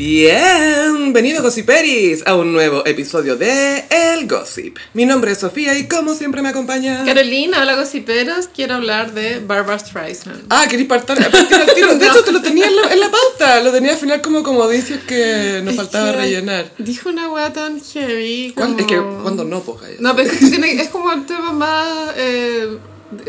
[0.00, 4.78] Bienvenido Gossiperis a un nuevo episodio de El Gossip.
[4.94, 7.04] Mi nombre es Sofía y como siempre me acompaña...
[7.04, 10.44] Carolina, hola gossiperos, quiero hablar de Barbara Streisand.
[10.48, 11.94] Ah, queréis partir, partir al tiro.
[11.96, 13.60] De hecho, te lo tenía en la, en la pauta.
[13.62, 16.72] Lo tenía al final como, como dices que nos Es faltaba que rellenar.
[16.78, 18.54] Dijo una weá tan heavy.
[18.56, 18.80] ¿Cuán- Como...
[18.80, 20.00] Es que cuando no, pues.
[20.00, 22.68] No, pero es, que tiene- es como el tema más eh,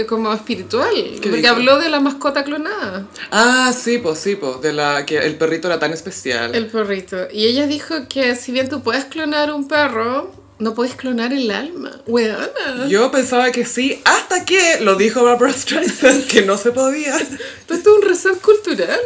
[0.07, 0.93] como espiritual.
[1.21, 4.61] Porque habló de la mascota clonada, Ah, sí, pues sí, pues.
[4.61, 6.53] De la que el perrito era tan especial.
[6.55, 7.17] el perrito.
[7.31, 11.49] Y ella dijo que si bien tú puedes clonar un perro, no puedes clonar el
[11.49, 12.01] alma.
[12.05, 12.87] Weona.
[12.87, 17.17] Yo pensaba que sí, hasta que lo dijo Barbara Streisand, que no se podía.
[17.17, 18.99] Esto es un reset cultural.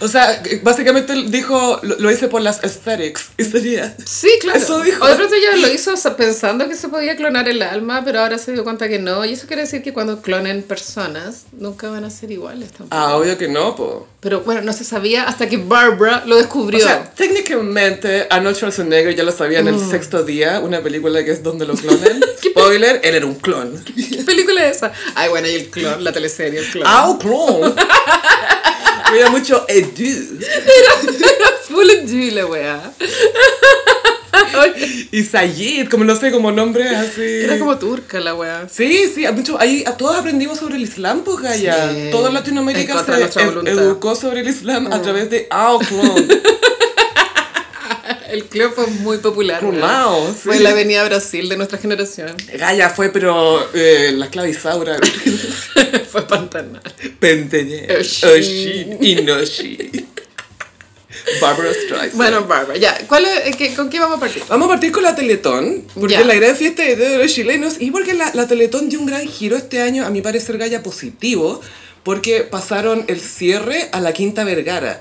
[0.00, 3.28] O sea, básicamente dijo, lo, lo hice por las aesthetics.
[3.36, 3.94] Y sería...
[4.04, 4.58] Sí, claro.
[4.58, 5.04] Eso dijo.
[5.04, 8.20] O de pronto ella lo hizo o pensando que se podía clonar el alma, pero
[8.20, 9.24] ahora se dio cuenta que no.
[9.24, 12.88] Y eso quiere decir que cuando clonen personas, nunca van a ser iguales tampoco.
[12.90, 13.90] Ah, obvio que no, pues.
[14.20, 16.80] Pero bueno, no se sabía hasta que Barbara lo O descubrió.
[16.84, 19.90] sea, técnicamente Arnold Schwarzenegger ya lo sabía en el Mm.
[19.90, 22.20] sexto día, una película que es donde lo clonan.
[22.50, 23.82] Spoiler, él era un clon.
[23.84, 24.92] ¿Qué película es esa?
[25.14, 26.86] Ay, bueno, y el clon, la teleserie, el clon.
[26.86, 27.74] ¡Au, clon!
[29.10, 30.38] Cuida mucho Edu.
[31.68, 32.92] Full of la weá.
[35.12, 37.22] Y Sayid, como no sé, como nombres así.
[37.22, 38.68] Era como turca la weá.
[38.70, 41.90] Sí, sí, mucho, ahí, a todos aprendimos sobre el Islam, pues Gaya.
[41.92, 43.72] Sí, Toda Latinoamérica se ed- voluntad.
[43.72, 43.78] Mm.
[43.78, 46.28] educó sobre el Islam a través de clon.
[48.30, 49.60] El clon fue muy popular.
[49.60, 50.40] Clonao, sí.
[50.44, 52.34] Fue la avenida Brasil de nuestra generación.
[52.58, 54.98] Gaya fue, pero eh, la Isaura.
[56.10, 56.82] fue Pantanal.
[57.18, 57.86] Penteñé.
[57.98, 58.30] Oshin.
[58.30, 58.98] Oshin.
[59.04, 60.06] Inoshi.
[61.40, 62.14] Barbara Streisand.
[62.14, 62.96] Bueno, Barbara, ya.
[63.06, 64.42] ¿Cuál es, qué- ¿Con qué vamos a partir?
[64.48, 66.24] Vamos a partir con la Teletón, porque Ya.
[66.24, 69.56] la gran fiesta de los chilenos y porque la, la Teletón dio un gran giro
[69.56, 71.60] este año, a mi parecer, Gaya positivo,
[72.04, 75.00] porque pasaron el cierre a la Quinta Vergara,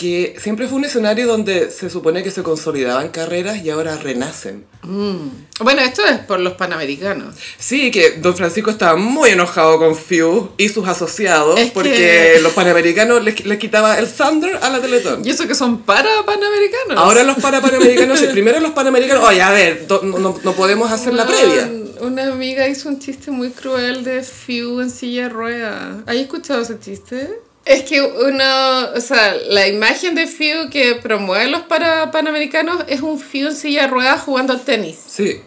[0.00, 4.64] que siempre fue un escenario donde se supone que se consolidaban carreras y ahora renacen.
[4.82, 7.34] Bueno, esto es por los panamericanos.
[7.58, 12.38] Sí, que Don Francisco estaba muy enojado con Few y sus asociados, Es que- porque
[12.42, 15.20] los panamericanos les, les quitaba el Thunder a la Teletón.
[15.22, 16.96] Y eso que son para panamericanos.
[16.96, 21.12] Ahora los para panamericanos, primero los panamericanos, oye, a ver, do- no, no- podemos hacer
[21.12, 21.70] la previa.
[22.00, 26.02] Una amiga hizo un chiste muy cruel de Few en silla de rueda.
[26.06, 27.28] ¿Has escuchado ese chiste?
[27.64, 33.02] Es que uno, o sea, la imagen de Few que promueve los para panamericanos es
[33.02, 34.96] un Few en silla de ruedas jugando al tenis.
[35.06, 35.42] Sí.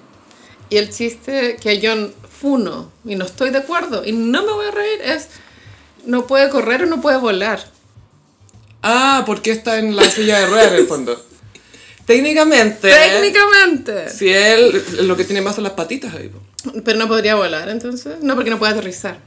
[0.70, 4.66] Y el chiste que yo funo y no estoy de acuerdo y no me voy
[4.68, 5.28] a reír es
[6.06, 7.64] no puede correr o no puede volar.
[8.82, 11.26] Ah, porque está en la silla de ruedas en el fondo.
[12.06, 12.94] Técnicamente.
[12.94, 14.10] Técnicamente.
[14.10, 16.30] Si él lo que tiene más son las patitas ahí.
[16.84, 18.16] Pero no podría volar entonces.
[18.22, 19.20] No, porque no puede aterrizar.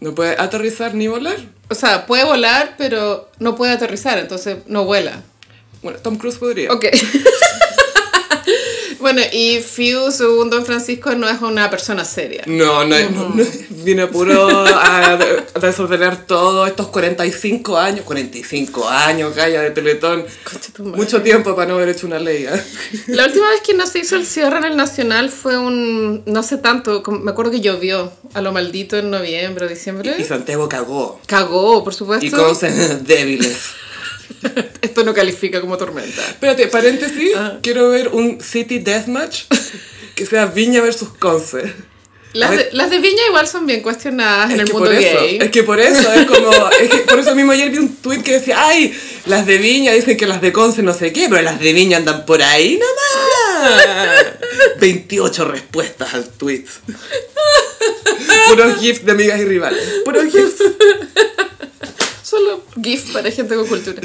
[0.00, 1.36] No puede aterrizar ni volar.
[1.68, 5.22] O sea, puede volar, pero no puede aterrizar, entonces no vuela.
[5.82, 6.72] Bueno, Tom Cruise podría.
[6.72, 6.86] Ok.
[9.12, 12.42] bueno, y Few, según Don Francisco, no es una persona seria.
[12.46, 19.32] No, no, no, no, viene puro a, a desordenar todos estos 45 años, 45 años,
[19.34, 20.26] calla de Teletón.
[20.78, 22.44] Mucho tiempo para no haber hecho una ley.
[22.44, 22.62] ¿eh?
[23.06, 26.42] La última vez que no se hizo el cierre en el Nacional fue un, no
[26.42, 30.16] sé tanto, me acuerdo que llovió a lo maldito en noviembre diciembre.
[30.18, 31.18] Y Santiago cagó.
[31.26, 32.26] Cagó, por supuesto.
[32.26, 32.54] Y con
[33.06, 33.70] débiles.
[34.82, 36.22] Esto no califica como tormenta.
[36.28, 37.58] Espérate, paréntesis, Ah.
[37.62, 39.44] quiero ver un City Deathmatch
[40.14, 41.72] que sea Viña versus Conce.
[42.34, 45.38] Las de, las de Viña igual son bien cuestionadas en el mundo eso, gay.
[45.40, 46.50] es que por eso, es como,
[46.80, 48.94] es que por eso mismo ayer vi un tweet que decía, ay,
[49.24, 51.96] las de Viña dicen que las de Conce no sé qué, pero las de Viña
[51.96, 54.26] andan por ahí nomás.
[54.78, 56.64] 28 respuestas al tweet.
[58.48, 59.82] Puros gifs de amigas y rivales.
[60.04, 60.62] Puros gifs.
[62.28, 64.00] Solo GIF para gente con cultura.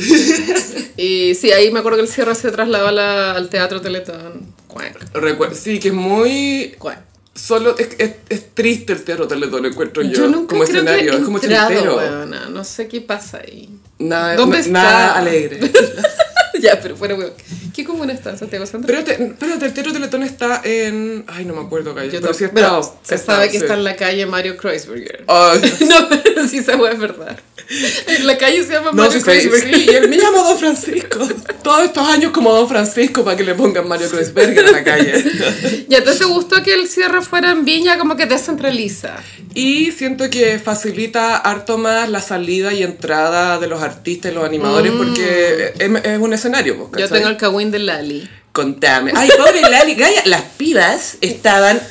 [0.98, 4.54] y sí, ahí me acuerdo que el cierre se trasladó la- al Teatro Teletón.
[4.68, 6.74] Cuac, Recuerdo, sí, que es muy...
[6.80, 7.00] cuac.
[7.36, 11.12] Solo, es, es, es triste el teatro Teletón, encuentro yo, Yo nunca como creo escenario,
[11.14, 12.46] que es como entrado, weona.
[12.50, 13.70] No sé qué pasa ahí.
[13.98, 14.72] Nada, ¿Dónde na- está?
[14.72, 15.60] nada alegre.
[16.62, 17.34] ya, pero fuera weón.
[17.74, 18.86] ¿Qué comuna está en Santiago Centro?
[18.86, 21.26] Pero, te, pero el Teatro Teletón está en...
[21.28, 22.12] Ay, no me acuerdo, Calla.
[22.12, 22.94] Yo Pero sí pero está...
[23.02, 23.64] se está, sabe que sí.
[23.64, 25.24] está en la calle Mario Kreuzberger.
[25.28, 25.60] Ay,
[25.90, 27.40] no, pero sí esa es verdad.
[28.08, 31.28] En la calle se llama no, Mario sí, sí, y él me llamo Don Francisco.
[31.64, 35.86] Todos estos años como Don Francisco para que le pongan Mario Kreuzberger en la calle.
[35.90, 39.18] ¿Ya te gustó que el cierre fuera en Viña como que descentraliza?
[39.54, 44.46] Y siento que facilita harto más la salida y entrada de los artistas y los
[44.46, 46.98] animadores porque es, es un escenario, pues, Mm.
[46.98, 48.30] Yo tengo el cagüín de Lali.
[48.52, 49.12] Contame.
[49.16, 49.98] Ay, pobre Lali.
[50.26, 51.82] Las pibas estaban...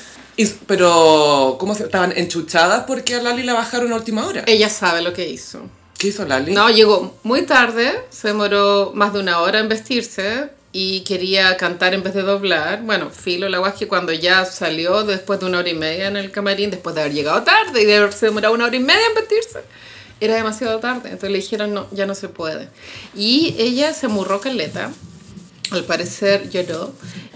[0.43, 4.44] is- Pero, ¿cómo se estaban enchuchadas porque a Lali la bajaron a última hora?
[4.47, 5.62] Ella sabe lo que hizo.
[5.99, 6.53] ¿Qué hizo Lali?
[6.53, 11.94] No, llegó muy tarde, se demoró más de una hora en vestirse y quería cantar
[11.94, 12.83] en vez de doblar.
[12.83, 16.17] Bueno, filo, la guay que cuando ya salió después de una hora y media en
[16.17, 19.06] el camarín, después de haber llegado tarde y de haberse demorado una hora y media
[19.09, 19.61] en vestirse,
[20.19, 21.11] era demasiado tarde.
[21.11, 22.69] Entonces le dijeron, no, ya no se puede.
[23.15, 24.91] Y ella se murró caleta,
[25.71, 26.93] al parecer lloró.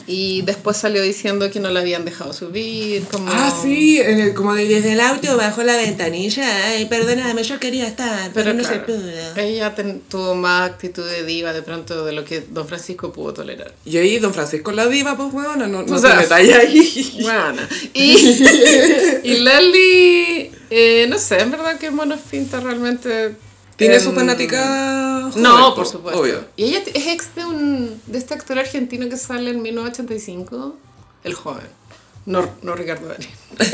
[0.08, 3.28] Y después salió diciendo que no la habían dejado subir, como...
[3.28, 6.46] Ah, sí, eh, como de- desde el auto bajo la ventanilla.
[6.68, 9.36] Ay, perdóname, yo quería estar, pero, no se claro, pudo.
[9.36, 13.34] Ella ten- tuvo más actitud de diva de pronto de lo que don Francisco pudo
[13.34, 13.74] tolerar.
[13.84, 17.12] Y ahí Don Francisco la diva, pues bueno, no, no O se metalla ahí.
[17.22, 17.62] Bueno,
[17.92, 18.14] y,
[19.24, 23.34] y Lali, eh, no sé, en verdad que monos pinta realmente.
[23.76, 26.20] Tiene em, su fanática No, po, por supuesto.
[26.20, 26.44] Obvio.
[26.56, 30.76] Y ella es ex de, un, de este actor argentino que sale en 1985,
[31.24, 31.66] el joven.
[32.24, 33.28] No, no Ricardo Darín.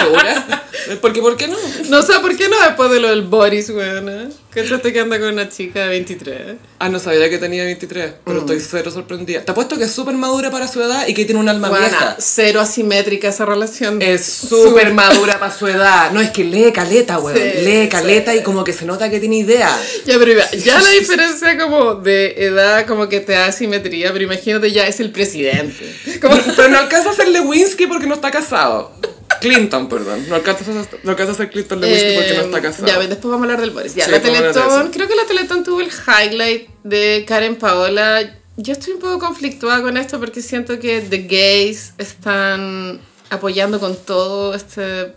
[0.00, 0.64] ¿Segura?
[1.00, 1.56] Porque, ¿por qué no?
[1.88, 4.32] No sé por qué no después de lo del Boris, weón.
[4.52, 6.40] Que trate que anda con una chica de 23.
[6.80, 8.40] Ah, no sabía que tenía 23, pero Mm.
[8.40, 9.42] estoy cero sorprendida.
[9.44, 11.86] Te apuesto que es súper madura para su edad y que tiene un alma Buena,
[11.86, 12.16] vieja.
[12.18, 14.02] cero asimétrica esa relación.
[14.02, 16.10] Es súper madura para su edad.
[16.10, 17.36] No, es que lee caleta, weón.
[17.38, 18.38] Sí, lee caleta sí.
[18.38, 19.70] y como que se nota que tiene idea.
[20.06, 24.72] Ya, pero ya la diferencia como de edad como que te da simetría, pero imagínate
[24.72, 25.94] ya es el presidente.
[26.20, 28.92] Como, Pero no alcanza a ser Lewinsky porque no está casado.
[29.40, 30.24] Clinton, perdón.
[30.28, 32.86] No alcanza a no alcanza a ser Clinton Lewinsky porque no está Eh, casado.
[32.86, 33.94] Ya, después vamos a hablar del Boris.
[33.94, 38.36] Ya, Sí, la Teletón, creo que la Teletón tuvo el highlight de Karen Paola.
[38.56, 43.00] Yo estoy un poco conflictuada con esto porque siento que The Gays están
[43.30, 45.14] apoyando con todo este...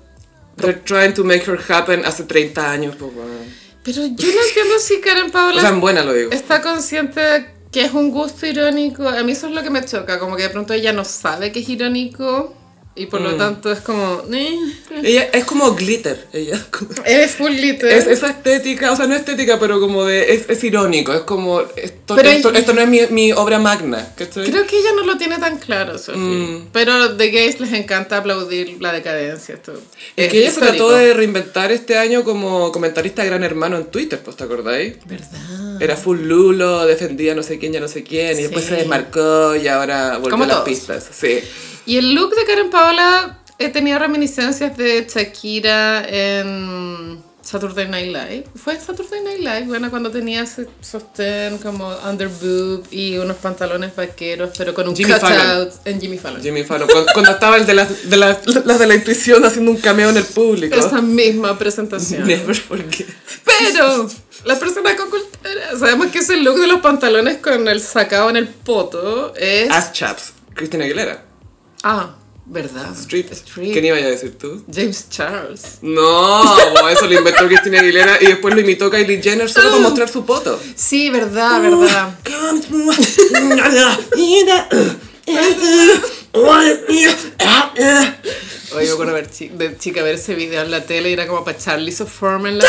[0.55, 3.11] They're trying to make her happen hace 30 años, pues.
[3.83, 6.31] Pero yo no entiendo si Karen Paola O sea, en buena lo digo.
[6.31, 9.09] está consciente que es un gusto irónico.
[9.09, 11.51] A mí eso es lo que me choca, como que de pronto ella no sabe
[11.51, 12.55] que es irónico
[12.95, 13.23] y por Mm.
[13.23, 14.23] lo tanto es como...
[15.03, 16.63] Ella es como glitter, ella.
[17.05, 17.91] Es full glitter.
[17.91, 20.33] Es esa estética, o sea, no estética, pero como de.
[20.33, 21.61] Es, es irónico, es como.
[21.75, 24.49] Esto, esto, ella- esto no es mi, mi obra magna, ¿cachai?
[24.49, 26.21] Creo que ella no lo tiene tan claro, Sophie.
[26.21, 26.67] Mm.
[26.71, 29.55] Pero The Gays les encanta aplaudir la decadencia.
[29.55, 30.87] Esto Es es que ella se histórico.
[30.87, 34.95] trató de reinventar este año como comentarista de Gran Hermano en Twitter, pues, ¿te acordáis?
[35.05, 35.81] ¿Verdad?
[35.81, 38.69] Era full lulo, defendía no sé quién, ya no sé quién, y después Sí.
[38.71, 40.69] se desmarcó y ahora volvió Como a las todos.
[40.69, 41.09] pistas.
[41.11, 41.39] Sí.
[41.85, 48.45] Y el look de Karen Paola he tenido reminiscencias de Shakira en Saturday Night Live.
[48.55, 49.65] ¿Fue Saturday Night Live?
[49.67, 54.95] Bueno, cuando tenía ese sostén como under boob y unos pantalones vaqueros, pero con un
[54.95, 55.69] Jimmy cutout Fallon.
[55.85, 56.41] en Jimmy Fallon.
[56.41, 59.71] Jimmy Fallon, cuando, cuando estaba el de las de, las las de la intuición haciendo
[59.71, 60.75] un cameo en el público.
[60.75, 62.25] Esa misma presentación.
[62.25, 63.07] Never forget.
[63.43, 64.09] Pero
[64.45, 68.37] la persona con cultura, sabemos que ese look de los pantalones con el sacado en
[68.37, 69.69] el poto es...
[69.69, 71.32] Ass Chaps, Cristina Aguilera.
[71.83, 72.15] Ah,
[72.45, 72.91] ¿verdad?
[72.93, 73.27] Street.
[73.31, 73.73] Street.
[73.73, 74.63] ¿Qué ni vaya a decir tú?
[74.73, 75.77] James Charles.
[75.81, 79.81] No, bo, eso lo inventó Cristina Aguilera y después lo imitó Kylie Jenner solo para
[79.81, 80.59] mostrar su poto.
[80.75, 82.17] Sí, verdad, verdad.
[88.75, 88.95] Oye, yo
[89.29, 92.49] chi- de chica ver ese video en la tele y era como para echarle forma
[92.49, 92.65] en la.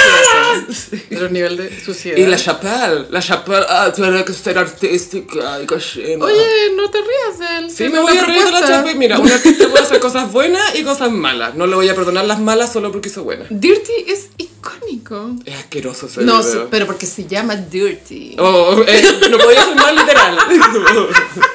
[1.08, 2.18] Pero nivel de suciedad.
[2.18, 6.24] Y la Chappelle, la Chappelle, ah, tiene que ser artística, ay, cochina.
[6.24, 6.44] Oye,
[6.76, 7.70] no te rías de él.
[7.70, 8.60] Sí, me voy a reír de la.
[8.60, 8.94] Chappelle.
[8.98, 11.54] Mira, un artista puede hacer cosas buenas y cosas malas.
[11.54, 13.46] No le voy a perdonar las malas solo porque hizo buenas.
[13.50, 15.30] Dirty es icónico.
[15.46, 18.36] Es asqueroso ese No, pero porque se llama Dirty.
[18.38, 20.38] Oh, eh, no podía ser más literal.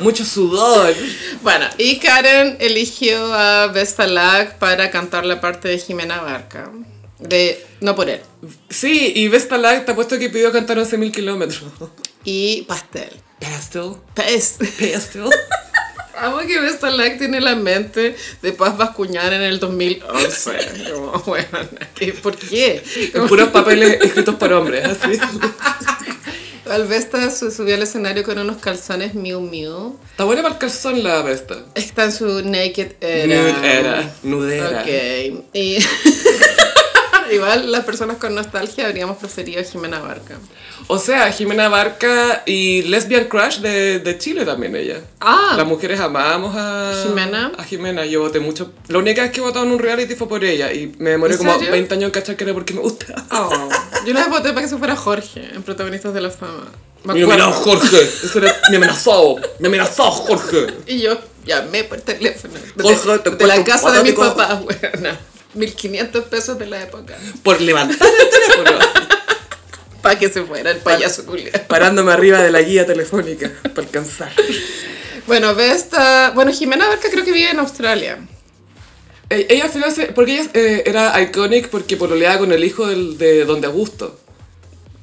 [0.00, 0.94] Mucho sudor.
[1.42, 6.70] Bueno, y Karen eligió a Vesta Lack para cantar la parte de Jimena Barca.
[7.20, 8.20] De No por él.
[8.68, 11.62] Sí, y Vesta Light te ha puesto que pidió cantar 11.000 kilómetros.
[12.24, 13.10] Y Pastel.
[13.40, 13.92] Pastel.
[14.14, 14.58] Pest.
[14.62, 15.24] Pastel.
[16.16, 20.92] Amo que Vesta Lack tiene la mente de Paz Bascuñán en el 2011.
[20.92, 21.58] Como, bueno,
[21.94, 22.82] ¿qué- ¿por qué?
[23.14, 25.18] En puros papeles escritos por hombres, así.
[26.70, 29.96] Alvesta se subió al escenario con unos calzones Miu Miu.
[30.10, 31.56] Está buena para el calzón la Vesta.
[31.74, 33.42] Está en su naked era.
[33.42, 34.80] Nude era, nudera.
[34.82, 35.44] Ok.
[35.52, 35.78] Y
[37.34, 40.38] igual las personas con nostalgia habríamos preferido a Jimena Barca.
[40.86, 45.00] O sea, Jimena Barca y Lesbian Crush de, de Chile también ella.
[45.20, 45.54] Ah.
[45.56, 47.52] Las mujeres amamos a Jimena.
[47.56, 48.72] A Jimena, yo voté mucho.
[48.88, 51.34] La única vez que he votado en un reality fue por ella y me demoré
[51.34, 51.70] ¿En como serio?
[51.70, 53.14] 20 años en cachar que era porque me gusta.
[53.30, 53.68] Oh,
[54.06, 56.70] yo les voté para que se fuera Jorge en Protagonistas de la Fama.
[57.04, 58.02] Me Me amenazó Jorge.
[58.02, 59.36] Eso era, me amenazó.
[59.58, 60.66] Me amenazó Jorge.
[60.86, 62.54] Y yo llamé por teléfono.
[62.74, 64.60] De, Jorge, te de la encuentro casa de mis papás,
[64.92, 65.18] weona.
[65.54, 67.16] 1500 pesos de la época.
[67.42, 68.78] Por levantar el teléfono.
[70.02, 71.50] Para que se fuera el payaso culiao.
[71.66, 74.30] Parándome arriba de la guía telefónica para alcanzar.
[75.26, 76.32] Bueno, ve esta.
[76.34, 78.18] Bueno, Jimena Barca creo que vive en Australia.
[79.30, 82.86] Eh, Ella al final se, porque ella eh, era iconic porque pololeaba con el hijo
[82.86, 84.20] del, de Don de Augusto,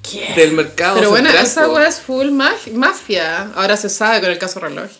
[0.03, 0.33] ¿Qué?
[0.35, 3.51] del mercado Pero bueno, esa weá es full mafia.
[3.55, 4.91] Ahora se sabe con el caso reloj.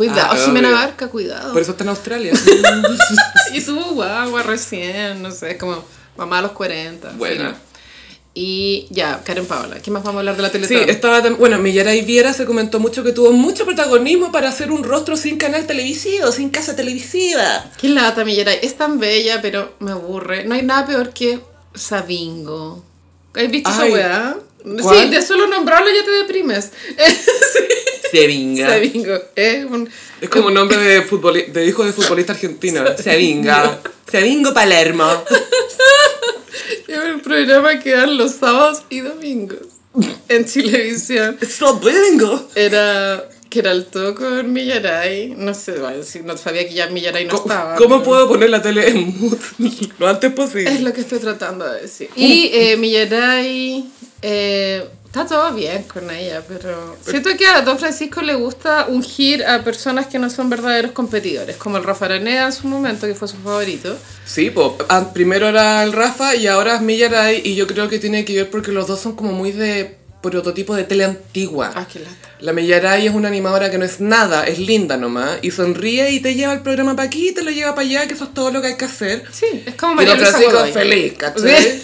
[0.00, 0.70] Cuidado, Ah, Jimena.
[0.70, 1.52] Barca, cuidado.
[1.52, 2.32] Por eso está en Australia.
[3.52, 5.84] Y tuvo guagua recién, no sé, como
[6.16, 7.12] mamá a los 40.
[7.18, 7.34] Buena.
[7.50, 7.54] filo.
[8.32, 10.88] Y ya, Karen Paola, ¿qué más vamos a hablar de la Sí, Teletón?
[10.88, 15.16] estaba bueno, Millaray Viera se comentó mucho que tuvo mucho protagonismo para hacer un rostro
[15.18, 17.66] sin canal televisivo, sin casa televisiva.
[17.78, 18.60] Qué lata, Millaray.
[18.62, 20.44] Es tan bella, pero me aburre.
[20.44, 21.40] No hay nada peor que
[21.74, 22.82] Sabingo.
[23.34, 24.36] ¿Has visto esa Ay, weá?
[24.82, 25.04] ¿Cuál?
[25.04, 26.70] Sí, de solo nombrarlo ya te deprimes.
[28.10, 28.68] Se vinga.
[28.68, 29.14] Sabingo.
[29.36, 29.88] Es un...
[30.20, 32.84] Es como un nombre de, futboli- de hijo de futbolista argentino.
[32.96, 33.80] Se vinga.
[34.10, 35.06] Se vingo Palermo.
[36.88, 39.60] Es un programa que dan los sábados y domingos
[40.28, 41.38] en Chilevisión.
[41.48, 42.48] So vingo.
[42.56, 45.34] Era que era el todo con Millaray.
[45.36, 47.76] No sé, bueno, si no sabía que ya Millaray no estaba.
[47.76, 49.38] ¿Cómo pero- puedo poner la tele en mute
[49.98, 50.70] lo antes posible?
[50.72, 52.10] Es lo que estoy tratando de decir.
[52.16, 53.84] Y eh, Millaray,
[54.22, 59.44] eh, está todo bien con ella, pero siento que a Don Francisco le gusta ungir
[59.44, 63.14] a personas que no son verdaderos competidores, como el Rafa Araneda en su momento, que
[63.14, 63.96] fue su favorito.
[64.24, 64.52] Sí.
[64.88, 68.36] Ah, primero era el Rafa y ahora es Millaray y yo creo que tiene que
[68.36, 71.72] ver porque los dos son como muy de prototipo de tele antigua.
[71.74, 72.14] Ah, qué lata.
[72.40, 76.20] La Millaray es una animadora que no es nada, es linda nomás, y sonríe y
[76.20, 78.34] te lleva el programa para aquí y te lo lleva para allá, que eso es
[78.34, 79.24] todo lo que hay que hacer.
[79.32, 80.72] Sí, es como María Luisa Francisco Godoy.
[80.72, 81.62] feliz, ¿cachai?
[81.62, 81.82] Sí.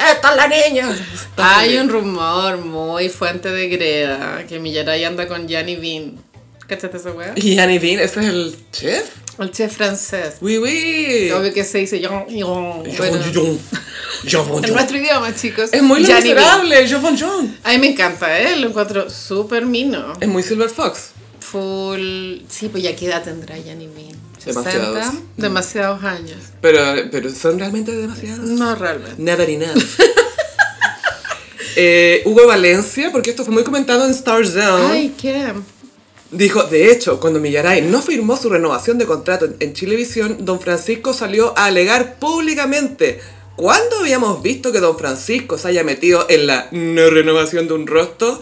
[0.00, 0.96] ¡Esta es la niña!
[1.36, 6.30] Hay un rumor muy fuente de greda que Millaray anda con Gianni Bean.
[6.66, 7.32] ¿Cachaste esa weá?
[7.34, 9.10] Y Annie Bean, ese es el chef.
[9.40, 10.36] El chef francés.
[10.40, 11.30] Oui, oui.
[11.32, 12.46] Obvio que se dice Jean Jean.
[12.46, 12.84] Von
[14.64, 15.70] en nuestro idioma, chicos.
[15.72, 17.58] Es muy Gianni miserable, yo von John.
[17.64, 18.56] A mí me encanta, ¿eh?
[18.56, 20.12] Lo encuentro súper mino.
[20.20, 21.10] Es muy Silver Fox.
[21.40, 22.42] Full...
[22.48, 24.09] Sí, pues ya qué edad tendrá Gianni Bean.
[24.44, 24.96] Demasiados.
[24.96, 26.38] 60, demasiados años.
[26.60, 26.80] Pero,
[27.10, 28.48] pero son realmente demasiados.
[28.48, 29.14] No realmente.
[29.18, 29.78] Never enough.
[31.76, 35.52] Eh, Hugo Valencia, porque esto fue muy comentado en Star Zone, Ay, ¿qué?
[36.30, 41.12] dijo, de hecho, cuando Millaray no firmó su renovación de contrato en, Chilevisión, don Francisco
[41.12, 43.20] salió a alegar públicamente.
[43.56, 47.86] ¿Cuándo habíamos visto que don Francisco se haya metido en la no renovación de un
[47.86, 48.40] rostro?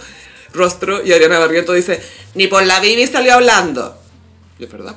[0.53, 2.01] Rostro, y Adriana Barrientos dice,
[2.35, 3.97] ni por la Bibi salió hablando.
[4.59, 4.97] Y es verdad.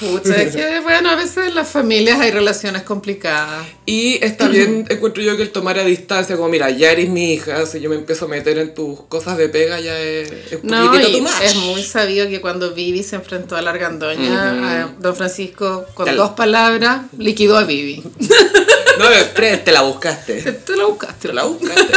[0.00, 3.66] Pucha, es que bueno, a veces en las familias hay relaciones complicadas.
[3.86, 7.34] Y está bien, encuentro yo que el tomar a distancia, como mira, ya eres mi
[7.34, 10.64] hija, si yo me empiezo a meter en tus cosas de pega, ya es, es
[10.64, 15.14] No, y es muy sabido que cuando Vivi se enfrentó a la argandoña, a Don
[15.14, 18.02] Francisco, con dos palabras, liquidó a Vivi.
[19.00, 19.06] No,
[19.64, 20.42] te la buscaste.
[20.52, 21.28] Te la buscaste.
[21.28, 21.92] Te la buscaste.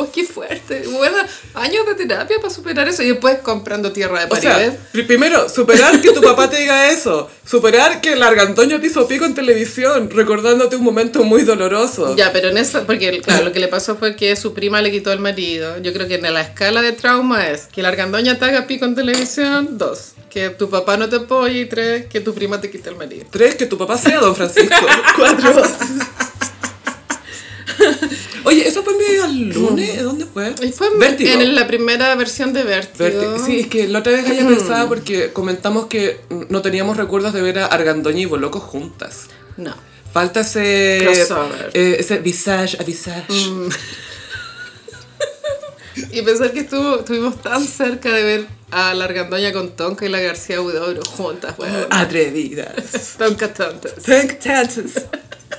[0.00, 0.84] Oh, qué fuerte.
[0.92, 1.16] Bueno,
[1.54, 4.56] años de terapia para superar eso y después comprando tierra de O Paribet.
[4.72, 7.28] sea, pri- primero, superar que tu papá te diga eso.
[7.44, 12.14] Superar que el argandoño te hizo pico en televisión, recordándote un momento muy doloroso.
[12.16, 14.90] Ya, pero en eso, porque claro, lo que le pasó fue que su prima le
[14.90, 15.78] quitó el marido.
[15.82, 18.84] Yo creo que en la escala de trauma es que la argandoña te haga pico
[18.84, 22.70] en televisión, dos, que tu papá no te apoye y tres, que tu prima te
[22.70, 23.24] quite el marido.
[23.30, 24.76] Tres, que tu papá sea don Francisco.
[25.16, 25.62] Cuatro.
[28.48, 30.02] Oye, ¿eso fue medio al lunes?
[30.02, 30.52] ¿Dónde fue?
[30.72, 31.30] Fue en- Vértigo.
[31.40, 33.08] en la primera versión de Vértigo.
[33.36, 37.32] Verti- Sí, es que la otra vez había pensado porque comentamos que no teníamos recuerdos
[37.34, 39.26] de ver a Argandoña y Boloco juntas.
[39.58, 39.74] No.
[40.12, 41.00] Falta ese...
[41.04, 41.70] Crossover.
[41.74, 43.26] eh, ese visage a visage.
[46.12, 50.08] Y pensar que estuvo, estuvimos tan cerca de ver a la argandoña con Tonka y
[50.08, 51.86] la García Huidobro juntas, weón.
[51.90, 53.16] Atrevidas.
[53.18, 53.94] Tan catantes.
[54.04, 55.04] Tank tantas.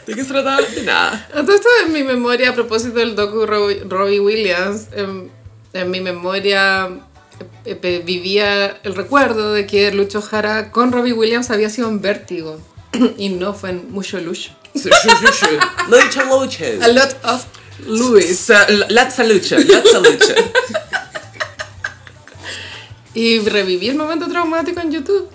[0.10, 0.62] ¿De qué se trataba?
[0.62, 1.28] De nada.
[1.36, 5.32] Entonces, en mi memoria, a propósito del docu Robbie, Robbie Williams, en,
[5.74, 6.90] en mi memoria
[7.66, 12.60] eh, vivía el recuerdo de que Lucho Jara con Robbie Williams había sido en Vértigo
[13.18, 14.52] y no fue en Mucho Lucho.
[14.74, 14.90] Mucho
[15.22, 15.48] lucho.
[16.84, 17.46] A lot of
[17.88, 18.38] Louis.
[18.40, 20.36] Sa- Latza lucha, latza lucha.
[23.14, 25.30] Y reviví el momento traumático en YouTube.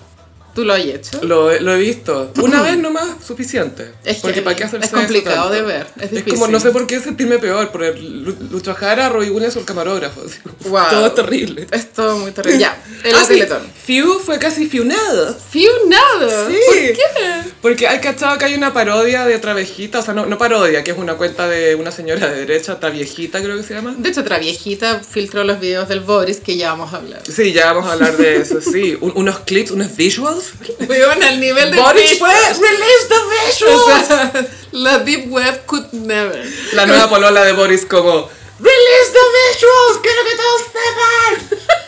[0.54, 1.20] ¿Tú lo has hecho?
[1.22, 2.32] Lo, he- lo he visto.
[2.42, 3.90] Una vez nomás, suficiente.
[4.04, 6.34] Es que porque para qué hacerse es complicado eso de ver, es Es difícil.
[6.34, 9.64] como, no sé por qué sentirme peor, por el Lu- Lucho Jara, Williams o el
[9.64, 10.22] camarógrafo.
[10.26, 10.38] así.
[10.68, 10.84] Wow.
[10.90, 11.66] Todo es terrible.
[11.72, 12.58] Es todo muy terrible.
[12.58, 13.42] Ya, el Ah, sí.
[13.84, 15.34] Few fue casi fiunado.
[15.34, 16.48] Fiunado.
[16.48, 16.56] Sí.
[16.66, 17.50] ¿Por qué?
[17.60, 20.92] Porque hay cachado que hay una parodia de Travejita, o sea, no, no parodia, que
[20.92, 23.94] es una cuenta de una señora de derecha, Traviejita creo que se llama.
[23.98, 27.22] De hecho, otra viejita filtró los videos del Boris que ya vamos a hablar.
[27.30, 28.96] Sí, ya vamos a hablar de eso, sí.
[29.00, 30.43] Un- unos clips, unos visuals.
[30.88, 34.06] Weón, al nivel de Boris deep- fue release the O visuals.
[34.06, 36.44] sea, la deep web could never.
[36.72, 38.28] La nueva polola de Boris como
[38.60, 39.18] Release the
[39.52, 41.68] visuals, quiero que todos sepan.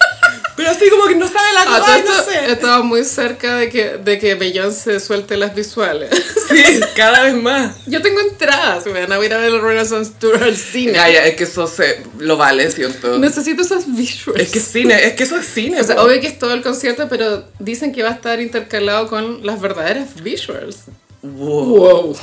[0.56, 2.52] Pero así como que no sabe la Ah, cosa, ay, no esto sé.
[2.52, 6.10] estaba muy cerca de que, de que Beyoncé suelte las visuales.
[6.46, 6.62] Sí,
[6.94, 7.74] cada vez más.
[7.86, 10.92] Yo tengo entradas, me van a ir a ver el Renaissance Tour al cine.
[10.92, 13.18] Ya, ya, es que eso se, lo vale, siento.
[13.18, 14.40] Necesito esos visuals.
[14.40, 15.80] Es que es cine, es que eso es cine.
[15.80, 19.08] O sea, obvio que es todo el concierto, pero dicen que va a estar intercalado
[19.08, 20.76] con las verdaderas visuals.
[21.22, 21.64] Wow.
[21.64, 22.16] Wow.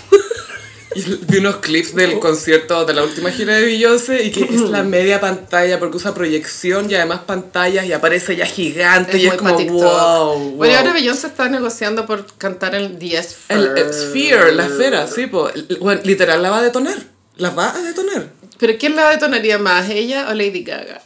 [0.96, 4.62] Y vi unos clips del concierto de la última gira de Beyoncé y que es
[4.62, 9.34] la media pantalla porque usa proyección y además pantallas y aparece ya gigante y es
[9.34, 10.52] como wow, wow.
[10.58, 13.60] Bueno, ahora Beyoncé está negociando por cantar en The Sphere.
[13.60, 15.50] El, el Sphere, la esfera, sí, po.
[15.80, 16.98] Bueno, literal la va a detonar.
[17.38, 18.30] La va a detonar.
[18.60, 21.02] ¿Pero quién la detonaría más, ella o Lady Gaga?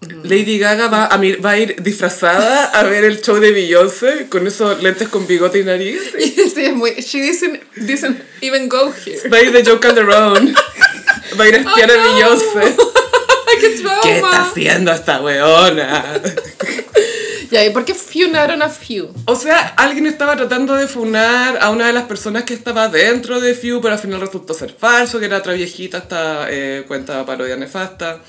[0.00, 4.46] Lady Gaga va a, va a ir disfrazada a ver el show de Beyoncé con
[4.46, 6.00] esos lentes con bigote y nariz.
[6.18, 6.92] sí, es muy...
[7.00, 9.28] She doesn't, doesn't even go here.
[9.28, 10.54] Va a ir de Joe Calderón.
[11.38, 12.14] Va a ir a espiar Oh, a no.
[12.14, 12.76] Beyoncé.
[13.60, 14.00] ¡Qué trauma!
[14.02, 16.20] ¿Qué está haciendo esta weona?
[17.50, 19.08] Ya, ¿y por qué funaron a Few?
[19.24, 23.40] O sea, alguien estaba tratando de funar a una de las personas que estaba dentro
[23.40, 27.24] de Few, pero al final resultó ser falso, que era otra viejita, esta eh, cuenta
[27.24, 28.20] parodia nefasta.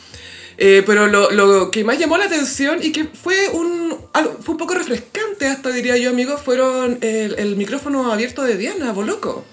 [0.61, 3.95] Eh, pero lo, lo que más llamó la atención y que fue un,
[4.41, 8.91] fue un poco refrescante hasta diría yo, amigos, fueron el, el micrófono abierto de Diana,
[8.91, 9.45] Boloco.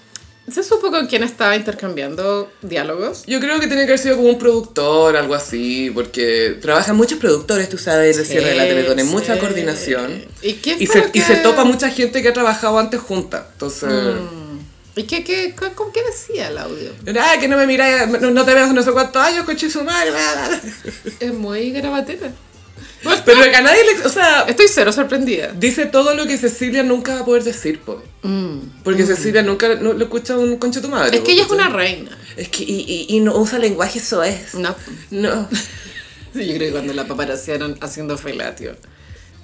[0.51, 3.23] ¿Se supo con quién estaba intercambiando diálogos?
[3.27, 7.19] Yo creo que tiene que haber sido como un productor, algo así, porque trabajan muchos
[7.19, 9.39] productores, tú sabes, el cierre de la Teletón, en mucha sí.
[9.41, 10.23] coordinación.
[10.41, 12.99] ¿Y qué Y se, lo y se que- topa mucha gente que ha trabajado antes
[13.01, 13.47] junta.
[13.53, 13.89] Entonces,
[14.97, 16.91] ¿Y qué, qué, qué, con qué decía el audio?
[17.21, 19.83] ah, que no me miráis, no, no te hace no sé cuántos años, coche su
[19.83, 20.11] madre.
[20.11, 20.71] bla, bla, bla".
[21.19, 22.31] Es muy grabatera.
[23.25, 24.05] Pero que a nadie le.
[24.05, 25.51] O sea, Estoy cero sorprendida.
[25.53, 28.01] dice todo lo que Cecilia nunca va a poder decir, po.
[28.83, 31.11] Porque Cecilia nunca no, lo escucha un conche tu madre.
[31.11, 31.21] Mm.
[31.21, 32.17] Es que ella es una reina.
[32.35, 32.63] Es que.
[32.63, 34.55] Y, y, y no usa lenguaje soez.
[34.55, 34.75] No.
[35.11, 35.47] No.
[36.33, 38.75] Yo creo que cuando la paparazziaron haciendo felatio,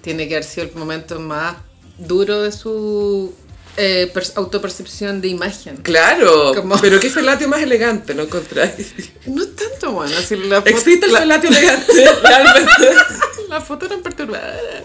[0.02, 1.56] tiene que haber sido el momento más
[1.98, 3.34] duro de su
[3.78, 5.78] eh, per- autopercepción de imagen.
[5.78, 6.54] Claro.
[6.56, 8.94] Como- Pero qué felatio más elegante, ¿no encontráis?
[9.26, 10.14] No tanto, bueno.
[10.22, 12.72] Si la Existe el la, felatio elegante, realmente.
[13.50, 14.84] las fotos eran perturbadas.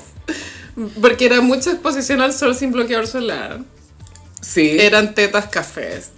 [1.01, 3.61] Porque era mucha exposición al sol sin bloqueador solar.
[4.41, 4.77] Sí.
[4.79, 6.11] Eran tetas cafés.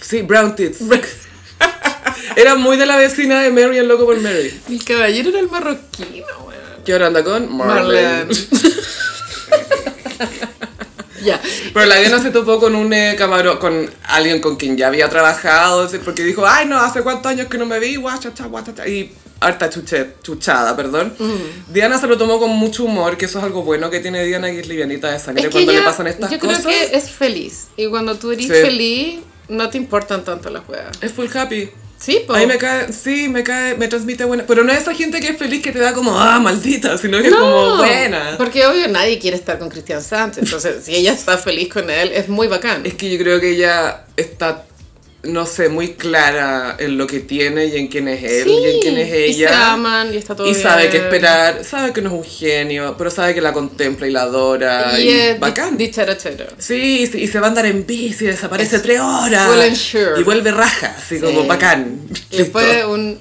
[0.00, 0.78] Sí, brown tits.
[2.36, 4.60] Era muy de la vecina de Mary, el loco por Mary.
[4.68, 6.82] El caballero era el marroquino, weón.
[6.84, 7.54] ¿Qué hora anda con?
[7.56, 8.26] Marlene.
[11.26, 11.40] Ya.
[11.74, 15.08] Pero la Diana se topó con un eh, camarón, con alguien con quien ya había
[15.08, 19.12] trabajado, porque dijo, ay no, hace cuántos años que no me vi, guachacha, guachacha, y
[19.40, 21.12] harta chuche, chuchada, perdón.
[21.18, 21.72] Mm.
[21.72, 24.50] Diana se lo tomó con mucho humor, que eso es algo bueno que tiene Diana,
[24.50, 26.62] que es livianita de sangre Es que cuando ella, le pasan estas yo cosas.
[26.64, 27.66] creo que es feliz.
[27.76, 28.52] Y cuando tú eres Sí.
[28.52, 30.96] feliz, no te importan tanto las weas.
[31.02, 31.68] Es full happy.
[31.98, 34.44] Sí, mí me cae, sí, me cae, me transmite buena.
[34.46, 37.20] Pero no es esa gente que es feliz que te da como, ah, maldita, sino
[37.20, 38.34] que es como buena.
[38.36, 40.44] Porque obvio nadie quiere estar con Cristian Sánchez.
[40.44, 42.84] Entonces, si ella está feliz con él, es muy bacán.
[42.84, 44.64] Es que yo creo que ella está,
[45.26, 48.80] no sé, muy clara en lo que tiene y en quién es él y en
[48.80, 49.72] quién es Y se ella.
[49.72, 50.62] aman y está todo Y bien.
[50.62, 54.10] sabe qué esperar, sabe que no es un genio, pero sabe que la contempla y
[54.10, 54.98] la adora.
[54.98, 55.76] Y Y, es bacán.
[55.76, 56.46] di- dicharachero.
[56.58, 59.48] Sí, y se- y se va a andar en bici, desaparece tres horas.
[59.48, 60.20] and sure.
[60.20, 61.46] Y vuelve raja, así como Sí.
[61.48, 62.00] bacán.
[62.30, 63.18] Y después un,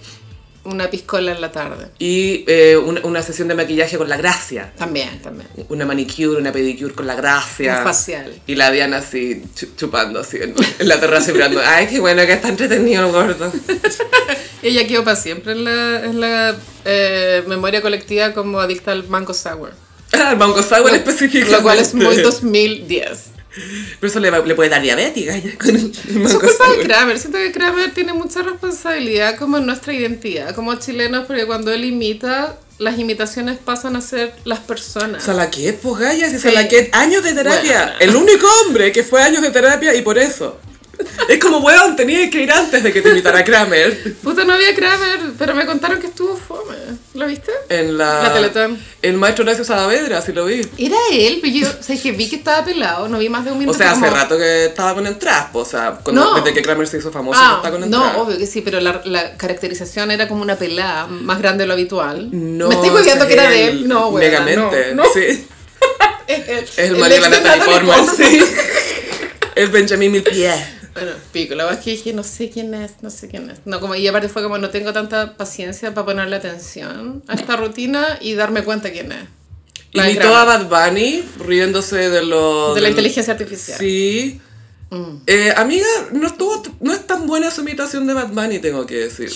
[0.65, 1.87] una piscola en la tarde.
[1.99, 4.73] Y eh, una, una sesión de maquillaje con la gracia.
[4.77, 5.47] También, también.
[5.69, 7.77] Una manicure, una pedicure con la gracia.
[7.79, 8.33] Un facial.
[8.47, 11.61] Y la Diana así, chu- chupando así en, en la terraza y mirando.
[11.65, 13.51] Ay, qué bueno que está entretenido el gordo.
[14.63, 19.33] Ella quedó para siempre en la, en la eh, memoria colectiva como adicta al mango
[19.33, 19.73] sour.
[20.13, 21.51] Ah, el Mango Sour Lo- específicamente.
[21.57, 23.19] Lo cual es muy 2010.
[23.99, 26.83] Pero eso le, va- le puede dar diabetes, gaya, con el, el Es culpa de.
[26.83, 27.19] Kramer.
[27.19, 31.85] Siento que Kramer tiene mucha responsabilidad como en nuestra identidad como chilenos, porque cuando él
[31.85, 35.23] imita, las imitaciones pasan a ser las personas.
[35.23, 36.41] Salaquet, pues Gaya, si Sí.
[36.41, 37.81] Salaquet, años de terapia.
[37.97, 37.97] Bueno.
[37.99, 40.59] El único hombre que fue años de terapia y por eso.
[41.27, 44.13] Es como, weón, tenía que ir antes de que te invitara Kramer.
[44.21, 46.75] Puta, no había Kramer, pero me contaron que estuvo fome.
[47.15, 47.51] ¿Lo viste?
[47.69, 48.23] En la...
[48.23, 48.77] La Teletón.
[49.01, 50.61] El maestro Horacio Saavedra, sí lo vi.
[50.77, 53.51] Era él, pero yo, o sea, que vi que estaba pelado, no vi más de
[53.51, 53.77] un O minuto.
[53.77, 56.35] sea, hace como- rato que estaba con entradas, pues, o sea, cuando, No.
[56.35, 58.17] desde que Kramer se hizo famoso Ah, está con no, entradas.
[58.17, 61.73] obvio que sí, pero la, la caracterización era como una pelada más grande de lo
[61.73, 62.29] habitual.
[62.31, 63.87] No, Me estoy cuidando que era de el él.
[63.87, 64.25] No, güey.
[64.27, 65.09] Megamente, no, no.
[65.13, 65.47] sí.
[66.27, 68.39] Es el, el marido de Natalie Portman, sí.
[69.55, 70.51] Es Benjamin Milpied.
[70.95, 73.59] Bueno, pico, la verdad es que dije, no sé quién es, no sé quién es.
[73.65, 77.57] No, como, y aparte fue como, no tengo tanta paciencia para ponerle atención a esta
[77.57, 79.25] rutina y darme cuenta quién es.
[79.91, 80.69] La de Imitó a Kramer.
[80.69, 82.73] Bad Bunny riéndose de lo...
[82.73, 83.77] De la inteligencia artificial.
[83.77, 84.39] Sí.
[85.27, 88.95] Eh, amiga, no, estuvo, no es tan buena su imitación de Bad Bunny, tengo que
[88.95, 89.29] decir.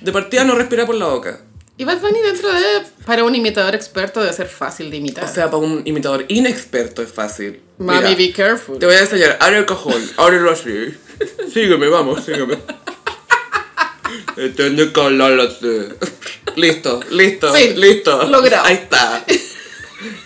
[0.00, 1.42] De partida no respira por la boca.
[1.80, 5.24] Y Bad Bunny dentro de, para un imitador experto, debe ser fácil de imitar.
[5.24, 7.60] O sea, para un imitador inexperto es fácil.
[7.78, 8.80] Mami, Mira, be careful.
[8.80, 9.38] Te voy a enseñar.
[9.40, 10.92] Abre el cajón, ábrelo así.
[11.54, 12.58] Sígueme, vamos, sígueme.
[14.36, 15.88] Entiende que hablar así.
[16.56, 18.24] Listo, listo, Fin, listo.
[18.24, 18.66] logrado.
[18.66, 19.24] Ahí está.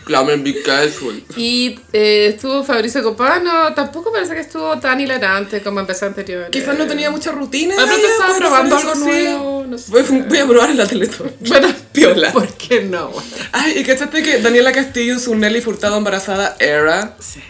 [0.05, 1.23] Clamen be careful.
[1.37, 6.51] Y eh, estuvo Fabricio Copano, tampoco parece que estuvo tan hilarante como empezó anterior.
[6.51, 7.75] Quizás no tenía mucha rutina.
[7.75, 9.91] De pronto estaba probando algo nuevo, no sé.
[9.91, 11.33] Voy, voy a probar en la Teletón.
[11.41, 12.33] Bueno, Piola.
[12.33, 13.13] ¿Por qué no?
[13.53, 17.17] Ay, y cachaste que Daniela Castillo en su Nelly Furtado embarazada era.
[17.19, 17.41] Sí.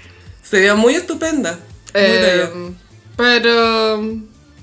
[0.42, 1.58] Se veía muy estupenda.
[1.94, 2.44] Muy bella.
[2.44, 2.72] Eh,
[3.16, 4.02] pero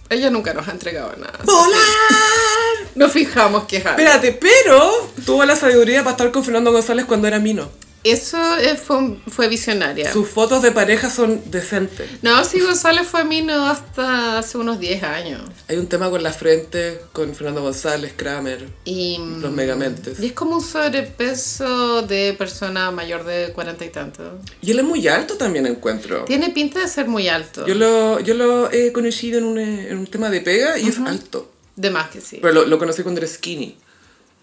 [0.09, 1.39] ella nunca nos ha entregado nada.
[1.43, 1.79] ¡Volar!
[2.95, 3.99] Nos fijamos que es algo.
[3.99, 7.69] Espérate, pero tuvo la sabiduría para estar con Fernando González cuando era mino.
[8.03, 10.11] Eso eh, fue, fue visionaria.
[10.13, 12.09] Sus fotos de pareja son decentes.
[12.21, 15.41] No, sí, González fue mino hasta hace unos 10 años.
[15.67, 20.19] Hay un tema con la frente, con Fernando González, Kramer, Y, mm, los megamentes.
[20.19, 24.39] y es como un sobrepeso de persona mayor de 40 y tanto.
[24.61, 26.23] Y él es muy alto también, encuentro.
[26.25, 27.67] Tiene pinta de ser muy alto.
[27.67, 30.99] Yo lo, yo lo he conocido en un, en un tema de pega y es
[30.99, 31.51] alto.
[31.75, 32.39] De más que sí.
[32.41, 33.77] Pero lo, lo conocí cuando era skinny.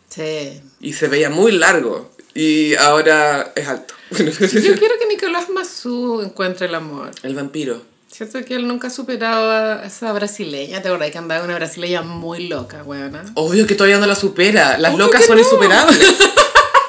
[0.09, 0.61] Sí.
[0.81, 2.11] Y se veía muy largo.
[2.37, 3.95] Y ahora es alto.
[4.11, 7.11] Yo quiero que Nicolás Massú encuentre el amor.
[7.23, 7.81] El vampiro.
[8.09, 10.83] Cierto que él nunca ha superado a esa brasileña.
[10.83, 13.25] ¿Te acordás que andaba una brasileña muy loca, weona?
[13.35, 14.77] Obvio que todavía no la supera.
[14.77, 15.43] Las Obvio locas son no.
[15.43, 15.99] insuperables.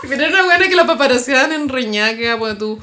[0.10, 2.80] Pero era buena que la paparazziaban en Reñaca, pues tú,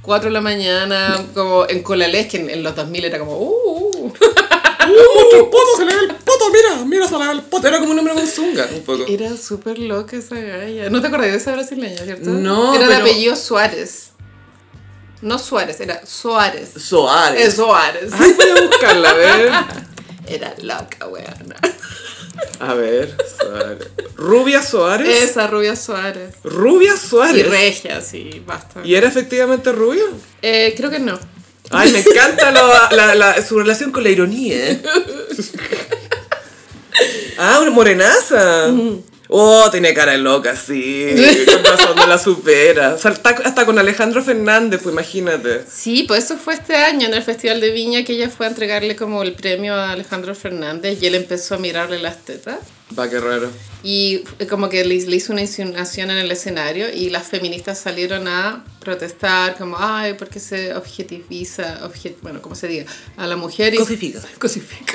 [0.00, 3.90] 4 de la mañana, como en Colalés, que en, en los 2000 era como, uh,
[3.92, 4.06] uh.
[4.06, 4.10] ¡Uh,
[5.24, 5.76] mucho el poto!
[5.76, 6.14] ¡Se le ve
[6.52, 6.84] ¡Mira!
[6.84, 7.06] ¡Mira!
[7.26, 7.68] Ve el poto!
[7.68, 9.04] Era como un hombre con zunga, un poco.
[9.08, 10.90] Era súper loca esa galla.
[10.90, 12.30] ¿No te acordás de esa brasileña, cierto?
[12.30, 14.10] No, Era de apellido Suárez.
[15.20, 16.70] No Suárez, era Suárez.
[16.76, 17.48] Soares.
[17.48, 18.12] Es Suárez.
[18.12, 19.52] Ay, voy a buscarla, a ver.
[20.28, 21.56] Era loca, weona.
[22.60, 23.88] A ver, Soares.
[24.14, 25.22] Rubia Soares.
[25.22, 26.34] Esa rubia Suárez.
[26.44, 27.48] Rubia Y Suárez.
[27.48, 28.80] regia, sí, basta.
[28.84, 30.04] ¿Y era efectivamente rubio?
[30.42, 31.18] Eh, creo que no.
[31.70, 34.80] Ay, me encanta lo- la, la- su relación con la ironía.
[37.38, 38.72] ah, una morenaza.
[39.30, 41.14] Oh, tiene cara de loca, sí.
[41.46, 42.94] Con razón no la supera.
[42.94, 45.64] O sea, está hasta con Alejandro Fernández, pues imagínate.
[45.70, 48.48] Sí, pues eso fue este año en el Festival de Viña que ella fue a
[48.48, 52.58] entregarle como el premio a Alejandro Fernández y él empezó a mirarle las tetas.
[52.96, 53.50] Va, qué raro.
[53.82, 58.26] Y como que le, le hizo una insinuación en el escenario y las feministas salieron
[58.28, 63.74] a protestar como, ay, porque se objetiviza, obje- bueno, como se diga, a la mujer
[63.74, 63.78] y...
[63.78, 64.20] Cosifica.
[64.38, 64.94] Cosifica.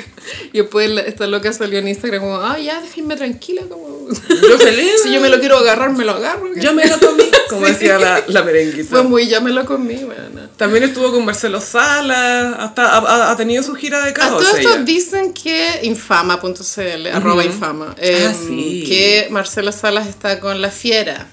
[0.52, 3.94] Y después la- esta loca salió en Instagram como, ay, ya, déjenme tranquila, como...
[4.28, 4.90] Yo feliz.
[5.02, 6.54] si yo me lo quiero agarrar, me lo agarro.
[6.56, 7.72] Yo me lo comí, como Sí.
[7.72, 8.90] decía la, la merenguita.
[8.90, 10.42] Fue muy, ya me lo comí, bueno.
[10.58, 14.56] También estuvo con Marcelo Sala, hasta ha, ha- tenido su gira de A caos todo
[14.58, 14.82] esto ella.
[14.84, 18.84] dicen que infama.cl, arroba infama, eh, Ah, sí.
[18.86, 21.26] que Marcelo Salas está con la fiera.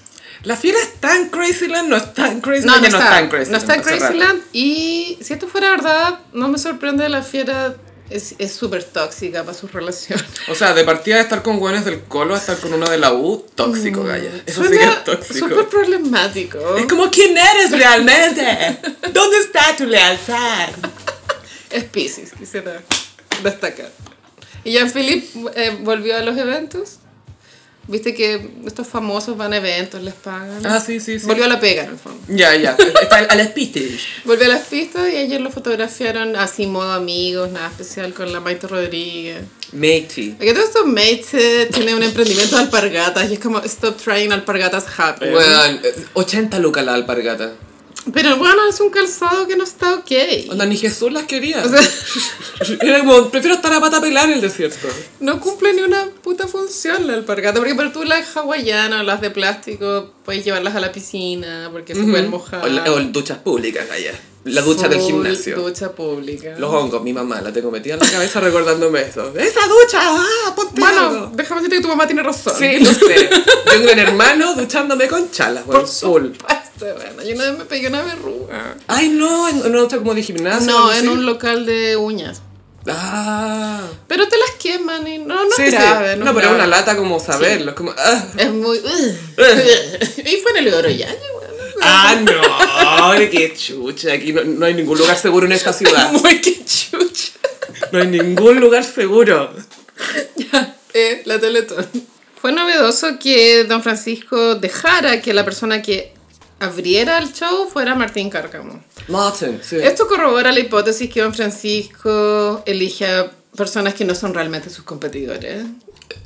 [0.44, 3.52] La fiera está en Crazyland, no está en Crazyland, No, no ya está, en Crazyland.
[3.52, 3.82] no está en.
[3.82, 4.42] Crazyland.
[4.54, 7.76] Y si esto fuera verdad, no me sorprende la fiera.
[8.10, 10.26] Es súper tóxica para sus relaciones.
[10.50, 12.98] O sea, de partida de estar con buenos del colo a estar con uno de
[12.98, 14.32] la U, tóxico, Gaya.
[14.46, 14.80] Eso sí que Mm.
[14.80, 15.48] Suena es tóxico.
[15.48, 16.76] súper problemático.
[16.76, 18.80] Es como, ¿quién eres realmente?
[19.14, 20.70] ¿Dónde está tu lealtad?
[21.70, 22.82] Es Pisces, quisiera
[23.44, 23.90] destacar.
[24.64, 27.00] Y Jean-Philippe eh, volvió a los eventos.
[27.88, 30.64] Viste que estos famosos van a eventos, les pagan.
[30.66, 31.26] Ah, sí, sí, sí.
[31.26, 32.22] Volvió a la pega, en el fondo.
[32.28, 32.78] Ya, ya.
[33.02, 33.84] Está a las pistas.
[34.24, 38.40] Volvió a las pistas y ayer lo fotografiaron así modo amigos, nada especial con la
[38.40, 39.42] Maite Rodríguez.
[39.72, 40.32] Mechi.
[40.38, 44.86] Porque todo esto Maite tiene un emprendimiento de alpargatas y es como stop trying alpargatas
[44.98, 45.32] happen.
[45.32, 45.58] Bueno,
[46.14, 47.52] 80 lucas la alpargata.
[48.14, 50.12] Pero bueno, es un calzado que no está ok.
[50.50, 51.64] Onda, ni Jesús las quería.
[51.64, 51.80] O sea,
[52.82, 54.88] Era como, prefiero estar a pata pelada en el desierto.
[55.20, 57.60] no cumple ni una puta función la alpargata.
[57.60, 62.04] Porque para tú las hawaianas las de plástico puedes llevarlas a la piscina porque se
[62.04, 62.64] pueden mojar.
[62.66, 64.20] O, la- o duchas públicas, Gaya.
[64.44, 65.56] La ducha del gimnasio.
[65.56, 66.56] Ducha pública.
[66.58, 69.32] Los hongos, mi mamá, la tengo metida en la cabeza recordándome eso.
[69.38, 70.00] ¡Esa ducha!
[70.02, 71.32] ¡Ah, ponte Bueno, algo!
[71.36, 72.54] déjame decirte que tu mamá tiene razón.
[72.58, 73.30] Sí, lo sé.
[73.66, 76.24] Tengo un hermano duchándome con chalas, Por bueno, full.
[76.34, 77.24] supuesto, bueno.
[77.24, 78.76] Yo una vez me pegué una verruga.
[78.88, 80.72] Ay, no, en una ducha como de gimnasio.
[80.72, 82.42] No, en un local de uñas.
[82.88, 83.80] Ah.
[84.08, 86.14] Pero te las queman y no, no sí, es grave.
[86.14, 86.20] sí.
[86.20, 86.82] No, No, es pero es una grave.
[86.82, 87.72] lata como saberlo.
[87.72, 87.94] Es como.
[87.96, 88.26] ah.
[88.38, 88.78] Es muy...
[90.18, 91.41] y fue en el Oroyaña, bueno.
[91.82, 94.14] Ah, no, qué chucha.
[94.14, 96.12] Aquí no, no hay ningún lugar seguro en esta ciudad.
[96.22, 97.34] Muy que chucha.
[97.92, 99.54] No hay ningún lugar seguro.
[100.36, 101.88] Ya, eh, la Teletón.
[102.40, 106.14] Fue novedoso que Don Francisco dejara que la persona que
[106.60, 108.84] abriera el show fuera Martín Cárcamo.
[109.08, 109.78] Martin, sí.
[109.78, 114.84] Esto corrobora la hipótesis que Don Francisco elige a personas que no son realmente sus
[114.84, 115.66] competidores.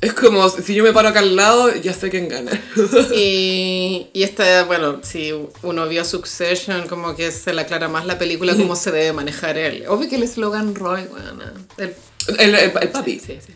[0.00, 2.52] Es como, si yo me paro acá al lado, ya sé quién gana.
[3.14, 5.32] Y, y esta, bueno, si
[5.62, 9.56] uno vio Succession, como que se le aclara más la película cómo se debe manejar
[9.56, 9.84] él.
[9.88, 11.42] Obvio que el eslogan Roy, bueno,
[11.78, 11.94] el,
[12.38, 13.52] El, el, el papi, sí, sí.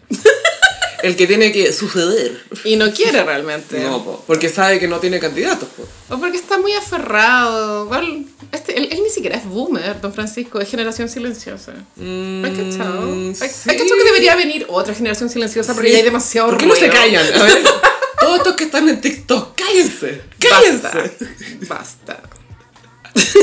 [1.03, 2.41] el que tiene que suceder.
[2.65, 3.81] Y no quiere realmente.
[3.81, 5.69] No, po, porque sabe que no tiene candidatos.
[5.71, 5.87] po.
[6.15, 7.85] O porque está muy aferrado.
[7.85, 11.73] Igual, este, él, él ni siquiera es boomer, don Francisco, es generación silenciosa.
[11.73, 13.03] ¿Has cachado?
[13.03, 13.45] Mm, ¿Has sí.
[13.71, 15.93] has cachado que debería venir otra generación silenciosa porque Sí.
[15.93, 16.95] ya hay demasiado ¿Por qué no se ruido?
[17.01, 17.41] callan?
[17.41, 17.59] A ver,
[18.21, 20.23] todos estos que están en TikTok, cállense.
[20.39, 21.11] Cállense.
[21.69, 22.23] Basta.
[23.15, 23.43] Basta.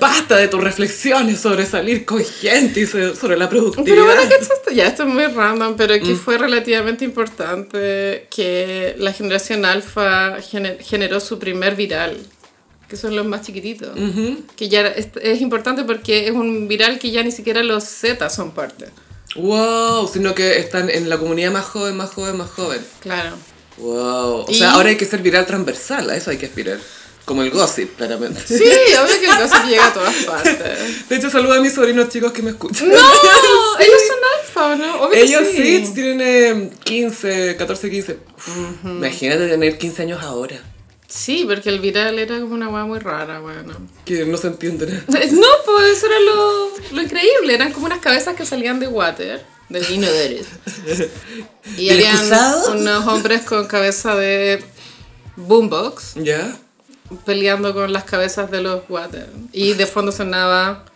[0.00, 3.94] Basta de tus reflexiones sobre salir con gente y so- sobre la productividad.
[3.94, 4.74] Pero bueno, ¿cachaste?
[4.74, 6.02] Ya, esto es muy random, pero Mm.
[6.02, 12.16] que fue relativamente importante que la generación alfa gener- generó su primer viral,
[12.92, 13.88] que son los más chiquititos.
[14.54, 18.28] Que ya es, es importante porque es un viral que ya ni siquiera los Z
[18.28, 18.84] son parte.
[19.34, 22.84] Wow, sino que están en la comunidad más joven, más joven, más joven.
[23.00, 23.36] Claro.
[23.78, 24.44] Wow.
[24.46, 26.78] O Y- sea, ahora hay que ser viral transversal, a eso hay que aspirar.
[27.24, 28.42] Como el gossip, claramente.
[28.46, 31.08] Sí, obvio que el gossip llega a todas partes.
[31.08, 32.88] De hecho, saludo a mis sobrinos chicos que me escuchan.
[32.90, 32.94] No,
[33.80, 35.02] ellos son alfa, ¿no?
[35.04, 35.86] Obvio Ellos sí.
[35.86, 38.12] sí, tienen eh, 15, 14, 15.
[38.36, 40.56] Uf, Imagínate tener 15 años ahora.
[41.14, 43.74] Sí, porque el viral era como una weá muy rara, bueno.
[44.06, 45.04] Que no se entiende nada.
[45.30, 47.54] No, pues eso era lo, lo increíble.
[47.54, 50.46] Eran como unas cabezas que salían de water, de inodores.
[51.76, 54.64] Y ¿Del habían unos hombres con cabeza de
[55.36, 56.56] boombox ¿Ya?
[57.26, 59.28] peleando con las cabezas de los water.
[59.52, 60.86] Y de fondo sonaba,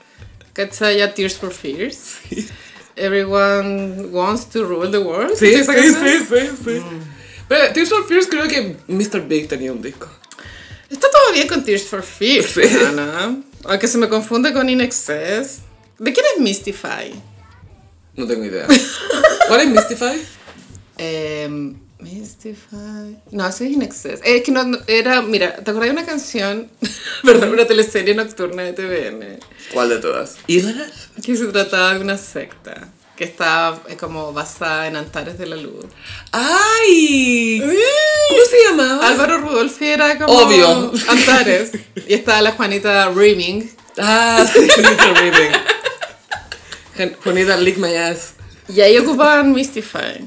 [0.54, 1.14] ¿cachai?
[1.14, 2.14] Tears for Fears.
[2.96, 5.36] Everyone wants to rule the world.
[5.36, 6.82] Sí, sí, ¿Esa sí, sí, sí.
[7.48, 9.26] Pero Tears for Fears creo que Mr.
[9.26, 10.08] Big tenía un disco.
[10.90, 12.60] Está todo bien con Tears for Fears, Sí.
[12.86, 13.36] Ana.
[13.64, 15.58] Aunque se me confunde con In Excess.
[15.98, 17.12] ¿De quién es Mystify?
[18.14, 18.66] No tengo idea.
[19.48, 20.22] ¿Cuál es Mystify?
[20.98, 23.16] Eh, Mystify.
[23.30, 24.20] No, eso es In Excess.
[24.24, 25.22] Es que no, no- era.
[25.22, 26.68] Mira, ¿te acordás de una canción?
[27.24, 29.38] Perdón, una teleserie nocturna de TVN.
[29.72, 30.36] ¿Cuál de todas?
[30.46, 31.08] ¿Ídolas?
[31.24, 32.88] Que se trataba de una secta.
[33.16, 35.86] Que estaba eh, como basada en Antares de la Luz.
[36.32, 37.60] ¡Ay!
[38.28, 39.08] ¿Cómo se llamaba?
[39.08, 40.32] Álvaro Rudolfi era como.
[40.32, 40.92] Obvio.
[41.08, 41.72] Antares.
[42.06, 43.70] Y estaba la Juanita Reaming.
[43.98, 45.50] Ah, sí, Reading.
[46.96, 48.34] Jan- Juanita Lick My Ass.
[48.68, 50.20] Y ahí ocupaban Mystify.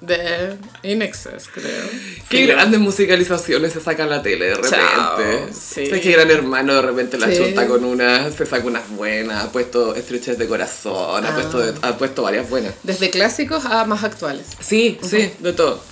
[0.00, 1.84] De In Excess, creo.
[2.30, 4.76] Qué grandes musicalizaciones se sacan en la tele de repente.
[4.76, 5.18] Chao,
[5.52, 5.86] sí.
[5.86, 7.36] Sabes que Gran Hermano de repente la Sí.
[7.36, 11.34] chunta con una, se saca unas buenas, ha puesto estreches de corazón, ha, Ah.
[11.34, 12.72] puesto, de- ha puesto varias buenas.
[12.82, 14.46] Desde clásicos a más actuales.
[14.58, 15.82] Sí, sí, de todo.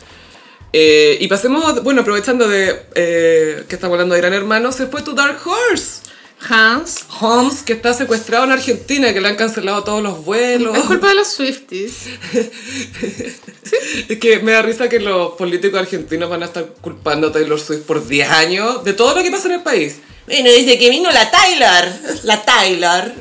[0.73, 5.03] Eh, y pasemos, bueno, aprovechando de eh, que estamos hablando de Gran Hermano, se fue
[5.03, 6.03] tu Dark Horse.
[6.40, 7.05] Hans.
[7.20, 10.77] Holmes, que está secuestrado en Argentina, que le han cancelado todos los vuelos.
[10.77, 11.94] Es culpa de los Swifties.
[14.09, 17.61] Es que me da risa que los políticos argentinos van a estar culpando a Taylor
[17.61, 19.96] Swift por 10 años de todo lo que pasa en el país.
[20.27, 21.85] Bueno, desde que vino la Taylor,
[22.22, 23.12] la Taylor.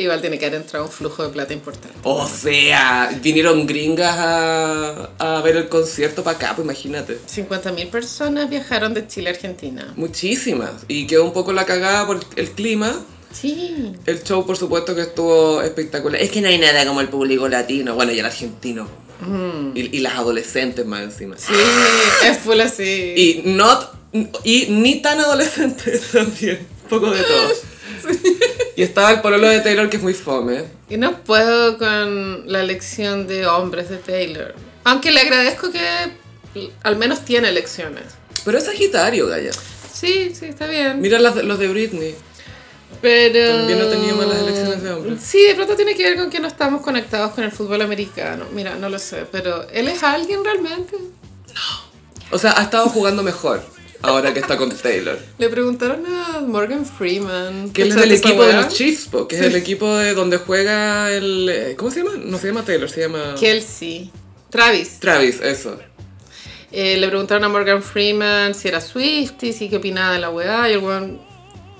[0.00, 1.96] Igual tiene que haber entrado un flujo de plata importante.
[2.02, 7.18] O sea, vinieron gringas a, a ver el concierto para acá, pues imagínate.
[7.26, 9.92] 50.000 personas viajaron de Chile a Argentina.
[9.96, 10.70] Muchísimas.
[10.88, 12.94] Y quedó un poco la cagada por el clima.
[13.32, 13.92] Sí.
[14.06, 16.20] El show, por supuesto, que estuvo espectacular.
[16.20, 18.88] Es que no hay nada como el público latino, bueno, y el argentino.
[19.74, 21.36] Y, y las adolescentes más encima.
[21.36, 21.52] Sí,
[22.24, 23.12] es full así.
[23.16, 23.92] Y, not,
[24.44, 26.66] y ni tan adolescentes también.
[26.84, 27.52] Un poco de todo.
[28.80, 30.64] Y estaba el pololo de Taylor, que es muy fome.
[30.88, 34.54] Y no puedo con la elección de hombres de Taylor.
[34.84, 35.82] Aunque le agradezco que
[36.82, 38.04] al menos tiene elecciones.
[38.42, 39.50] Pero es Sagitario, Gaya.
[39.92, 40.98] Sí, sí, está bien.
[40.98, 42.14] Mira las los de Britney.
[43.02, 43.58] Pero...
[43.58, 45.20] También no tenía malas elecciones de hombres.
[45.22, 48.46] Sí, de pronto tiene que ver con que no estamos conectados con el fútbol americano.
[48.54, 50.96] Mira, no lo sé, pero ¿él es alguien realmente?
[52.30, 53.62] O sea, ha estado jugando mejor
[54.02, 55.18] ahora que está con Taylor.
[55.38, 57.70] Le preguntaron a Morgan Freeman.
[57.70, 60.38] Que él es ¿cachaste del equipo de los Chiefs, que es el equipo de donde
[60.38, 61.48] juega el...
[61.48, 62.12] eh, ¿Cómo se llama?
[62.16, 63.34] No se llama Taylor, se llama...
[63.38, 64.10] Kelsey.
[64.50, 64.98] Travis.
[65.00, 65.78] Travis, eso.
[66.72, 70.68] Eh, le preguntaron a Morgan Freeman si era Swiftie, si qué opinaba de la weá,
[70.70, 71.20] y el weón...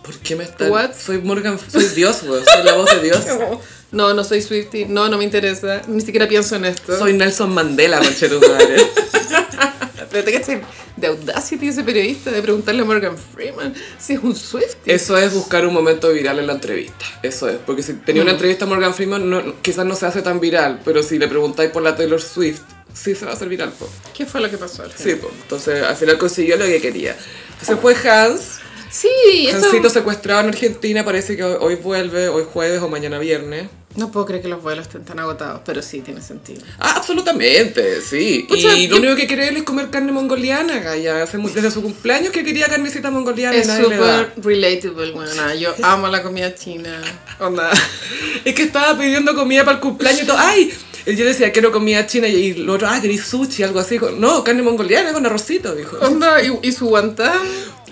[0.02, 0.68] ¿Por qué me está...?
[0.70, 0.90] What?
[0.94, 1.58] Soy Morgan...
[1.70, 2.44] Soy Dios, weón.
[2.44, 3.24] Soy la voz de Dios.
[3.92, 6.96] No, no soy Swiftie, no, no me interesa, ni siquiera pienso en esto.
[6.96, 8.76] Soy Nelson Mandela, conchetumare.
[10.10, 10.60] Pero te cachai
[10.96, 14.92] de Audacity ese periodista de preguntarle a Morgan Freeman si es un Swiftie.
[14.94, 17.04] Eso es buscar un momento viral en la entrevista.
[17.22, 17.58] Eso es.
[17.64, 18.26] Porque si tenía Mm.
[18.26, 20.80] una entrevista a Morgan Freeman, no- quizás no se hace tan viral.
[20.84, 22.60] Pero si le preguntáis por la Taylor Swift,
[22.92, 23.88] sí se va a hacer viral, po.
[24.12, 25.30] ¿Qué fue lo que pasó al Sí, po.
[25.42, 27.16] Entonces, al final consiguió lo que quería.
[27.52, 28.58] Entonces fue Hans.
[28.90, 29.48] Sí.
[29.52, 31.04] Hansito secuestrado en Argentina.
[31.04, 33.68] Parece que hoy, vuelve, hoy jueves o mañana viernes.
[33.96, 36.62] No puedo creer que los vuelos estén tan agotados, pero sí, tiene sentido.
[36.78, 38.46] Ah, absolutamente, sí.
[38.48, 41.24] Pucha, y lo único que quería él es comer carne mongoliana, Gaya.
[41.24, 46.22] Hace desde su cumpleaños que quería carnecita mongoliana Es súper relatable, bueno, yo amo la
[46.22, 47.02] comida china.
[47.40, 47.70] Onda.
[48.44, 50.38] Es que estaba pidiendo comida para el cumpleaños y todo.
[50.38, 50.72] ¡Ay!
[51.06, 53.98] Yo decía, quiero comida china y lo otro, ah, queréis sushi, algo así.
[54.16, 55.98] No, carne mongoliana con arrocito, dijo.
[55.98, 57.40] Onda, y, y su guantán.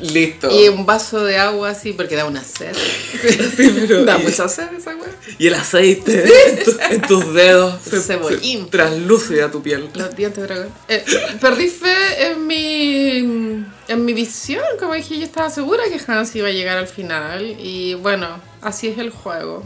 [0.00, 0.48] Listo.
[0.50, 2.74] Y un vaso de agua así, porque da una sed.
[3.56, 5.10] Sí, pero- da y- mucha sed esa weá.
[5.38, 7.80] Y el aceite en, tu- en tus dedos.
[7.88, 8.64] se- Cebollín.
[8.64, 9.88] se translúcida tu piel.
[9.94, 10.72] Los dientes de dragón.
[10.88, 11.04] Eh,
[11.40, 14.62] perdí fe en mi, en mi visión.
[14.78, 17.56] Como dije, yo estaba segura que Hans iba a llegar al final.
[17.58, 19.64] Y bueno, así es el juego.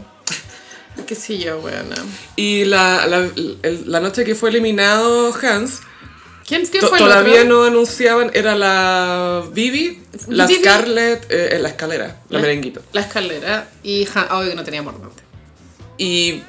[1.07, 1.95] Qué sé yo, bueno.
[2.35, 3.29] Y la, la,
[3.85, 5.81] la noche que fue eliminado Hans,
[6.45, 7.49] ¿Quién, fue el todavía otro?
[7.49, 10.61] no anunciaban, era la Vivi, la Vivi.
[10.61, 12.81] Scarlett eh, en la escalera, la merenguito.
[12.91, 13.69] La escalera.
[13.81, 15.23] Y Han, obvio que no tenía mordante.
[15.97, 16.43] Y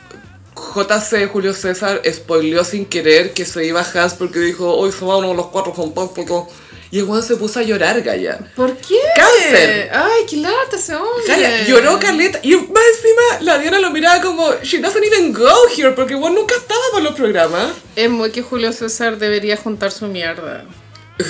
[0.57, 5.23] JC, Julio César, spoileó sin querer que se iba Hans porque dijo, hoy se van
[5.23, 6.49] de los cuatro fantásticos.
[6.95, 8.39] Y el weón se puso a llorar, Gaya.
[8.55, 8.95] ¿Por qué?
[9.17, 9.91] Cáncer.
[9.93, 11.25] Ay, qué lata ese hombre.
[11.27, 12.39] Gaya, lloró caleta.
[12.41, 16.37] Y más encima la Diana lo miraba como, she doesn't even go here, porque weón
[16.37, 17.73] nunca estaba por los programas.
[17.97, 20.67] Es muy que Julio César debería juntar su mierda.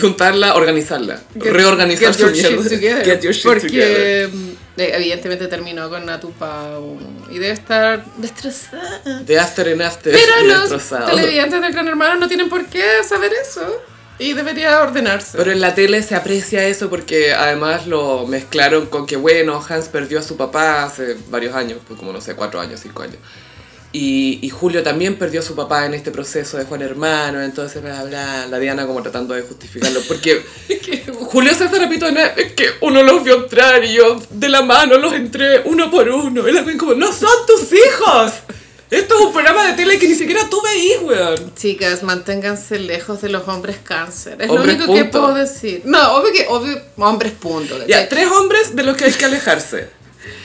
[0.03, 3.03] Juntarla, organizarla, Get- reorganizar get su mierda.
[3.03, 4.29] Get your shit Porque together.
[4.29, 6.99] mm, eh, evidentemente terminó con Natu Pau
[7.31, 9.01] y debe estar destrozada.
[9.25, 10.13] De After and After.
[10.13, 11.07] Pero los destrozado.
[11.17, 13.81] televidentes del Gran Hermano no tienen por qué saber eso
[14.19, 15.37] y debería ordenarse.
[15.37, 19.89] Pero en la tele se aprecia eso porque además lo mezclaron con que, bueno, Hans
[19.89, 23.19] perdió a su papá hace varios años, pues como no sé, cuatro años, cinco años.
[23.93, 27.81] Y, y Julio también perdió a su papá en este proceso de Juan Hermano, entonces
[27.81, 30.01] bla, bla, la Diana como tratando de justificarlo.
[30.09, 30.45] Porque
[31.31, 35.13] Julio César repito, es que uno los vio entrar y yo de la mano los
[35.13, 36.49] entré uno por uno.
[36.49, 38.33] Y la ven como, no son tus hijos.
[38.95, 41.55] Esto es un programa de tele que ni siquiera tú veís, weón.
[41.55, 44.41] Chicas, manténganse lejos de los hombres cáncer.
[44.41, 45.21] Es Hombres, lo único que punto.
[45.21, 45.83] puedo decir.
[45.85, 47.87] No, obvio que obvio, hombres punto.
[47.87, 49.89] Ya, tres hombres de los que hay que alejarse.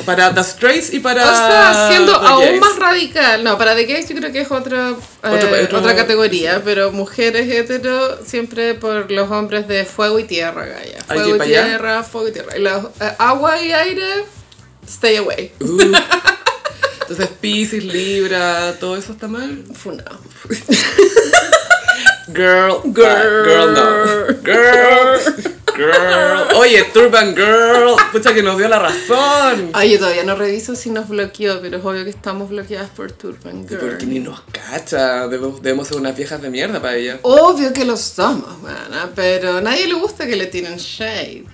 [0.06, 1.24] Para The Straits y para.
[1.24, 2.60] O sea, siendo aún Gays.
[2.60, 3.44] más radical.
[3.46, 4.92] No, para The Gays yo creo que es otra,
[5.24, 10.26] Otro- eh, otro- otra categoría, pero mujeres hetero siempre por los hombres de fuego y
[10.26, 10.98] tierra, Gaya.
[10.98, 11.66] Que Fuego y para allá.
[11.66, 12.58] tierra, fuego y tierra.
[12.58, 14.26] Y los, eh, agua y aire,
[14.86, 15.52] stay away.
[15.62, 15.80] Uh.
[17.10, 19.64] Entonces, Pisces, Libra, todo eso está mal.
[19.74, 20.20] Funado.
[22.28, 24.28] Girl, girl, girl, no.
[24.44, 25.20] Girl,
[25.76, 26.56] girl.
[26.58, 29.72] Oye, Turban Girl, pucha que nos dio la razón.
[29.74, 33.12] Ay, yo todavía no reviso si nos bloqueó, pero es obvio que estamos bloqueadas por
[33.12, 33.80] Turban Girl.
[33.80, 37.18] Porque ni nos cacha, debemos, debemos ser unas viejas de mierda para ella.
[37.24, 41.46] Obvio que lo somos, mana, pero a nadie le gusta que le tiren shade.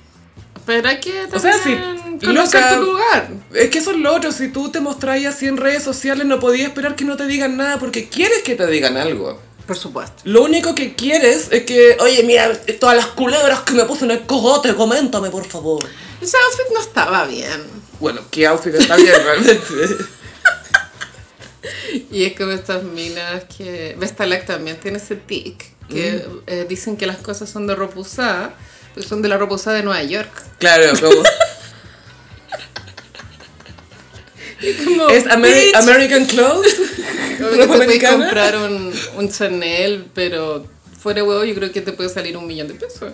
[0.65, 1.77] Pero hay que O sea, sí,
[2.23, 2.75] conocer loca.
[2.75, 3.29] tu lugar.
[3.53, 6.39] Es que eso es lo otro, si tú te mostrás así en redes sociales no
[6.39, 9.39] podías esperar que no te digan nada porque quieres que te digan algo.
[9.67, 10.21] Por supuesto.
[10.25, 14.11] Lo único que quieres es que, oye, mira, todas las culebras que me puse en
[14.11, 15.83] el cogote, coméntame por favor.
[16.21, 17.63] Ese outfit no estaba bien.
[17.99, 19.95] Bueno, ¿qué outfit está bien realmente?
[22.11, 23.95] Y es como estas minas que...
[23.97, 28.55] Vestalek también tiene ese tic, que eh, dicen que las cosas son de ropa usada,
[28.95, 30.31] pero son de la ropa usada de Nueva York.
[30.57, 31.21] claro, como...
[34.83, 35.75] Como, ¿Es Ameri- bitch.
[35.75, 36.75] American Clothes?
[37.37, 40.65] Que te ¿Ropa puedes comprar un, un Chanel, pero
[40.99, 43.11] fuera de huevo yo creo que te puede salir un millón de pesos.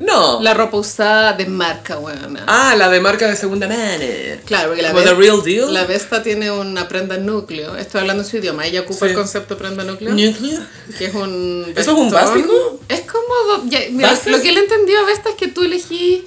[0.00, 0.40] No.
[0.42, 2.44] La ropa usada de marca, weona.
[2.46, 4.04] Ah, la de marca de segunda mano.
[4.46, 5.74] Claro, porque la, Como the Ves- real deal.
[5.74, 7.76] la Vesta tiene una prenda núcleo.
[7.76, 8.64] Estoy hablando su idioma.
[8.66, 9.10] Ella ocupa Sí.
[9.10, 10.10] el concepto prenda núcleo.
[10.14, 10.62] Nuclear.
[10.96, 11.72] Que es un.
[11.76, 12.80] ¿Eso es un básico?
[12.88, 13.64] Es como.
[13.68, 13.80] ya,
[14.26, 16.22] lo que él entendió a Vesta es que tú elegís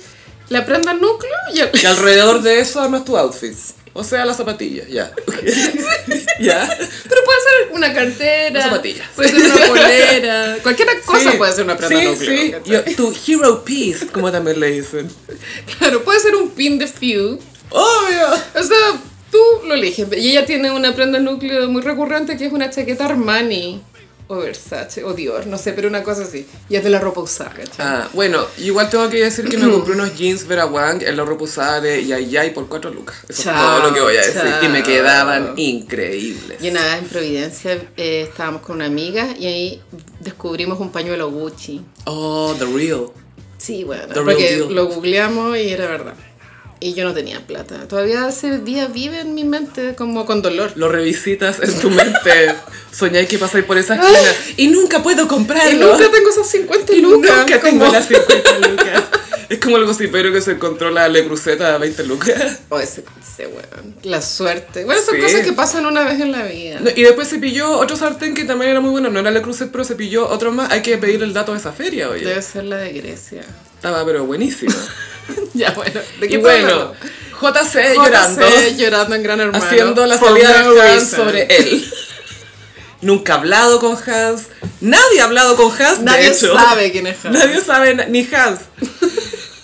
[0.50, 3.56] la prenda núcleo y el- Y alrededor de eso armas tu outfit.
[3.93, 5.12] O sea, las zapatillas, ya.
[6.39, 6.67] ya.
[6.77, 8.49] Pero puede ser una cartera.
[8.51, 9.10] Una zapatilla.
[9.15, 10.58] Puede ser una polera.
[10.63, 12.62] Cualquier cosa Sí, puede ser una prenda sí, núcleo.
[12.63, 12.71] Sí.
[12.71, 15.10] Yo- tu hero piece, como también le dicen.
[15.77, 17.39] Claro, puede ser un pin de few.
[17.69, 18.27] Obvio.
[18.56, 19.01] O sea,
[19.32, 20.08] tú lo eliges.
[20.17, 23.82] Y ella tiene una prenda núcleo muy recurrente que es una chaqueta Armani.
[24.34, 26.48] O Versace, o Dior, no sé, pero una cosa así.
[26.70, 27.86] Y es de la ropa usada, ¿cachai?
[27.86, 31.26] Ah, bueno, igual tengo que decir que me compré unos jeans Vera Wang en la
[31.26, 33.17] ropa usada de Yayay por 4 lucas.
[33.27, 34.42] Eso Chao, es todo lo que voy a decir.
[34.63, 34.88] Y me chao.
[34.88, 36.63] quedaban increíbles.
[36.63, 39.82] Y una vez en Providencia eh, estábamos con una amiga y ahí
[40.21, 41.82] descubrimos un pañuelo Gucci.
[42.06, 43.08] Oh, the real.
[43.58, 46.13] Sí, bueno, The real porque lo googleamos y era verdad.
[46.84, 47.88] Y yo no tenía plata.
[47.88, 50.71] Todavía ese día vive en mi mente como con dolor.
[50.75, 52.56] Lo revisitas en tu mente.
[52.92, 54.19] Soñáis que pasáis por esa esquina.
[54.58, 55.92] Y nunca puedo Y comprarlo.
[55.94, 57.38] nunca tengo esos 50 Y lucas.
[57.38, 59.04] nunca tengo como- las 50 lucas.
[59.50, 62.60] Es como el gocipero que se encontró la Le Cruzeta a 20 lucas.
[62.69, 63.96] O ese, ese weón.
[64.04, 64.84] La suerte.
[64.86, 65.21] Bueno, son Sí.
[65.21, 66.79] cosas que pasan una vez en la vida.
[66.79, 69.10] No, Y después se pilló otro sartén que también era muy bueno.
[69.12, 70.71] No era Le Cruzet, pero se pilló otro más.
[70.71, 72.25] Hay que pedir el dato de esa feria, oye.
[72.25, 73.42] Debe ser la de Grecia.
[73.75, 74.73] Estaba pero buenísima.
[75.54, 76.00] ya, bueno.
[76.19, 76.94] ¿De y qué bueno,
[77.42, 78.42] JC llorando.
[78.48, 79.63] JC llorando en Gran Hermano.
[79.65, 81.26] haciendo la salida no de Hans reason.
[81.28, 81.94] sobre él.
[83.02, 84.44] Nunca ha hablado con Hans.
[84.80, 86.54] Nadie ha hablado con Hans, de Nadie hecho.
[86.54, 87.38] sabe quién es Hans.
[87.38, 88.60] Nadie sabe ni Hans.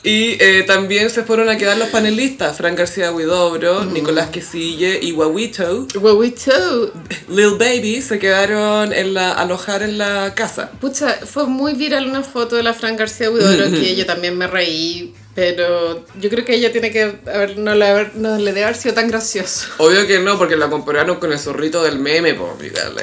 [0.04, 5.12] Y eh, también se fueron a quedar los panelistas, Fran García Huidobro, Nicolás Quesille y
[5.12, 5.86] Wawito.
[6.00, 6.94] Huevito.
[7.28, 10.72] Lil Baby se quedaron en la, alojar en la casa.
[10.80, 14.48] Pucha, fue muy viral una foto de la Fran García Huidobro que yo también me
[14.48, 18.64] reí, pero yo creo que ella tiene que haber, no, le, haber- no le debe
[18.64, 19.68] haber sido tan gracioso.
[19.78, 22.58] Obvio que no, porque la compararon con el zorrito del meme, po,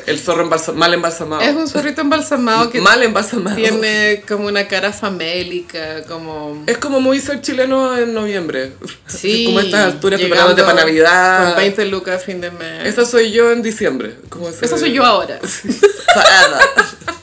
[0.06, 1.42] el zorro embalsa- mal embalsamado.
[1.42, 3.54] Es un zorrito embalsamado que mal embalsamado.
[3.54, 6.64] tiene como una cara famélica, como...
[6.66, 8.72] Es como muy ser chileno en noviembre.
[9.06, 11.50] Sí, Como a estas alturas preparándote para Navidad.
[11.50, 12.84] Con 20 lucas a fin de mes.
[12.84, 14.16] Esa soy yo en diciembre.
[14.28, 15.38] Como Esa soy yo ahora.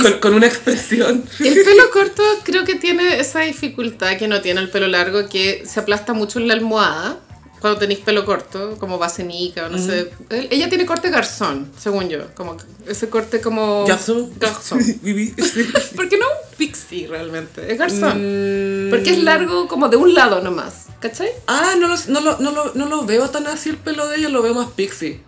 [0.00, 1.24] Con, con una expresión.
[1.40, 5.64] El pelo corto creo que tiene esa dificultad que no tiene el pelo largo, que
[5.66, 7.18] se aplasta mucho en la almohada
[7.62, 10.10] cuando tenéis pelo corto, como basenica o no sé.
[10.50, 12.56] Ella tiene corte garzón, según yo, como
[12.88, 13.86] ese corte como...
[13.86, 14.32] Garzón.
[14.42, 15.70] Sí.
[15.96, 18.88] Porque no un pixie realmente, es garzón.
[18.88, 18.90] Mm.
[18.90, 21.28] Porque es largo como de un lado nomás, ¿cachai?
[21.46, 24.16] Ah, no lo, no, lo, no, lo, no lo veo tan así el pelo de
[24.16, 25.20] ella, lo veo más pixie.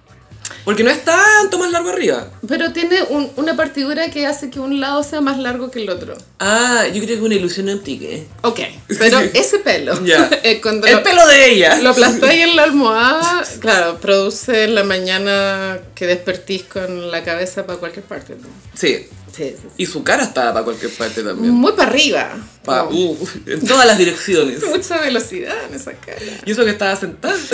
[0.65, 2.29] Porque no es tanto más largo arriba.
[2.49, 5.91] Pero tiene un- una partidura que hace que un lado sea más largo que el
[5.91, 6.15] otro.
[6.39, 7.69] Ah, yo creo que es una ilusión.
[7.69, 8.27] ¿eh?
[8.43, 8.61] Ok,
[8.99, 9.95] pero ese pelo,
[10.63, 11.79] cuando El lo- pelo de ella.
[11.81, 17.65] Lo aplastáis en la almohada, claro, produce en la mañana que despertís con la cabeza
[17.67, 18.35] para cualquier parte.
[18.75, 19.07] Sí.
[19.35, 19.69] Sí, sí, sí.
[19.79, 21.53] Y su cara estaba para cualquier parte también.
[21.53, 22.37] Muy para arriba.
[22.65, 23.17] Pa- uh,
[23.47, 24.63] en todas las direcciones.
[24.69, 26.21] Mucha velocidad en esa cara.
[26.47, 27.37] Y eso que estaba sentada.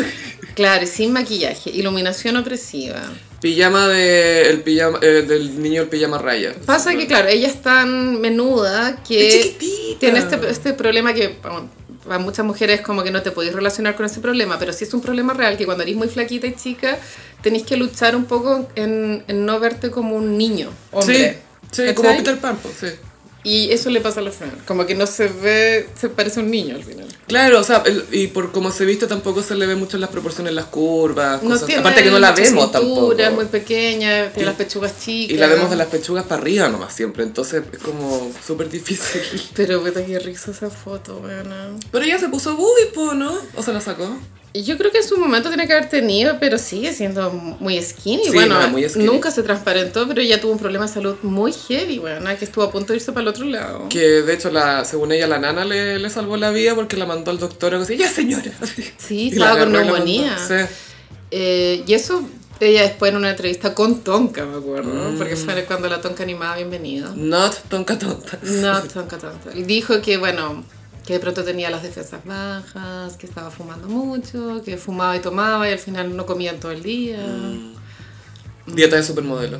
[0.54, 3.00] Claro, y sin maquillaje, iluminación opresiva.
[3.40, 6.54] Pijama, de, el pijama eh, del niño el pijama raya.
[6.66, 9.56] Pasa que, claro, ella es tan menuda que
[9.98, 11.70] tiene este, este problema que bueno,
[12.04, 14.92] para muchas mujeres como que no te podéis relacionar con ese problema, pero sí es
[14.92, 16.98] un problema real que cuando eres muy flaquita y chica
[17.42, 21.30] tenéis que luchar un poco en, en no verte como un niño, hombre.
[21.32, 21.38] Sí,
[21.70, 21.94] sí ¿Cachai?
[21.94, 22.86] como Peter Pan, pues, sí.
[23.42, 26.42] Y eso le pasa a la Fran, como que no se ve, se parece a
[26.42, 27.06] un niño al final.
[27.26, 30.10] Claro, o sea, el- y por cómo se viste tampoco se le ve mucho las
[30.10, 31.64] proporciones, las curvas, No cosas.
[31.64, 33.12] tiene Aparte que no la vemos cintura, tampoco.
[33.14, 35.34] es muy pequeña, tiene las pechugas chicas.
[35.34, 39.22] Y la vemos de las pechugas para arriba nomás siempre, entonces es como súper difícil.
[39.56, 41.70] Pero puta qué risa esa foto, weona.
[41.90, 43.34] Pero ella se puso boobie, po, ¿no?
[43.56, 44.18] ¿O se la sacó?
[44.52, 47.80] Y Yo creo que en su momento tiene que haber tenido, pero sigue siendo muy
[47.80, 48.24] skinny.
[48.24, 49.04] Sí, bueno, no, muy skinny.
[49.04, 52.64] nunca se transparentó, pero ella tuvo un problema de salud muy heavy, bueno, que estuvo
[52.64, 53.88] a punto de irse para el otro lado.
[53.88, 57.06] Que de hecho, la, según ella, la nana le, le salvó la vida porque la
[57.06, 58.50] mandó al doctor a decir, ya señora.
[58.98, 60.36] Sí, Y estaba con y neumonía.
[60.38, 60.54] Sí.
[61.30, 62.28] Eh, y eso
[62.58, 65.16] ella después en una entrevista con Tonka, me acuerdo, Mm.
[65.16, 67.14] porque fue cuando la Tonka animaba Bienvenido.
[67.14, 68.38] Not tonka tonta.
[68.42, 69.50] No, Tonka Tonka.
[69.54, 70.64] Dijo que, bueno,
[71.06, 75.68] que de pronto tenía las defensas bajas, que estaba fumando mucho, que fumaba y tomaba
[75.68, 77.18] y al final no comía todo el día.
[77.18, 78.74] Mm.
[78.74, 79.58] Dieta de supermodelo.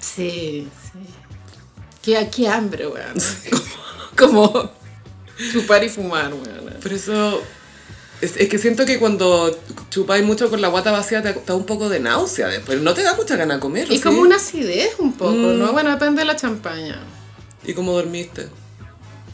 [0.00, 0.98] Sí, sí.
[2.02, 3.14] Qué, qué hambre, weón.
[4.16, 4.70] Como, como
[5.52, 6.76] chupar y fumar, weón.
[6.82, 7.42] Pero eso...
[8.22, 9.54] Es, es que siento que cuando
[9.90, 12.80] chupáis mucho con la guata vacía te da un poco de náusea después.
[12.80, 14.02] No te da mucha gana de comer, Y ¿sí?
[14.02, 15.58] como una acidez un poco, Mm.
[15.58, 15.72] ¿no?
[15.72, 16.98] Bueno, depende de la champaña.
[17.62, 18.48] ¿Y cómo dormiste?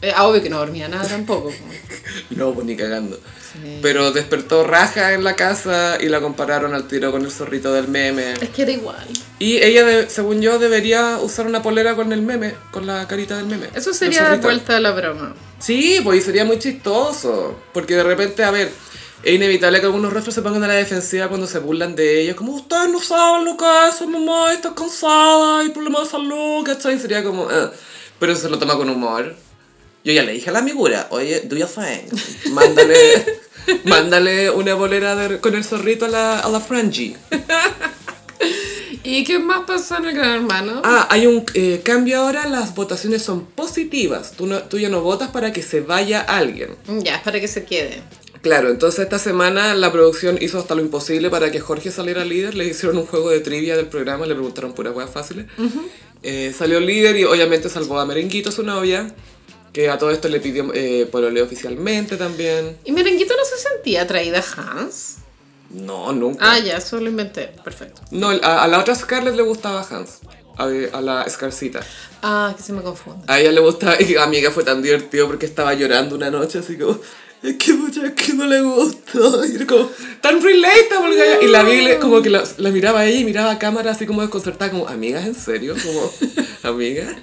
[0.03, 1.49] Eh, ah, obvio que no dormía nada tampoco.
[1.49, 1.55] po.
[2.29, 3.15] No, pues ni cagando.
[3.53, 3.79] Sí.
[3.81, 7.87] Pero despertó raja en la casa y la compararon al tiro con el zorrito del
[7.87, 8.33] meme.
[8.33, 9.07] Es que era igual.
[9.39, 13.37] Y ella, de- según yo, debería usar una polera con el meme, con la carita
[13.37, 13.69] del meme.
[13.75, 14.47] Eso sería de zorrito.
[14.47, 15.33] vuelta a la broma.
[15.59, 17.57] Sí, pues y sería muy chistoso.
[17.73, 18.69] Porque de repente, a ver,
[19.23, 22.35] es inevitable que algunos rostros se pongan a la defensiva cuando se burlan de ellos.
[22.35, 26.99] Como, ustedes no saben lo que es, mamá está cansada, hay problemas de salud, ¿cachai?
[26.99, 27.71] Sería como, "Ah".
[28.19, 29.35] pero se lo toma con humor.
[30.03, 32.51] Yo ya le dije a la amigura, oye, do your thing.
[32.51, 33.25] Mándale,
[33.85, 37.15] mándale una bolera de- con el zorrito a la, a la Frangie.
[39.05, 40.81] ¿Y qué más pasó en el Gran Hermano?
[40.83, 44.31] Ah, hay un eh, cambio ahora, las votaciones son positivas.
[44.31, 46.69] Tú, no, tú ya no votas para que se vaya alguien.
[47.01, 48.01] Ya, es para que se quede.
[48.41, 52.55] Claro, entonces esta semana la producción hizo hasta lo imposible para que Jorge saliera líder.
[52.55, 55.45] Le hicieron un juego de trivia del programa, le preguntaron puras huevas fáciles.
[56.23, 59.13] Eh, salió líder y obviamente salvó a Merenguito, su novia,
[59.73, 62.77] que a todo esto le pidió eh, pololeo oficialmente también.
[62.85, 65.15] ¿Y Merenguito no se sentía atraída a Hans?
[65.71, 66.51] No, nunca.
[66.53, 67.51] Ah, ya, eso lo inventé.
[67.63, 68.01] Perfecto.
[68.11, 70.19] No, a, a la otra Scarlett le gustaba Hans.
[70.57, 70.65] a,
[70.97, 71.79] a la Scarcita.
[72.21, 73.25] Ah, que se me confunde.
[73.27, 76.77] A ella le gustaba, y amiga fue tan divertido porque estaba llorando una noche así
[76.77, 76.99] como,
[77.43, 78.99] es que mucha es que no le gusta.
[79.51, 79.89] Y era como,
[80.21, 81.15] tan relatable.
[81.15, 81.41] galla.
[81.41, 84.05] Y la vi como que la, la miraba a ella y miraba a cámara así
[84.05, 85.75] como desconcertada, como, amigas, ¿en serio?
[85.83, 86.11] Como,
[86.63, 87.15] amiga,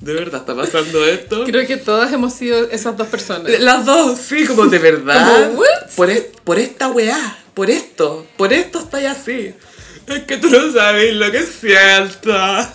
[0.00, 1.44] ¿de verdad está pasando esto?
[1.44, 3.50] Creo que todas hemos sido esas dos personas.
[3.60, 5.46] Las dos, sí, como de verdad.
[5.46, 5.90] Como, ¿what?
[5.96, 9.54] Por, es- por esta weá, por esto, por esto estoy así.
[10.06, 12.32] Es que tú no sabes lo que siento.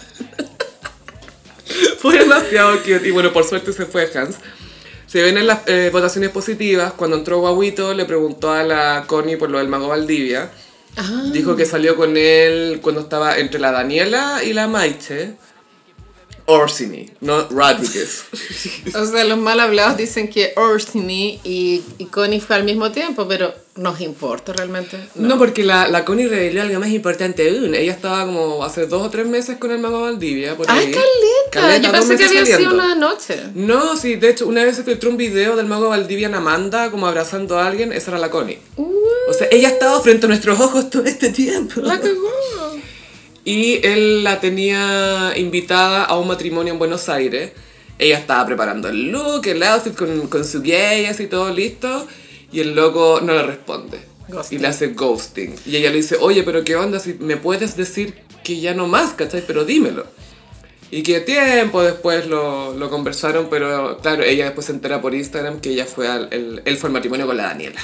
[1.99, 3.07] Fue demasiado cute.
[3.07, 4.35] Y bueno, por suerte se fue Hans.
[5.15, 6.91] Se ven en las eh, votaciones positivas.
[6.91, 10.51] Cuando entró Guaguito, le preguntó a la Connie por lo del mago Valdivia.
[10.97, 15.35] Ah, Dijo que salió con él cuando estaba entre la Daniela y la Maiche.
[16.47, 18.25] Orsini, no Rodriguez.
[18.95, 23.27] o sea, los mal hablados dicen que Orsini y, y Connie fue al mismo tiempo,
[23.27, 24.97] pero nos importa realmente.
[25.15, 27.73] No, porque la, la Connie reveló algo más importante aún.
[27.73, 30.55] Ella estaba como hace dos o tres meses con el mago Valdivia.
[30.55, 30.91] Por ¡Ay, ahí.
[31.51, 31.77] caleta!
[31.77, 33.37] Yo dos pensé que había sido una noche.
[33.55, 36.91] No, sí, de hecho, una vez se filtró un video del mago Valdivia en Amanda,
[36.91, 38.59] como abrazando a alguien, esa era la Connie.
[38.77, 41.81] O sea, ella ha estado frente a nuestros ojos todo este tiempo.
[41.81, 42.29] La cagó.
[43.45, 47.51] Y él la tenía invitada a un matrimonio en Buenos Aires.
[47.99, 52.07] Ella estaba preparando el look, el outfit con, con su gay, así todo listo.
[52.51, 53.99] Y el loco no le responde.
[54.27, 54.57] Ghosting.
[54.57, 55.55] Y le hace ghosting.
[55.67, 56.99] Y ella le dice, oye, pero ¿qué onda?
[56.99, 59.43] Si me puedes decir que ya no más, ¿cachai?
[59.45, 60.07] Pero dímelo.
[60.89, 65.59] Y que tiempo después lo, lo conversaron, pero claro, ella después se entera por Instagram
[65.59, 67.79] que ella fue al, el- él fue al matrimonio con la Daniela.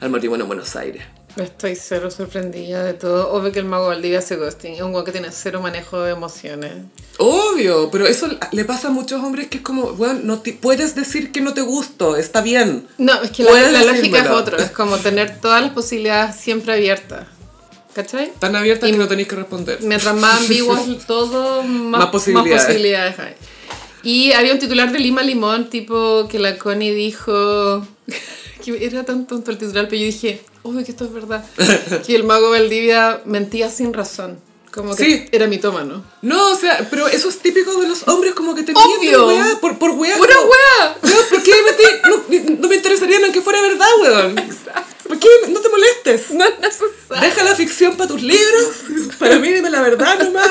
[0.00, 1.02] Al matrimonio en Buenos Aires.
[1.38, 3.32] Estoy cero sorprendida de todo.
[3.32, 4.74] Obvio que el mago Valdivia hace ghosting.
[4.74, 6.72] Es un guau que tiene cero manejo de emociones.
[7.18, 10.94] Obvio, pero eso le pasa a muchos hombres que es como, bueno, no te, puedes
[10.94, 12.86] decir que no te gusto, está bien.
[12.98, 14.56] No, es que la, lógica es otro.
[14.58, 17.26] Es como tener todas las posibilidades siempre abiertas.
[17.94, 18.32] ¿Cachai?
[18.38, 19.78] Tan abiertas Y- que no tenéis que responder.
[19.82, 22.64] Mientras más ambiguo es todo, más, Más posibilidades.
[22.64, 23.34] posibilidades hay.
[24.02, 27.86] Y había un titular de Lima Limón, tipo que la Connie dijo.
[28.64, 31.44] que era tan tonto el titular, pero yo dije, obvio que esto es verdad.
[32.06, 34.40] que el mago Valdivia mentía sin razón.
[34.72, 35.26] Como que Sí.
[35.32, 36.04] era mitómano.
[36.22, 39.26] No, o sea, pero eso es típico de los hombres como que te Obvio.
[39.26, 40.16] mienten, weá, por, por weá.
[40.18, 40.36] ¡Pura!
[40.36, 40.94] Weón,
[41.30, 44.34] ¿Por qué me te- no, no me interesaría en que fuera verdad, weón?
[45.08, 46.30] ¿Por qué no te molestes?
[46.32, 47.20] No es necesario.
[47.28, 48.66] Deja la ficción para tus libros.
[49.18, 50.50] Para mí dime la verdad nomás.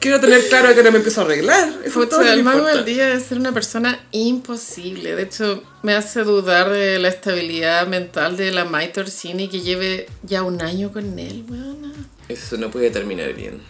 [0.00, 1.72] Quiero tener claro que no me empiezo a arreglar.
[2.06, 2.76] Pucha, el mago importa.
[2.76, 5.14] Valdivia debe ser una persona imposible.
[5.16, 10.06] De hecho, me hace dudar de la estabilidad mental de la Maite Orsini que lleve
[10.22, 11.92] ya un año con él, weona.
[12.28, 13.60] Eso no puede terminar bien.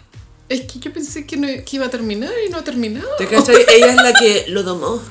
[0.49, 3.07] Es que yo pensé que, no, que iba a terminar y no ha terminado.
[3.17, 3.55] ¿Te cachai?
[3.75, 5.01] Ella es la que lo domó.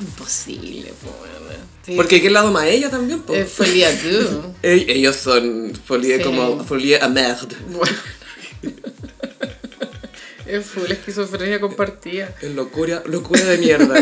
[0.00, 1.56] Imposible, po, weona.
[1.84, 1.94] Sí.
[1.96, 3.20] Porque ¿qué lado más ella también?
[3.20, 3.34] po?
[3.34, 4.54] Eh, día tú.
[4.62, 6.22] Ell- Ellos son folie Sí.
[6.22, 7.56] como folie à merde.
[7.68, 7.96] Bueno.
[10.50, 12.34] Es full esquizofrenia compartida.
[12.42, 13.94] Es locura, locura de mierda.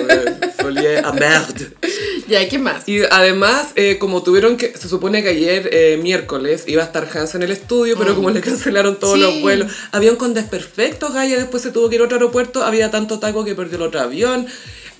[0.60, 1.72] Folie à merde.
[2.26, 2.88] Ya, ¿qué más?
[2.88, 7.08] Y además, eh, como tuvieron que, se supone que ayer, eh, miércoles, iba a estar
[7.14, 9.20] Hans en el estudio, pero como le cancelaron todos Sí.
[9.20, 12.90] los vuelos, un con desperfectos, Gaia después se tuvo que ir a otro aeropuerto, había
[12.90, 14.46] tanto taco que perdió el otro avión.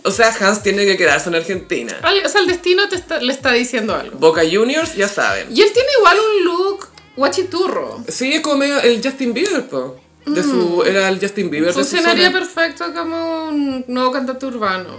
[0.05, 1.99] O sea, Hans tiene que quedarse en Argentina.
[2.25, 4.17] O sea, el destino te está- le está diciendo algo.
[4.19, 5.49] Boca Juniors, ya saben.
[5.55, 8.05] Y él tiene igual un look guachiturro.
[8.09, 10.01] Sí, es como medio el Justin Bieber, po.
[10.35, 14.91] De su, era el Justin Bieber de su Funcionaría perfecto como un nuevo cantante urbano.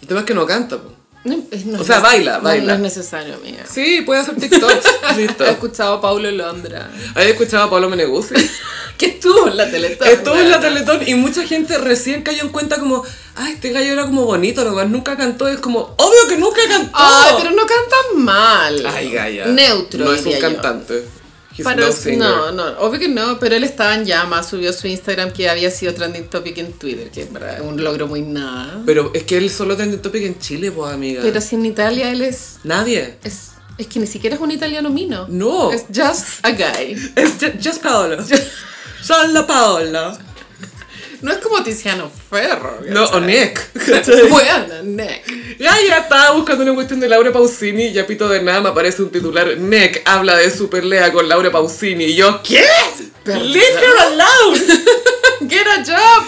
[0.00, 0.92] El tema es que no canta, po.
[1.24, 2.66] No, no O sea, baila, no- baila.
[2.66, 3.64] No, es necesario, amiga.
[3.66, 4.84] Sí, puede hacer TikToks.
[5.16, 5.44] Listo.
[5.46, 6.90] He escuchado a Paulo Londra.
[7.14, 8.34] ¿Habéis escuchado a Pablo Meneguzzi?
[8.98, 10.06] Que estuvo en la Teletón.
[10.06, 10.60] Estuvo en la.
[10.60, 13.02] Teletón y mucha gente recién cayó en cuenta como,
[13.34, 15.48] ay, este gallo era como bonito, nomás nunca cantó.
[15.48, 16.92] Es como, obvio que nunca cantó.
[16.94, 18.86] Ay, pero no canta mal.
[18.86, 19.46] Ay, Gaya.
[19.46, 20.04] Neutro.
[20.04, 20.38] No es un yo.
[21.56, 21.86] He's Para-
[22.16, 25.48] no no, no, obvio que no, pero él estaba en llamas, subió su Instagram que
[25.48, 27.28] había sido trending topic en Twitter, que es
[27.62, 28.82] un logro muy nada.
[28.84, 31.22] Pero es que él solo tiene topic en Chile, pues, amiga.
[31.22, 33.18] Pero si en Italia él es, Nadie.
[33.22, 35.26] es, es que ni siquiera es un italiano mino.
[35.28, 35.70] No.
[35.72, 36.92] Es just a guy.
[37.14, 38.16] Es ju- just Paolo.
[39.02, 40.18] Solo Paolo.
[41.22, 42.80] No es como Tiziano Ferro.
[42.88, 43.60] No, o Nick.
[44.28, 45.24] Bueno, neck.
[45.58, 48.68] Ya, ya estaba buscando una cuestión de Laura Pausini y ya pito de nada me
[48.70, 49.56] aparece un titular.
[49.58, 52.04] Nick habla de su pelea con Laura Pausini.
[52.04, 52.64] Y yo, ¿qué?
[53.24, 53.52] Perdón.
[53.52, 54.60] Leave her alone.
[55.48, 56.26] Get a job.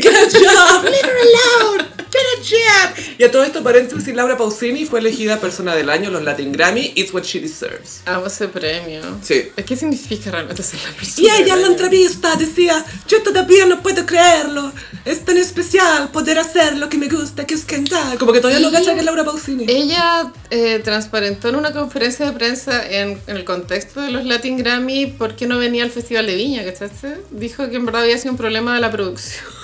[0.00, 0.84] Get a job.
[0.84, 1.89] Leave her alone.
[2.10, 3.16] Get a job.
[3.18, 6.52] Y a todo esto, paréntesis, Laura Pausini fue elegida persona del año en los Latin
[6.52, 6.92] Grammy.
[6.96, 8.02] It's what she deserves.
[8.06, 9.02] Amo ese premio.
[9.22, 9.48] Sí.
[9.64, 11.28] ¿Qué significa realmente ser la persona?
[11.28, 14.72] Y ella en la entrevista decía, yo todavía no puedo creerlo,
[15.04, 18.18] es tan especial poder hacer lo que me gusta, que es cantar.
[18.18, 19.66] Como que todavía no cacha que es Laura Pausini.
[19.68, 24.56] Ella eh, transparentó en una conferencia de prensa en, en el contexto de los Latin
[24.56, 27.18] Grammy por qué no venía al Festival de Viña, ¿cachaste?
[27.30, 29.59] Dijo que en verdad había sido un problema de la producción.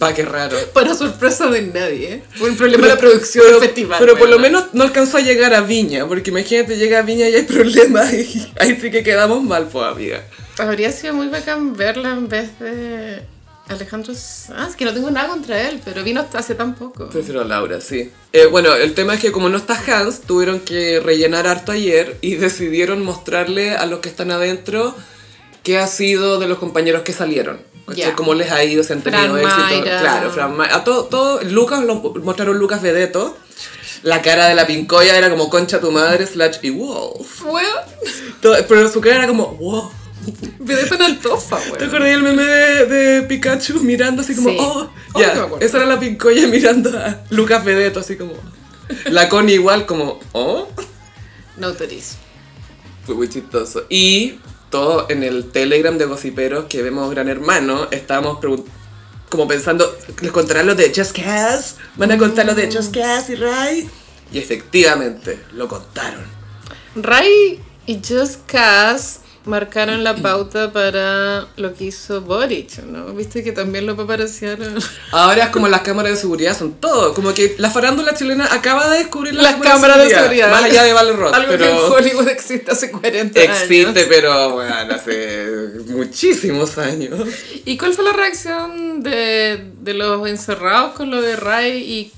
[0.00, 0.56] Va, qué raro.
[0.72, 2.22] Para sorpresa de nadie.
[2.34, 3.98] Fue un problema de la producción pero, del festival.
[3.98, 7.28] pero por lo menos no alcanzó a llegar a Viña, porque imagínate, llega a Viña
[7.28, 10.22] y hay problemas y ahí sí que quedamos mal, pues, amiga.
[10.58, 13.22] Habría sido muy bacán verla en vez de
[13.68, 17.08] Alejandro Sanz, que no tengo nada contra él, pero vino hasta hace tan poco.
[17.08, 18.10] Prefiero a Laura, sí.
[18.32, 22.16] Eh, bueno, el tema es que como no está Hans, tuvieron que rellenar harto ayer
[22.20, 24.94] y decidieron mostrarle a los que están adentro
[25.62, 27.60] qué ha sido de los compañeros que salieron.
[27.88, 28.04] ¿Cachai?
[28.04, 28.14] Ya.
[28.16, 29.58] Cómo les ha ido, si han tenido Fran éxito.
[29.82, 30.00] Mayra.
[30.00, 30.76] Claro, Fran Mayra.
[30.76, 33.36] A todo, todo, Lucas, lo, mostraron Lucas Vedeto.
[34.02, 37.42] La cara de la pincoya era como concha tu madre slash y wolf.
[38.40, 39.90] Todo- pero su cara era como wow.
[40.60, 41.84] Vedeto en altofa, ¿Te weón.
[41.84, 44.56] acordás del meme de, de Pikachu mirando así como, Sí.
[44.60, 48.34] oh, Oh, ya, esa era la pincoya mirando a Lucas Vedeto así como,
[49.06, 50.68] la Connie igual como, oh,
[51.56, 52.16] No autorizo.
[53.06, 53.84] fue muy chistoso.
[53.88, 54.34] Y
[54.70, 58.38] todo en el Telegram de Gossiperos que vemos Gran Hermano, estábamos
[59.28, 61.78] como pensando, ¿les contarán lo de Just Cast?
[61.96, 63.90] ¿Van a contar lo de Just Cast y Ray?
[64.32, 66.24] Y efectivamente, lo contaron.
[66.94, 73.14] Ray y Just Cass marcaron la pauta para lo que hizo Boric, ¿no?
[73.14, 74.78] Viste que también lo paparazziaron.
[75.10, 78.88] Ahora es como las cámaras de seguridad son todo, como que la farándula chilena acaba
[78.90, 80.50] de descubrir Las cámaras de seguridad.
[80.50, 84.04] Más allá de Balrog, Algo que en pero Hollywood existe hace 40 existe, años.
[84.08, 85.46] pero bueno, hace
[85.86, 87.18] muchísimos años.
[87.64, 92.12] ¿Y cuál fue la reacción de, de los encerrados con lo de Ray y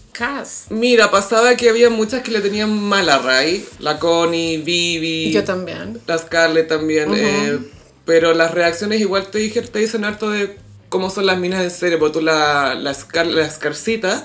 [0.71, 5.45] Mira, pasaba que había muchas que le tenían mal a Ray, la Connie, Vivi, Yo
[5.45, 6.01] también.
[6.07, 7.59] la Scarlett también, eh,
[8.05, 10.59] pero las reacciones igual te, dije, te dicen harto de
[10.89, 14.25] cómo son las minas en serio, porque tú la, la, Scar, la Scarcita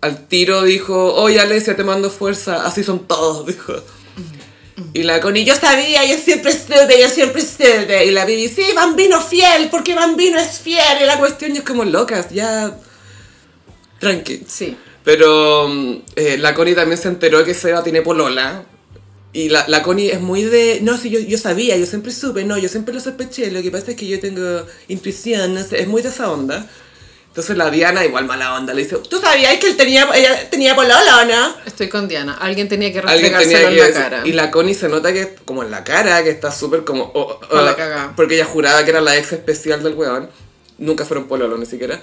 [0.00, 3.74] al tiro dijo, oye Alesia, te mando fuerza, así son todos, dijo.
[4.94, 8.04] Y la Connie, yo sabía, yo siempre estuve, yo siempre estuve.
[8.06, 11.02] Y la Vivi, sí, Bambino fiel, porque Bambino es fiel.
[11.02, 12.76] Y la cuestión es como locas, ya...
[13.98, 14.42] Tranqui.
[14.46, 14.76] Sí.
[15.04, 18.64] Pero mm, eh, la Connie también se enteró que Seba tiene polola.
[19.32, 22.44] Y la, la Connie es muy de, no, sí, yo, yo sabía, yo siempre supe,
[22.44, 25.82] no, yo siempre lo sospeché, lo que pasa es que yo tengo intuición, no sé,
[25.82, 26.66] es muy de esa onda.
[27.28, 30.74] Entonces la Diana, igual mala onda, le dice, ¿tú sabías que él tenía, ella tenía
[30.74, 31.54] polola o no?
[31.66, 32.36] Estoy con Diana.
[32.40, 34.26] Alguien tenía que Alguien restregárselo tenía que en la cara.
[34.26, 37.12] Y la Connie se nota que, como en la cara, que está súper como...
[37.14, 38.12] oh, oh, la.
[38.16, 40.28] Porque ella juraba que era la ex especial del weón.
[40.78, 42.02] Nunca fueron pololo, ni siquiera.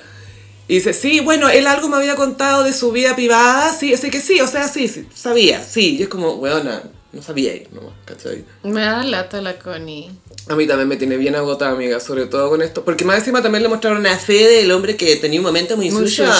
[0.68, 4.09] Y dice, sí, bueno, él algo me había contado de su vida privada, sí, así
[4.09, 5.97] que sí, o sea, sí, sí, sabía, sí.
[5.97, 8.43] Y es como, weona, no sabía, no, ¿cachai?
[8.63, 10.09] Me da lata la Connie.
[10.47, 12.84] A mí también me tiene bien agotada, amiga, sobre todo con esto.
[12.84, 15.89] Porque más encima también le mostraron a Fede, el hombre que tenía un momento muy,
[15.91, 16.32] Muy suyo.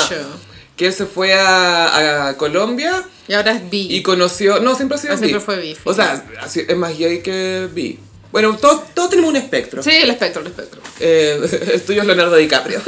[0.76, 3.88] Que él se fue a, a Colombia Y ahora es bi.
[3.90, 4.60] y conoció.
[4.60, 6.24] No, siempre ha sido Ah, siempre fue bi, O sea,
[6.54, 7.98] es más gay que bi.
[8.36, 9.82] Bueno, todos, todos tenemos un espectro.
[9.82, 10.82] Sí, el espectro, el espectro.
[11.00, 11.40] Eh,
[11.72, 12.82] el tuyo es Leonardo DiCaprio.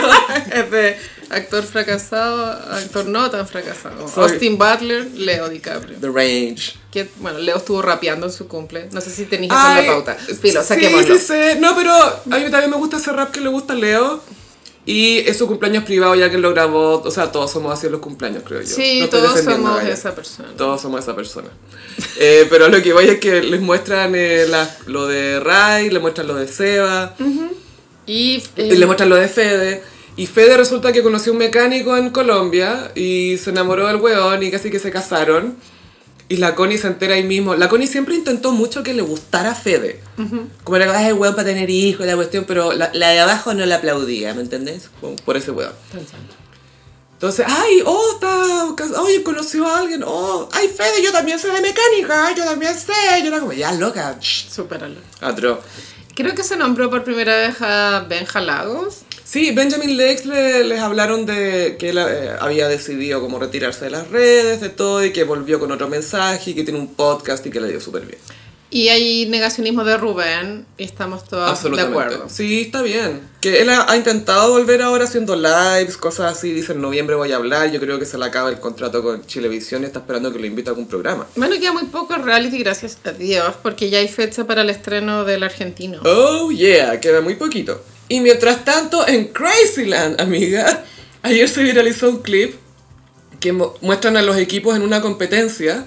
[0.50, 0.96] es de
[1.28, 4.06] actor fracasado, actor no tan fracasado.
[4.16, 5.98] Austin Butler, Leo DiCaprio.
[6.00, 6.72] The Range.
[6.90, 8.88] Que, bueno, Leo estuvo rapeando en su cumple.
[8.92, 10.14] No sé si tenéis Ay, la pauta.
[10.14, 11.58] Filo, sí, sí, sí.
[11.60, 14.22] No, pero a mí también me gusta ese rap que le gusta a Leo.
[14.86, 17.00] Y es su cumpleaños privado ya que lo grabó.
[17.02, 18.66] O sea, todos somos así en los cumpleaños, creo yo.
[18.66, 19.94] Sí, No todos somos Gaya.
[19.94, 20.50] esa persona.
[20.56, 21.48] Todos somos esa persona.
[22.18, 26.00] Eh, pero lo que voy es que les muestran eh, la- lo de Ray, le
[26.00, 27.14] muestran lo de Seba,
[28.06, 29.82] Y, y eh, le muestran lo de Fede.
[30.16, 34.50] Y Fede resulta que conoció un mecánico en Colombia y se enamoró del weón y
[34.50, 35.56] casi que se casaron.
[36.28, 37.54] Y la Connie se entera ahí mismo.
[37.54, 40.00] La Connie siempre intentó mucho que le gustara a Fede.
[40.64, 43.66] Como era, ay, weón para tener hijos, la cuestión, pero la, la de abajo no
[43.66, 44.90] la aplaudía, ¿me entendés?
[45.00, 45.72] Como por ese weón.
[47.14, 51.60] Entonces, ay, oh, está, oye, conoció a alguien, oh, ay, Fede, yo también sé de
[51.60, 55.00] mecánica, yo también sé, yo era como, ya, loca, shh, Supéralo.
[55.20, 55.62] atro.
[56.14, 59.03] Creo que se nombró por primera vez a Benja Lagos.
[59.24, 63.90] Sí, Benjamin Lex le- les hablaron de que él eh, había decidido como retirarse de
[63.90, 67.44] las redes, de todo, y que volvió con otro mensaje, y que tiene un podcast
[67.46, 68.18] y que le dio súper bien.
[68.70, 70.66] Y hay negacionismo de Rubén.
[70.76, 72.26] Y estamos todos de acuerdo.
[72.28, 73.20] Sí, está bien.
[73.40, 77.30] Que él ha, ha intentado volver ahora haciendo lives, cosas así, dice en noviembre voy
[77.30, 80.32] a hablar, yo creo que se le acaba el contrato con Chilevisión y está esperando
[80.32, 81.26] que lo invite a algún programa.
[81.36, 85.24] Bueno, queda muy poco reality, gracias a Dios, porque ya hay fecha para el estreno
[85.24, 86.00] del argentino.
[86.04, 87.80] Oh yeah, queda muy poquito.
[88.08, 90.84] Y mientras tanto, en Crazyland, amiga,
[91.22, 92.54] ayer se viralizó un clip
[93.40, 95.84] que mu- muestran a los equipos en una competencia.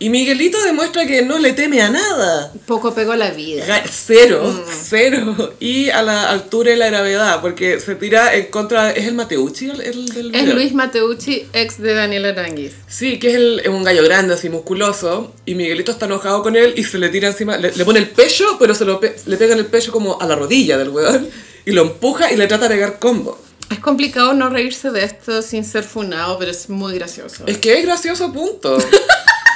[0.00, 2.52] Y Miguelito demuestra que no le teme a nada.
[2.66, 3.64] Poco pegó la vida.
[3.90, 5.54] Cero, cero.
[5.58, 8.92] Y a la altura de la gravedad, porque se tira en contra.
[8.92, 10.54] ¿Es el Mateucci el, el del Es video?
[10.54, 12.74] Luis Mateucci, ex de Daniel Aranguiz.
[12.86, 15.34] Sí, que es, el- es un gallo grande, así musculoso.
[15.46, 17.56] Y Miguelito está enojado con él y se le tira encima.
[17.56, 20.20] Le, le pone el pecho, pero se lo pe- le pega en el pecho como
[20.20, 21.28] a la rodilla del weón.
[21.66, 23.36] Y lo empuja y le trata de pegar combo.
[23.68, 27.42] Es complicado no reírse de esto sin ser funado, pero es muy gracioso.
[27.48, 28.78] Es que es gracioso, punto.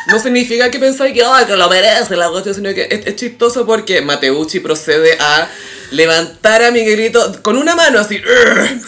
[0.09, 3.17] No significa que pensáis que, "Ay, que lo merece la cuestión, sino que es, es
[3.17, 5.49] chistoso porque Mateucci procede a
[5.93, 8.19] levantar a Miguelito con una mano así.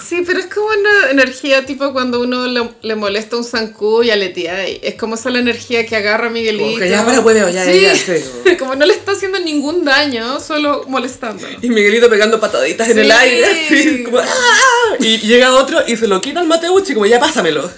[0.08, 4.10] Sí, pero es como una energía tipo cuando uno le, le molesta un zancudo y
[4.10, 4.68] aletea.
[4.68, 6.64] y Es como esa la energía que agarra a Miguelito.
[6.64, 7.80] Como que ya, para, hueveo, ya, sí.
[7.82, 8.56] ya, sí.
[8.58, 11.46] como no le está haciendo ningún daño, solo molestando.
[11.60, 13.12] Y Miguelito pegando pataditas en el Sí.
[13.12, 14.96] aire, así, como, "Ah".
[14.98, 17.70] Y llega otro y se lo quita al Mateucci, como ya pásamelo.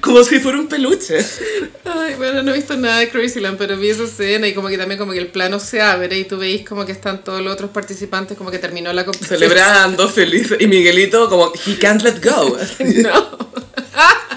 [0.00, 1.18] Como si fuera un peluche.
[1.84, 4.78] Ay, bueno, no he visto nada de Crazyland, pero vi esa escena y como que
[4.78, 7.52] también como que el plano se abre y tú veis como que están todos los
[7.52, 9.38] otros participantes como que terminó la competición.
[9.38, 10.54] Celebrando, feliz.
[10.58, 12.56] Y Miguelito como, he can't let go.
[13.02, 13.38] No.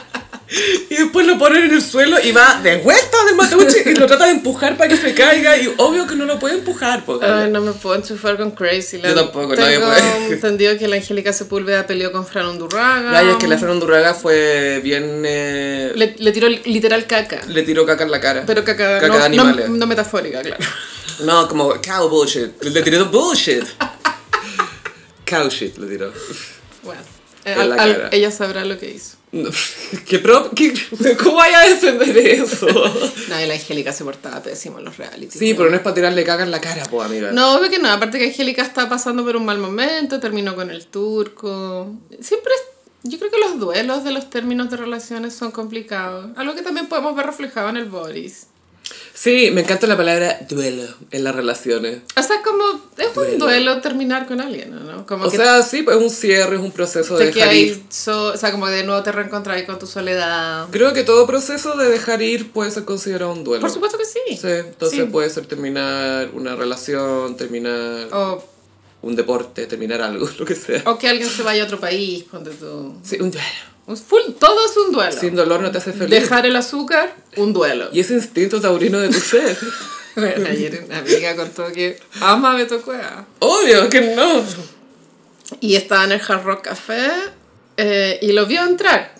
[0.89, 4.05] Y después lo ponen en el suelo y va de vuelta del Mateucci y lo
[4.05, 5.57] trata de empujar para que se caiga.
[5.57, 9.13] Y obvio que no lo puede empujar, Ay, no me puedo enchufar con Crazyland.
[9.15, 10.27] Yo tampoco, Tengo nadie puede.
[10.33, 13.17] entendido que la Angélica Sepúlveda peleó con Fran Undurraga.
[13.19, 15.23] Ay, es que la Fran Undurraga fue bien...
[15.25, 17.41] eh, Le, le tiró literal caca.
[17.47, 18.43] le tiró caca en la cara.
[18.45, 19.69] Pero caca, Caca no, de animales.
[19.69, 20.63] no metafórica, claro.
[21.19, 22.61] No, como cow bullshit.
[22.63, 23.63] Le tiró bullshit.
[25.25, 26.13] cow shit le tiró.
[26.83, 27.01] Bueno,
[27.43, 29.17] En al- la al- ella sabrá lo que hizo.
[30.07, 30.73] ¿Qué pro- qué-
[31.21, 32.67] ¿Cómo vaya a defender eso?
[33.29, 35.37] No, y la Angélica se portaba pésimo en los reality.
[35.37, 37.31] Sí, pero no es para tirarle caca en la cara, po, amiga.
[37.31, 37.89] No, obvio que no.
[37.89, 41.91] Aparte que Angélica está pasando por un mal momento, terminó con el turco.
[42.21, 42.51] Siempre,
[43.03, 46.27] yo creo que los duelos de los términos de relaciones son complicados.
[46.37, 48.47] Algo que también podemos ver reflejado en el Boris.
[49.13, 52.01] Sí, me encanta la palabra duelo en las relaciones.
[52.17, 52.63] O sea, como
[52.97, 53.45] es un Duelo.
[53.45, 55.05] duelo terminar con alguien, ¿no?
[55.05, 57.81] Como O que sea, sí, pues es un cierre, es un proceso de dejar ir.
[57.89, 60.67] so- o sea, como de nuevo te reencontrar con tu soledad.
[60.71, 63.61] Creo que todo proceso de dejar ir puede ser considerado un duelo.
[63.61, 64.19] Por supuesto que sí.
[64.29, 65.05] Sí, entonces Sí.
[65.05, 68.43] puede ser terminar una relación, terminar O,
[69.01, 70.83] un deporte, terminar algo, lo que sea.
[70.85, 72.95] o que alguien se vaya a otro país, ponte tú.
[73.03, 73.47] Sí, un duelo.
[73.87, 75.11] Un full- todo es un duelo.
[75.19, 76.09] Sin dolor no te hace feliz.
[76.09, 77.89] Dejar el azúcar, un duelo.
[77.91, 79.57] Y ese instinto taurino de tu ser.
[80.15, 83.27] Bueno, ayer una amiga contó que ama a Beto Cueva.
[83.39, 84.45] Obvio que no.
[85.59, 87.09] Y estaba en el Hard Rock Café
[87.75, 89.13] eh, y lo vio entrar.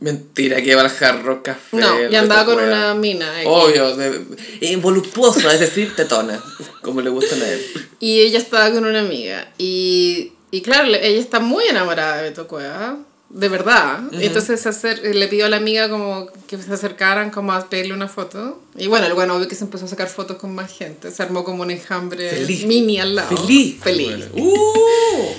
[0.00, 1.76] Mentira, que va al jarro café.
[1.76, 2.70] No, y andaba con Cueva.
[2.70, 3.40] una mina.
[3.40, 3.48] X.
[3.50, 6.42] Obvio, de, voluptuoso, es decir, tetona,
[6.82, 7.64] como le gustan a él.
[8.00, 9.52] Y ella estaba con una amiga.
[9.58, 12.98] Y, y claro, ella está muy enamorada de Beto Cueva.
[13.28, 14.00] De verdad.
[14.12, 17.92] Entonces se acer- le pidió a la amiga como que se acercaran como a pedirle
[17.92, 18.62] una foto.
[18.76, 21.10] Y bueno, el bueno, obvio que se empezó a sacar fotos con más gente.
[21.10, 22.64] Se armó como un enjambre Feliz.
[22.66, 23.36] mini al lado.
[23.36, 23.80] Feliz.
[23.82, 24.26] Feliz.
[24.32, 24.54] Uh,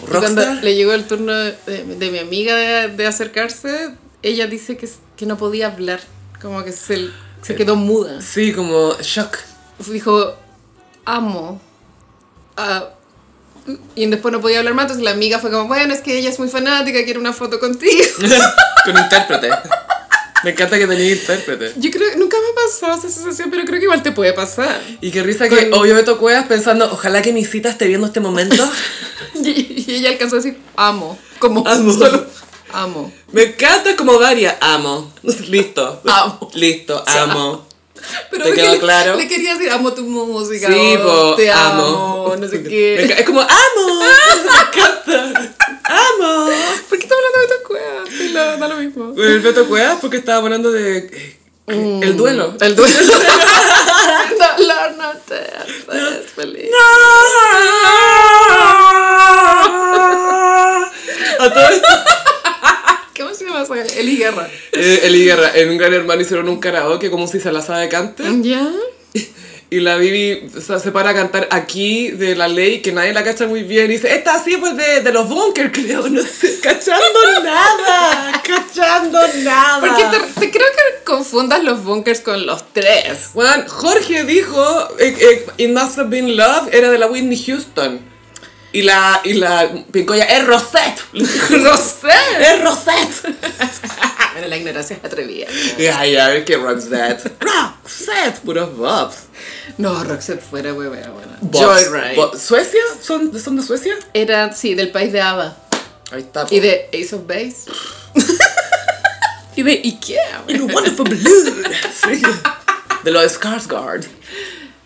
[0.07, 4.75] Y cuando le llegó el turno de, de mi amiga de, de acercarse, ella dice
[4.77, 6.01] que, que no podía hablar,
[6.41, 7.09] como que se,
[7.41, 8.21] se quedó muda.
[8.21, 9.37] Sí, como shock.
[9.89, 10.35] Dijo,
[11.05, 11.61] amo.
[12.57, 12.89] a-
[13.95, 16.29] y después no podía hablar más, entonces la amiga fue como, bueno, es que ella
[16.29, 18.03] es muy fanática, quiere una foto contigo.
[18.85, 19.49] Con intérprete.
[20.43, 21.73] Me encanta que tenía intérprete.
[21.77, 24.33] Yo creo que nunca me ha pasado esa sensación, pero creo que igual te puede
[24.33, 24.79] pasar.
[25.01, 28.07] Y qué risa que Con- obvio Beto Cuevas pensando, ojalá que mi cita esté viendo
[28.07, 28.63] este momento.
[29.35, 31.17] Y, y ella alcanzó a decir, amo.
[31.39, 31.93] Como Amo.
[31.97, 32.25] solo,
[32.73, 33.11] amo.
[33.31, 35.11] Me encanta como Daria, amo.
[35.47, 36.01] Listo.
[36.07, 36.49] Amo.
[36.53, 37.66] Listo, amo.
[38.31, 39.15] Pero ¿Te que quedó le- claro?
[39.17, 40.67] Le quería decir, amo tu música.
[40.67, 42.25] Sí, o po, te amo.
[42.27, 42.35] amo.
[42.37, 43.03] no sé qué.
[43.03, 43.49] Es como, amo.
[44.43, 45.55] Me encanta.
[45.83, 46.49] Amo.
[46.89, 48.03] ¿Por qué estamos hablando de esta cueva?
[48.09, 49.13] Sí, lo- da lo mismo.
[49.17, 50.97] El Beto Cuevas porque estaba hablando de
[51.67, 52.55] eh, el duelo.
[52.61, 52.95] El duelo.
[54.57, 56.69] Dolor no te haces feliz.
[61.39, 62.26] A todo esto, ¿Cómo
[63.37, 63.99] se llama esa?
[63.99, 64.49] Eli Guerra.
[64.73, 67.81] eh, Eli Guerra, en un gran hermano hicieron un karaoke como si se la sabe
[67.81, 68.23] de cante.
[68.41, 68.69] ¿Ya?
[69.69, 73.47] Y la Bibi se para a cantar aquí de la ley que nadie la cacha
[73.47, 73.87] muy bien.
[73.91, 76.07] Y dice, esta así pues de, de los bunkers, creo.
[76.07, 78.41] No sé, cachando nada.
[78.45, 79.79] Cachando nada.
[79.81, 83.31] Porque te, te creo que confundas los bunkers con los tres.
[83.33, 87.99] Juan, Jorge dijo, eh, eh, It Must Have Been Love era de la Whitney Houston.
[88.77, 91.01] Y la, y la Pincoya, es Rosette.
[91.49, 92.13] ¡Rosette!
[92.39, 93.35] es Rosette.
[94.33, 95.47] Bueno, la ignorancia es atrevida.
[95.79, 97.31] Ya, ya, es que Rosette.
[97.39, 99.15] Rosette, puros bobs.
[99.79, 101.01] No, Roxette fuera, wey, wey.
[101.51, 102.37] Joyride.
[102.37, 102.81] ¿Suecia?
[103.01, 103.95] ¿Son, ¿Son de Suecia?
[104.13, 105.57] Era, sí, del país de ABBA.
[106.11, 106.45] Ahí está.
[106.51, 107.71] Y de Ace of Base.
[109.55, 110.43] Y de Ikea.
[110.49, 111.63] In a wonderful balloon.
[111.91, 112.21] Sí.
[113.03, 114.05] De los Skarsgård.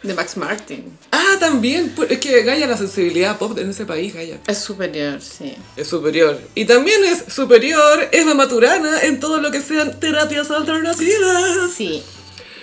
[0.01, 0.97] De Max Martin.
[1.11, 1.93] Ah, también.
[2.09, 4.39] Es que Gaia, la sensibilidad pop en ese país, Gaia.
[4.47, 5.55] Es superior, sí.
[5.75, 6.39] Es superior.
[6.55, 11.71] Y también es superior Eva Maturana en todo lo que sean terapias alternativas.
[11.75, 12.01] Sí.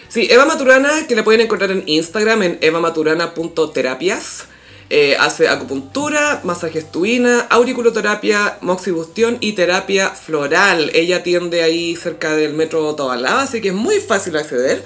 [0.08, 4.46] Sí, Eva Maturana, que la pueden encontrar en Instagram en evamaturana.terapias.
[4.90, 10.90] Eh, hace acupuntura, masajes tuina, auriculoterapia, moxibustión y terapia floral.
[10.94, 14.82] Ella atiende ahí cerca del metro Tobalaba, así que es muy fácil acceder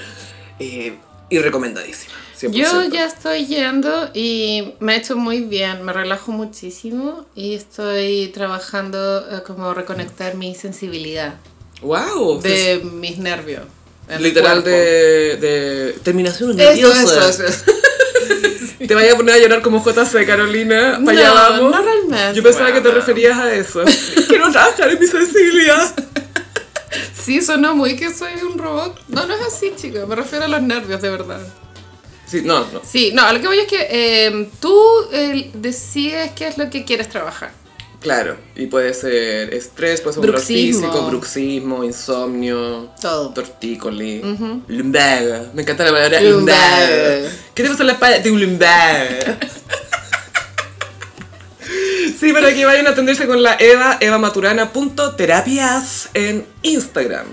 [0.59, 0.97] eh,
[1.31, 2.15] y recomendadísima.
[2.43, 2.53] 100%.
[2.53, 8.29] Yo ya estoy yendo y me ha hecho muy bien, me relajo muchísimo y estoy
[8.35, 11.35] trabajando eh, como reconectar mi sensibilidad
[11.83, 12.41] ¡Wow!
[12.43, 13.63] de mis nervios.
[14.19, 17.29] Literal de, de terminación Eso, nerviosa.
[17.31, 17.65] eso, eso.
[18.87, 21.01] Te vaya a poner a llorar como JC, Carolina.
[21.05, 21.71] Para allá No, vamos.
[21.71, 22.97] no realmente, Yo pensaba que te bueno.
[22.97, 23.85] referías a eso.
[24.29, 25.95] Quiero trabajar en mi sensibilidad.
[27.15, 29.01] Sí, sonó muy que soy un robot.
[29.09, 30.05] No, no es así, chica.
[30.07, 31.41] Me refiero a los nervios, de verdad.
[32.33, 32.81] Sí, no, no.
[32.83, 34.75] Sí, no, a lo que voy es que eh, tú
[35.13, 37.53] eh, decides qué es lo que quieres trabajar.
[38.01, 43.35] Claro, y puede ser estrés, puede ser dolor físico, bruxismo, insomnio, Todo.
[43.35, 44.23] tortícoli,
[44.67, 45.51] lumbago.
[45.53, 46.41] Me encanta la palabra Lumbago.
[46.41, 47.29] lumbago.
[47.55, 48.19] ¿Qué te pasa en la espalda?
[48.21, 49.37] De un lumbago.
[52.19, 57.27] Sí, para que vayan a atenderse con la Eva, evamaturana.terapias en Instagram.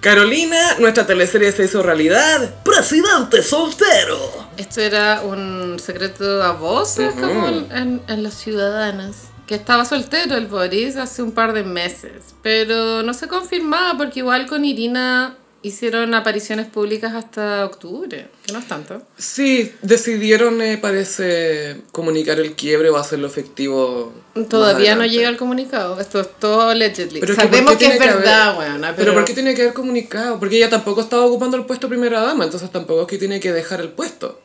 [0.00, 2.54] Carolina, nuestra teleserie se hizo realidad.
[2.64, 4.18] Presidente soltero.
[4.56, 9.16] Esto era un secreto a voces, como en, en- en los ciudadanos.
[9.46, 12.34] Que estaba soltero el Boris hace un par de meses.
[12.42, 18.28] Pero no se confirmaba porque igual con Irina hicieron apariciones públicas hasta octubre.
[18.46, 19.02] Que no es tanto.
[19.18, 24.12] Sí, decidieron, eh, parece, comunicar el quiebre o hacerlo efectivo.
[24.48, 26.00] Todavía no llega el comunicado.
[26.00, 27.20] Esto es todo allegedly.
[27.20, 29.14] Pero que Sabemos ¿por que, es que verdad, haber- Pero, pero...
[29.14, 30.38] ¿por qué tiene que haber comunicado?
[30.38, 33.52] Porque ella tampoco estaba ocupando el puesto primera dama, entonces tampoco es que tiene que
[33.52, 34.40] dejar el puesto.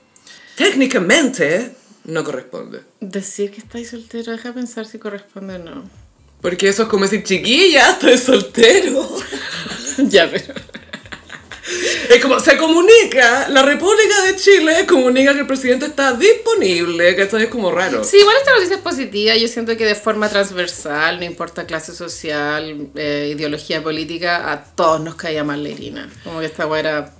[0.55, 2.82] Técnicamente, no corresponde.
[2.99, 5.89] Decir que estáis soltero, deja pensar si corresponde o no.
[6.41, 9.07] Porque eso es como decir, chiquilla, estoy soltero.
[9.97, 10.53] ya, pero...
[12.09, 17.23] Es como, se comunica, la República de Chile comunica que el presidente está disponible, que
[17.23, 18.03] esto es como raro.
[18.03, 19.35] Sí, igual esta noticia es positiva.
[19.35, 25.01] Yo siento que de forma transversal, no importa clase social, eh, ideología política, a todos
[25.01, 26.09] nos caía mal la Irina.
[26.23, 27.13] Como que esta weá era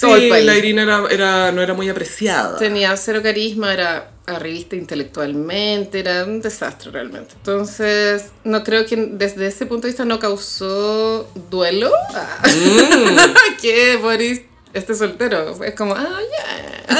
[0.00, 0.44] todo el Sí, país.
[0.44, 2.58] la Irina era, era- no era muy apreciada.
[2.58, 7.34] Tenía cero carisma, era arribista intelectualmente, era un desastre realmente.
[7.36, 11.90] Entonces, no creo que desde ese punto de vista no causó duelo.
[12.14, 12.42] Ah.
[13.60, 15.62] que Boris esté soltero.
[15.64, 16.96] Es como, ah, ya.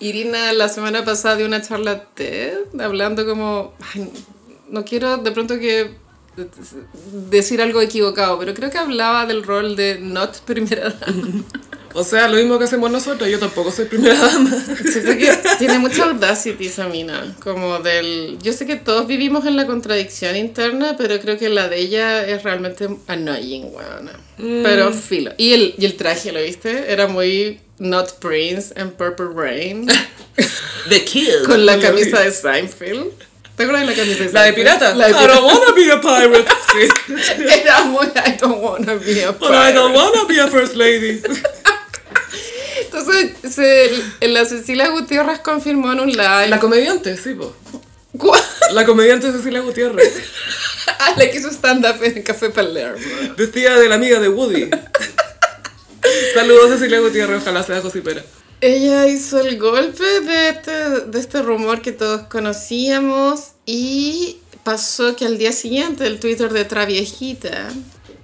[0.00, 4.10] Irina la semana pasada dio una charla TED hablando como, ay,
[4.68, 5.94] no quiero de pronto que
[7.30, 11.44] decir algo equivocado, pero creo que hablaba del rol de not primera dama.
[11.94, 14.50] O sea, lo mismo que hacemos nosotros, yo tampoco soy primera dama.
[14.90, 18.38] Siento que tiene mucha audacity esa mina, como del...
[18.42, 22.26] Yo sé que todos vivimos en la contradicción interna, pero creo que la de ella
[22.26, 24.12] es realmente annoying, weona.
[24.38, 25.32] Pero filo.
[25.36, 26.90] Y el, y el traje, ¿lo viste?
[26.92, 29.86] Era muy Not Prince en Purple Rain,
[30.88, 31.44] The Kid.
[31.46, 33.06] con la camisa de Seinfeld.
[33.56, 34.54] ¿Te acuerdas de la camisa de La de Seinfeld?
[34.54, 34.94] pirata.
[34.94, 35.44] La de I don't pirata.
[35.44, 36.50] wanna be a pirate.
[36.72, 37.52] Sí.
[37.64, 39.94] Era muy I don't wanna be a But I don't pirate.
[39.94, 41.20] wanna be a first lady.
[43.02, 46.48] Entonces, se, la Cecilia Gutiérrez confirmó en un live...
[46.48, 47.54] La comediante, sí, po.
[48.16, 48.40] ¿Cuál?
[48.72, 50.12] La comediante Cecilia Gutiérrez.
[50.98, 52.98] Ah, la que hizo stand-up en Café Palermo.
[53.36, 54.70] Vestida de la amiga de Woody.
[56.34, 58.22] Saludos Cecilia Gutiérrez, ojalá sea Josipera.
[58.60, 60.72] Ella hizo el golpe de este,
[61.06, 66.64] de este rumor que todos conocíamos y pasó que al día siguiente el Twitter de
[66.64, 67.68] Traviejita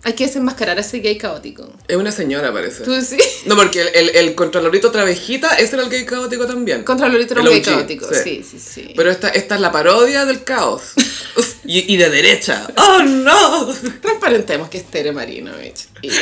[0.05, 1.69] hay que desenmascarar a ese gay caótico.
[1.87, 2.85] Es una señora, parece.
[2.85, 3.19] ¿Tú sí?
[3.47, 6.85] No, porque el, el, el Contralorito Travejita, ese era el gay caótico también.
[6.85, 8.07] Contra Lolita era un gay caótico.
[8.13, 8.93] Sí, sí, sí.
[8.97, 10.93] Pero esta, esta es la parodia del caos.
[11.65, 12.67] y, y de derecha.
[12.77, 13.67] ¡Oh, no!
[14.01, 15.87] Transparentemos que es Tere Marinovich.
[16.03, 16.11] Y-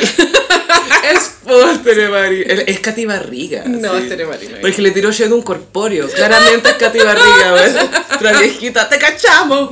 [1.13, 2.43] Es Póster, Mari.
[2.45, 3.63] Es es Katy Barriga.
[3.65, 4.03] No, sí.
[4.03, 4.61] es Tere Marinovich.
[4.61, 6.07] Porque le tiró shade a un corpóreo.
[6.09, 7.89] Claramente es Katy Barriga, weón.
[8.19, 9.71] Traviejita, te cachamos,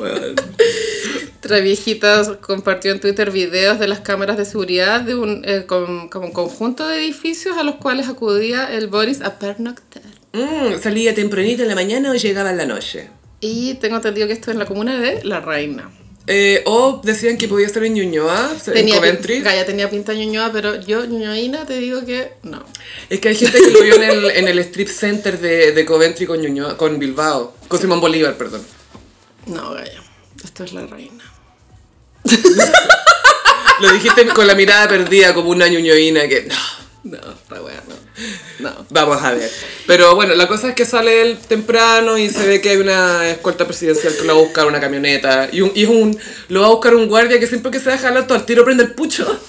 [1.46, 1.60] weón.
[1.60, 6.28] Traviejita compartió en Twitter videos de las cámaras de seguridad de un, eh, con- como
[6.28, 10.04] un conjunto de edificios a los cuales acudía el Boris a pernoctar.
[10.34, 13.10] Mm, salía tempranito en la mañana o llegaba en la noche.
[13.40, 15.92] Y tengo entendido que esto es en la comuna de La Reina.
[16.28, 19.36] Eh, o decían que podía ser en Ñuñoa, en Tenía Coventry.
[19.36, 22.66] pin- Gaia tenía pinta ñoñoa, pero yo ñoñoína te digo que no.
[23.12, 25.86] Es que hay gente que lo vio en el, en el strip center de, de
[25.86, 27.54] Coventry con, Ñuñoa, con Bilbao.
[27.68, 28.64] Con Simón Bolívar, perdón.
[29.46, 30.02] No, Gaia.
[30.44, 31.25] Esto es La Reina.
[33.82, 36.44] Lo dijiste con la mirada perdida como una ñuñoína que...
[36.44, 36.56] No,
[37.04, 37.82] No, está bueno.
[38.60, 38.86] No.
[38.90, 39.52] vamos a ver.
[39.86, 43.30] Pero bueno, la cosa es que sale él temprano y se ve que hay una
[43.30, 45.50] escolta presidencial que lo va a buscar una camioneta.
[45.52, 46.18] Y, un, y un,
[46.48, 48.84] lo va a buscar un guardia que siempre que se deja todo al tiro prende
[48.84, 49.40] el pucho.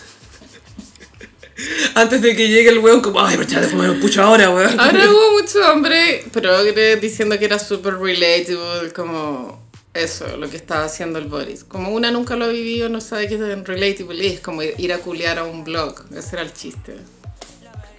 [1.94, 4.78] Antes de que llegue el weón como, ay, pero de fumar un pucho ahora, weón.
[4.78, 9.65] Ahora hubo mucho hombre progre diciendo que era súper relatable, como
[9.98, 11.64] eso, lo que estaba haciendo el Boris.
[11.64, 14.98] Como una nunca lo ha vivido, no sabe qué es relatable, es como ir a
[14.98, 16.04] culiar a un blog.
[16.14, 16.96] Ese era el chiste.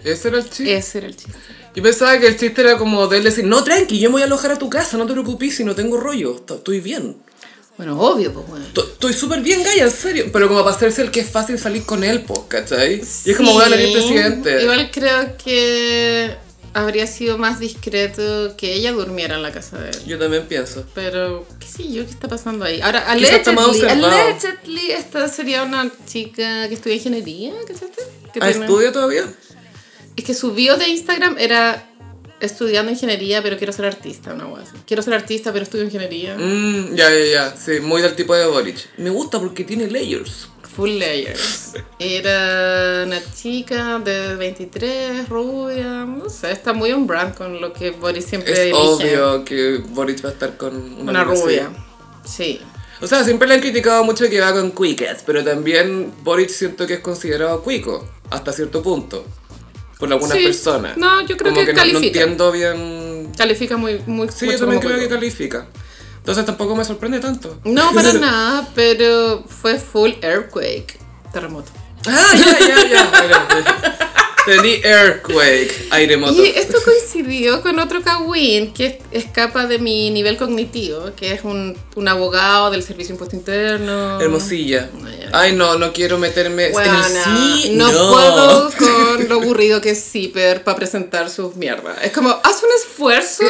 [0.04, 0.76] Ese era el chiste.
[0.76, 1.38] Ese era el chiste.
[1.76, 4.22] Yo pensaba que el chiste era como de él decir, no, tranqui, yo me voy
[4.24, 7.18] a alojar a tu casa, no te preocupes si no tengo rollo, estoy bien.
[7.78, 8.66] Bueno, obvio, pues bueno.
[8.66, 10.26] Estoy súper bien, Gaya, en serio.
[10.34, 13.02] Pero como para hacerse el que es fácil salir con él, po, ¿cachai?
[13.26, 14.64] Y es como, voy a elegir presidente.
[14.64, 16.36] Igual creo que
[16.74, 19.98] habría sido más discreto que ella durmiera en la casa de él.
[20.06, 20.86] Yo también pienso.
[20.94, 22.82] Pero, qué sé yo, qué está pasando ahí.
[22.82, 28.04] Ahora, allegedly, allegedly, esta sería una chica que estudia ingeniería, ¿cachaste?
[28.34, 29.24] Que ¿Ah, tiene- estudia todavía?
[30.16, 31.87] Es que su bio de Instagram era
[32.40, 34.46] estudiando ingeniería, pero quiero ser artista, una.
[34.86, 36.36] Quiero ser artista, pero estudio ingeniería.
[36.38, 37.56] Mm, ya, ya, ya.
[37.58, 38.78] Sí, muy del tipo de Boric.
[38.98, 40.50] Me gusta porque tiene layers.
[40.76, 41.74] Full layers.
[42.00, 47.92] Era una chica de 23, rubia, no sé, está muy on brand con lo que
[47.92, 48.78] Boris siempre Es elige.
[48.78, 51.70] obvio que Boric va a estar con una, Una rubia.
[52.24, 52.62] Sí.
[53.02, 56.86] O sea, siempre le han criticado mucho que va con cuicas, pero también Boric siento
[56.86, 59.26] que es considerado cuico, hasta cierto punto,
[60.00, 60.44] por algunas Sí.
[60.44, 60.98] personas.
[60.98, 63.32] No, yo creo Como que no- entiendo bien...
[63.38, 65.68] Califica muy, muy Sí, yo también creo que califica.
[66.18, 67.60] Entonces tampoco me sorprende tanto.
[67.64, 71.00] No, para nada, pero fue full earthquake.
[71.32, 71.72] Terremoto.
[72.06, 73.98] Ah, ya, ya, ya.
[74.48, 76.44] Bueno, Entendí earthquake, airemoto.
[76.44, 81.44] Y esto coincidió con otro Kawin que es- escapa de mi nivel cognitivo, que es
[81.44, 84.20] un, un abogado del Servicio de Impuesto Interno.
[84.22, 84.90] Hermosilla.
[84.94, 85.08] No.
[85.34, 87.06] Ay, no, no quiero meterme en Buena.
[87.06, 87.70] el sí.
[87.74, 91.98] no, puedo con lo aburrido que es Zipper para presentar sus mierdas.
[92.02, 93.44] Es como, haz un esfuerzo,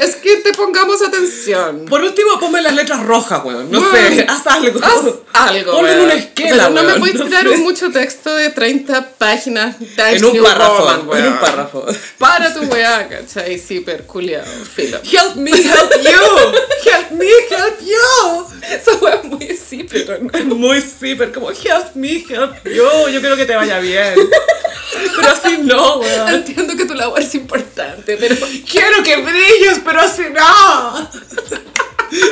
[0.00, 1.84] es que te pongamos atención.
[1.88, 3.70] Por último, ponme las letras rojas, weón.
[3.70, 3.92] No Weón.
[3.94, 4.80] sé, haz algo.
[4.82, 5.72] Haz algo.
[5.72, 7.48] Ponle en una esquela, Pero no me weón, puedes no tirar sé.
[7.50, 9.76] un mucho texto de 30 páginas.
[9.96, 10.92] En un New párrafo.
[10.92, 11.26] En weón.
[11.26, 11.86] un párrafo.
[12.18, 13.58] Para tu weá, ¿cachai?
[13.58, 14.98] Zipper, culiao, filo.
[14.98, 16.90] Help me, help you.
[16.90, 18.46] Help me, help you.
[18.62, 20.30] Esa weá es muy Zipper, ¿no?
[20.38, 23.08] Es muy super, como help me, help you.
[23.10, 24.14] Yo quiero que te vaya bien.
[25.16, 26.28] Pero así no, weón.
[26.28, 28.36] Entiendo que tu labor es importante, pero
[28.70, 31.10] Quiero que brilles, pero así no.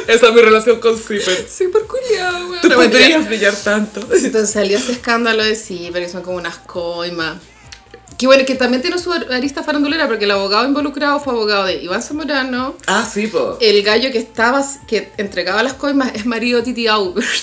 [0.06, 1.46] Esa es mi relación con Zipper.
[1.48, 2.60] Zipper culiao, weón.
[2.60, 4.00] Tú No, podrías brillar tanto.
[4.00, 7.38] Entonces salió este escándalo de Zipper, que son como unas coimas.
[8.18, 11.76] Que bueno, que también tiene su arista farandulera, porque el abogado involucrado fue abogado de
[11.82, 12.76] Iván Zamorano.
[12.86, 13.56] Ah, sí, po.
[13.60, 17.26] El gallo que estaba, que entregaba las coimas es marido de Titi Aubert.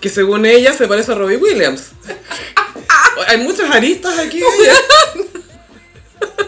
[0.00, 1.84] Que según ella se parece a Robbie Williams.
[3.26, 4.36] Hay muchas aristas aquí.
[4.36, 4.74] ella.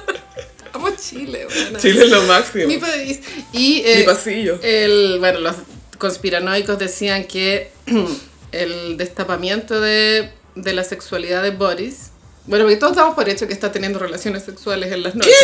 [0.74, 1.78] Vamos a Chile, bueno.
[1.78, 2.66] Chile es lo máximo.
[2.66, 3.20] Mi país.
[3.52, 4.58] Y Mi eh, pasillo.
[4.62, 5.56] el, bueno, los
[5.98, 7.70] conspiranoicos decían que
[8.52, 12.10] el destapamiento de, de la sexualidad de Boris,
[12.46, 15.34] bueno, porque todos damos por hecho que está teniendo relaciones sexuales en las noches.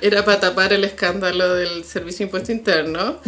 [0.00, 3.18] Era para tapar el escándalo del Servicio de Impuesto Interno.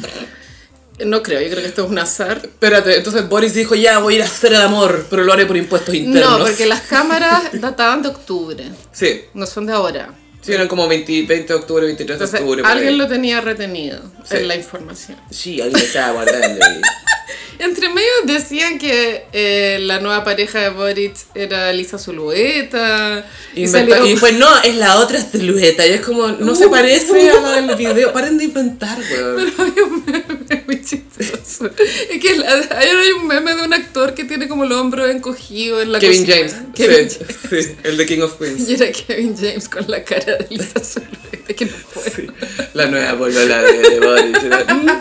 [1.04, 2.40] No creo, yo creo que esto es un azar.
[2.44, 5.46] Espérate, entonces Boris dijo, ya voy a ir a hacer el amor, pero lo haré
[5.46, 6.38] por impuestos internos.
[6.38, 10.12] No, porque las cámaras databan de octubre, Sí, no son de ahora.
[10.48, 12.62] Sí, eran como 20, 20 de octubre, 23 de Entonces, octubre.
[12.62, 12.96] por alguien ahí.
[12.96, 14.36] lo tenía retenido Sí.
[14.36, 15.16] en la información.
[15.30, 16.64] Sí, alguien lo estaba guardando.
[17.60, 23.26] Entre medio decían que eh, la nueva pareja de Boric era Lisa Zulueta.
[23.54, 25.84] Y, Inventa- salió- y pues no, es la otra silueta.
[25.84, 28.12] Y es como, no se parece a la del video.
[28.12, 29.52] Paren de inventar, weón.
[29.58, 31.37] Había un meme muy chistoso.
[31.66, 32.28] Es que
[32.74, 36.24] hay un meme de un actor que tiene como el hombro encogido en la Kevin
[36.26, 36.36] cocina.
[36.36, 36.54] James.
[36.74, 37.64] Kevin sí, James.
[37.66, 38.68] sí, el de King of Queens.
[38.68, 42.02] Y era Kevin James con la cara de Lisa Zulueta, que no fue.
[42.10, 42.26] Sí,
[42.74, 44.38] la nueva polola de, Boris.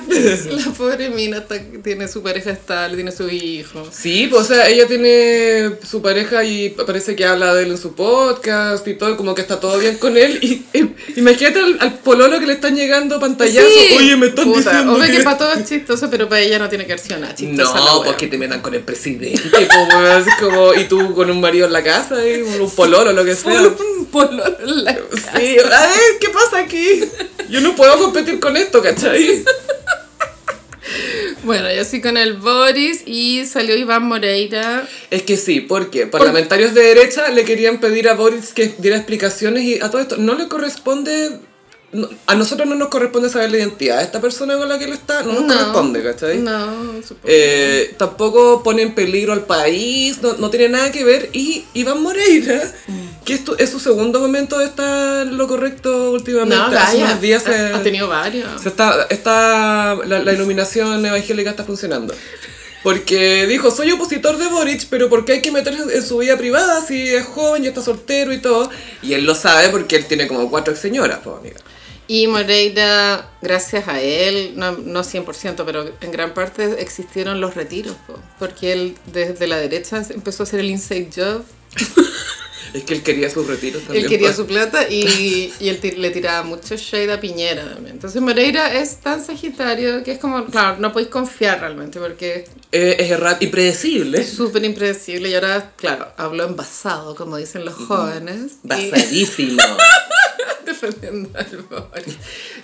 [0.47, 3.87] La pobre mina está- tiene su pareja estable, tiene su hijo.
[3.91, 7.77] Sí, pues, o sea, ella tiene su pareja y parece que habla de él en
[7.77, 10.39] su podcast y todo, como que está todo bien con él.
[10.41, 13.71] Y, y- imagínate al, al pololo que le están llegando pantallazos.
[13.97, 15.17] Oye, me están puta, diciendo Obvio que...
[15.17, 15.23] que...
[15.23, 17.99] para todos es chistoso, pero para ella no tiene que haber sido nada chistosa No,
[18.01, 18.15] wea.
[18.17, 21.83] pues te metan con el presidente, pues, como, y tú con un marido en la
[21.83, 23.61] casa, y un pololo, lo que sea.
[23.97, 25.37] Un pololo en la casa.
[25.37, 27.03] Sí, a ver, ¿qué pasa aquí?
[27.49, 29.43] Yo no puedo competir con esto, ¿cachai?
[31.43, 34.87] Bueno, y así con el Boris y salió Iván Moreira.
[35.11, 39.63] Es que sí, porque parlamentarios de derecha le querían pedir a Boris que diera explicaciones
[39.63, 41.39] y a todo esto no le corresponde
[41.93, 44.85] no- a nosotros no nos corresponde saber la identidad de esta persona con la que
[44.85, 46.37] él está, no nos corresponde, ¿cachai?
[46.39, 47.21] No, supongo.
[47.25, 51.29] Eh, tampoco pone en peligro al país, no, no tiene nada que ver.
[51.33, 53.23] Y Iván Moreira, Mm.
[53.25, 56.55] que esto es su segundo momento de estar lo correcto últimamente.
[56.57, 58.61] no, Hace unos días se, ha, ha tenido varios.
[58.61, 62.13] se está, está la, la iluminación evangélica está funcionando.
[62.83, 66.37] Porque dijo, soy opositor de Boric, pero ¿por qué hay que meterse en su vida
[66.37, 68.69] privada si es joven y está soltero y todo?
[69.01, 71.57] Y él lo sabe porque él tiene como cuatro señoras, pues amiga.
[72.07, 77.95] Y Moreira, gracias a él, no, no 100%, pero en gran parte existieron los retiros,
[78.07, 81.43] po, porque él desde la derecha empezó a hacer el inside job,
[82.73, 84.03] Es que él quería sus retiros también.
[84.03, 84.35] él quería pues.
[84.35, 87.95] su plata y, y él le tiraba mucho shade a Piñera también.
[87.95, 92.97] Entonces Moreira es tan sagitario que es como, claro, no podéis confiar realmente porque Eh,
[92.99, 94.19] es errat impredecible.
[94.19, 98.57] es súper impredecible y ahora, claro, habló envasado, como dicen los jóvenes.
[98.63, 99.63] y- Basadísimo.
[100.79, 102.17] defendiendo al Boris.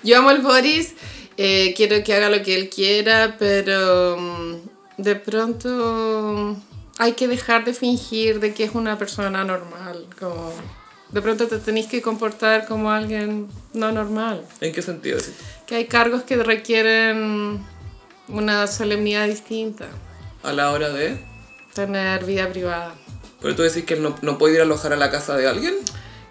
[0.04, 0.94] Yo amo al Boris,
[1.38, 6.58] eh, quiero que haga lo que él quiera, pero mm, de pronto
[6.98, 10.08] hay que dejar de fingir de que es una persona normal.
[10.20, 10.54] Como,
[11.10, 14.46] de pronto te tenéis que comportar como alguien no normal.
[14.62, 15.20] ¿En qué sentido?
[15.68, 17.64] Que hay cargos que requieren
[18.28, 19.88] una solemnidad distinta.
[20.44, 21.18] A la hora de...
[21.74, 22.94] Tener vida privada.
[23.42, 25.48] Pero tú decís que él no, no puede ir a alojar a la casa de
[25.48, 25.76] alguien.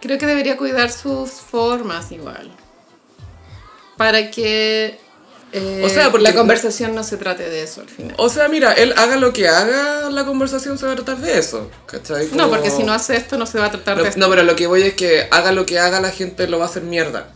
[0.02, 2.50] Creo que debería cuidar sus formas igual.
[3.96, 4.98] Para que
[5.52, 8.14] eh, O sea, porque- la conversación no se trate de eso al final.
[8.16, 11.38] O sea, mira, él haga lo que haga, la conversación se va a tratar de
[11.38, 11.70] eso.
[11.86, 12.28] ¿Cachai?
[12.32, 14.18] No, porque si no hace esto no se va a tratar No, de esto.
[14.20, 16.64] no, pero lo que voy es que haga lo que haga, la gente lo va
[16.64, 17.28] a hacer mierda.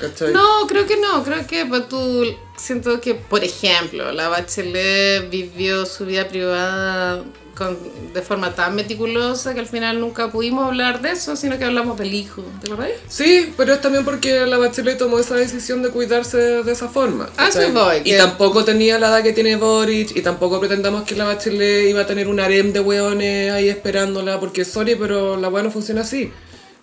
[0.00, 0.32] ¿Cachai?
[0.32, 1.24] No, creo que no.
[1.24, 2.24] Creo que pues, tú
[2.60, 7.22] siento que, por ejemplo, la Bachelet vivió su vida privada
[7.56, 7.76] con,
[8.14, 11.98] de forma tan meticulosa que al final nunca pudimos hablar de eso, sino que hablamos
[11.98, 12.42] del hijo.
[12.62, 12.96] ¿Te acuerdas?
[13.08, 17.28] Sí, pero es también porque la Bachelet tomó esa decisión de cuidarse de esa forma.
[17.36, 17.72] A eso ¿cachai?
[17.72, 21.24] voy, Y que- tampoco tenía la edad que tiene Boric, y tampoco pretendamos que la
[21.24, 25.62] Bachelet iba a tener un harem de hueones ahí esperándola, porque sorry, pero la hueá
[25.62, 26.32] no funciona así.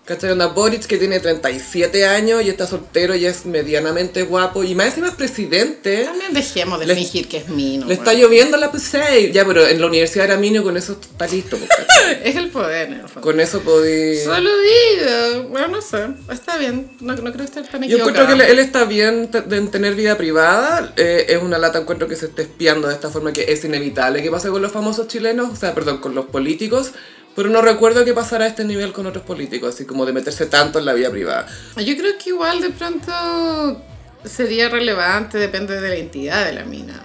[0.08, 0.30] ¿Cachai?
[0.30, 4.86] Onda Boric que tiene 37 años y está soltero y es medianamente guapo, y más
[4.86, 6.04] encima es presidente.
[6.04, 7.86] También dejemos de Le- fingir que es mino.
[7.86, 8.22] Le está weón.
[8.22, 9.30] lloviendo la PC.
[9.32, 11.58] Ya, pero en la universidad era minio, con eso está listo.
[11.58, 11.68] pues.
[12.24, 13.20] Es el poder, en el fondo.
[13.20, 14.16] con eso podí...
[14.24, 18.22] Solo digo, bueno, no sé, está bien, no, no creo estar tan Yo equivocada.
[18.22, 20.94] encuentro que él, está bien de tener vida privada.
[20.96, 24.22] eh, es una lata, encuentro que se esté espiando de esta forma que es inevitable
[24.22, 26.92] que pase con los famosos chilenos, o sea, perdón, con los políticos.
[27.38, 30.46] Pero no recuerdo que pasara a este nivel con otros políticos, así como de meterse
[30.46, 31.46] tanto en la vida privada.
[31.76, 33.80] Yo creo que igual de pronto
[34.24, 37.00] sería relevante, depende de la entidad de la mina.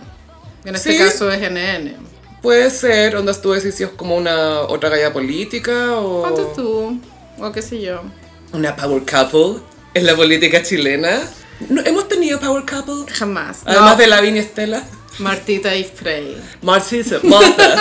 [0.66, 0.98] En este Sí.
[0.98, 1.98] caso es NN.
[2.42, 6.22] Puede ser, onda, tú decís si es como una otra galla política o...
[6.22, 7.00] ¿Cuánto tú?
[7.38, 8.02] O qué sé yo.
[8.54, 9.62] Una power couple
[9.94, 11.22] en la política chilena.
[11.70, 13.06] No, ¿Hemos tenido power couple?
[13.14, 13.60] Jamás.
[13.66, 14.84] Además No, de Lavín y Estela.
[15.20, 16.42] Martita y Frey.
[16.64, 17.76] Marcisa, Martha.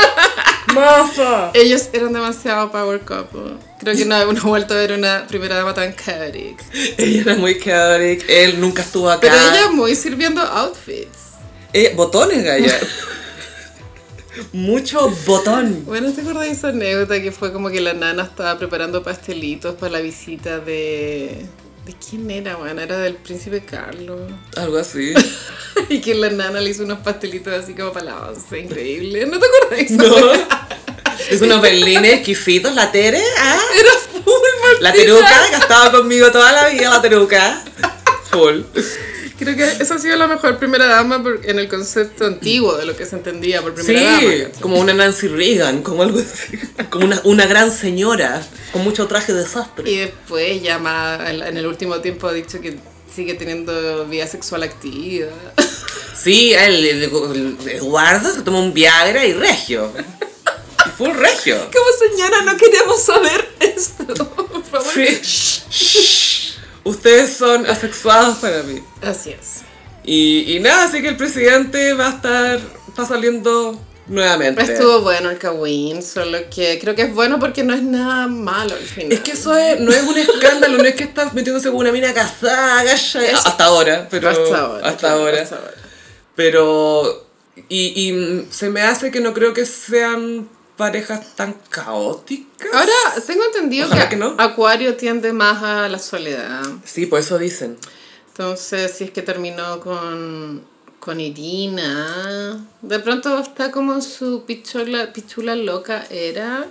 [1.54, 3.56] Ellos eran demasiado power couple.
[3.78, 6.62] Creo que no hemos vuelto a ver una primera dama tan chaotic.
[6.98, 9.20] Ella era muy chaotic, él nunca estuvo acá.
[9.20, 11.32] Pero ella muy sirviendo outfits.
[11.72, 12.78] Eh, botones, Gaya.
[14.52, 15.84] Mucho botón.
[15.84, 19.74] Bueno, ¿te acuerdas de esa anécdota que fue como que la nana estaba preparando pastelitos
[19.74, 21.46] para la visita de...
[21.84, 22.80] ¿De quién era, bueno?
[22.80, 24.20] Era del príncipe Carlos.
[24.56, 25.14] Algo así.
[25.88, 28.60] y que la nana le hizo unos pastelitos así como para la once.
[28.60, 29.26] Increíble.
[29.26, 29.96] ¿No te acuerdas de eso?
[29.96, 30.62] No.
[31.30, 33.60] Es unos berlines exquisitos, la Tere, ¿ah?
[33.78, 34.32] Era full,
[34.80, 34.92] La Martina.
[34.92, 37.62] Teruca, que ha estado conmigo toda la vida, la Teruca.
[38.30, 38.62] Full.
[39.38, 42.84] Creo que esa ha sido la mejor primera dama por- en el concepto antiguo de
[42.86, 44.20] lo que se entendía por Sí, primera dama.
[44.22, 44.52] ¿cachai?
[44.60, 46.58] como una Nancy Reagan, como algo así.
[46.90, 49.90] Como una, una gran señora, con mucho traje de sastre.
[49.90, 52.76] Y después ya más, en el último tiempo ha dicho que
[53.14, 55.28] sigue teniendo vida sexual activa.
[56.14, 59.92] Sí, el, el- el Eduardo se tomó un Viagra y regio.
[60.86, 61.56] Y full regio.
[61.72, 64.28] Como señora, no queremos saber esto.
[64.28, 64.92] Por favor.
[64.94, 66.31] Sí.
[66.84, 68.82] Ustedes son asexuados para mí.
[69.02, 69.60] Así es.
[70.04, 74.60] Y, y nada, así que el presidente va a estar, está saliendo nuevamente.
[74.62, 78.74] Estuvo bueno el Kawin, solo que creo que es bueno porque no es nada malo
[78.74, 79.12] al final.
[79.12, 81.92] Es que eso es, no es un escándalo, no es que estás metiéndose con una
[81.92, 84.88] mina casada, Es- hasta ahora, pero hasta ahora.
[84.88, 85.42] hasta claro, ahora.
[85.42, 85.70] hasta ahora.
[86.34, 87.26] Pero,
[87.68, 87.78] y,
[88.10, 92.68] y se me hace que no creo que sean parejas tan caóticas.
[92.72, 94.34] Ahora, tengo entendido que, que no.
[94.38, 96.62] Acuario tiende más a la soledad.
[96.84, 97.78] Sí, por eso dicen.
[98.28, 100.62] Entonces, si es que terminó con,
[100.98, 106.66] con Irina, de pronto está como su pichula, pichula loca era.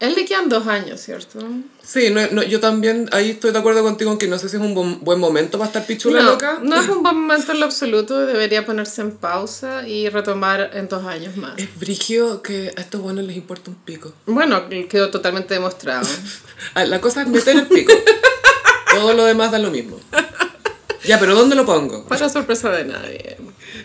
[0.00, 1.40] Él le quedan dos años, ¿cierto?
[1.82, 4.56] Sí, no, no, yo también ahí estoy de acuerdo contigo en que no sé si
[4.56, 6.58] es un buen, buen momento para estar pichula no, loca.
[6.62, 10.88] no es un buen momento en lo absoluto, debería ponerse en pausa y retomar en
[10.88, 11.58] dos años más.
[11.58, 14.12] Es brigio que a estos buenos les importa un pico.
[14.26, 16.06] Bueno, quedó totalmente demostrado.
[16.74, 17.92] Ah, La cosa es meter el pico.
[18.94, 19.98] Todo lo demás da lo mismo.
[21.08, 22.04] Ya, pero ¿dónde lo pongo?
[22.04, 23.38] Para sorpresa de nadie.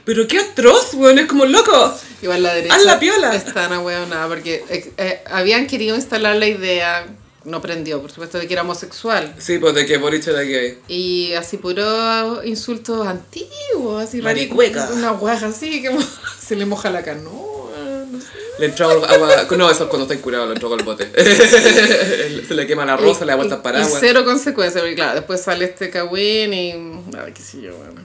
[0.03, 1.97] Pero qué atroz, weón, es como loco.
[2.21, 3.33] Igual la derecha Haz la piola.
[3.33, 7.07] está una huevonada porque eh, eh, habían querido instalar la idea,
[7.45, 9.33] no prendió, por supuesto, de que era homosexual.
[9.37, 10.79] Sí, pues de que Boric era gay.
[10.89, 14.89] Y así puro insultos antiguos, así Maricueca.
[14.91, 15.97] Una guaja así, que
[16.45, 17.52] se le moja la canoa.
[18.59, 19.07] Le entró agua.
[19.57, 21.09] No, eso es cuando está incurado, le entró con el bote.
[22.47, 23.91] Se le quema la rosa, le da vueltas Y- paraguas.
[23.93, 26.71] Y cero consecuencias, porque claro, después sale este Kawin y.
[27.17, 28.01] Ay, qué sé yo, bueno.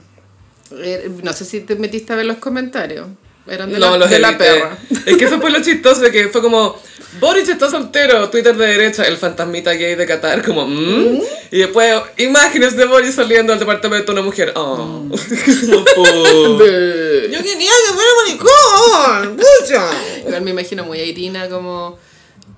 [0.71, 3.07] Eh, No sé si te metiste a ver los comentarios.
[3.49, 4.77] Eran de no, la, los de la perra.
[5.05, 6.79] Es que eso fue lo chistoso, de que fue como,
[7.19, 11.21] Boric está soltero, Twitter de derecha, el fantasmita gay de Qatar, como, ¿mm?
[11.51, 14.51] Y después, imágenes de Boric saliendo del departamento de una mujer.
[14.55, 15.09] Oh.
[15.95, 16.03] Po.
[16.05, 19.89] Yo quería que fuera maricón, pucha.
[20.25, 21.97] Igual me imagino muy a Irina como.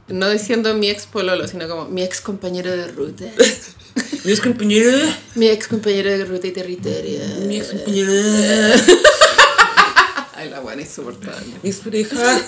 [0.08, 3.24] No diciendo mi ex pololo, sino como mi ex compañero de ruta.
[4.26, 4.98] Mi ex compañero,
[5.36, 7.22] Mi ex compañero de ruta y territorio.
[7.48, 8.12] mi ex compañero,
[10.42, 11.54] Ay, la buena insoportable.
[11.62, 12.42] mi ex pareja.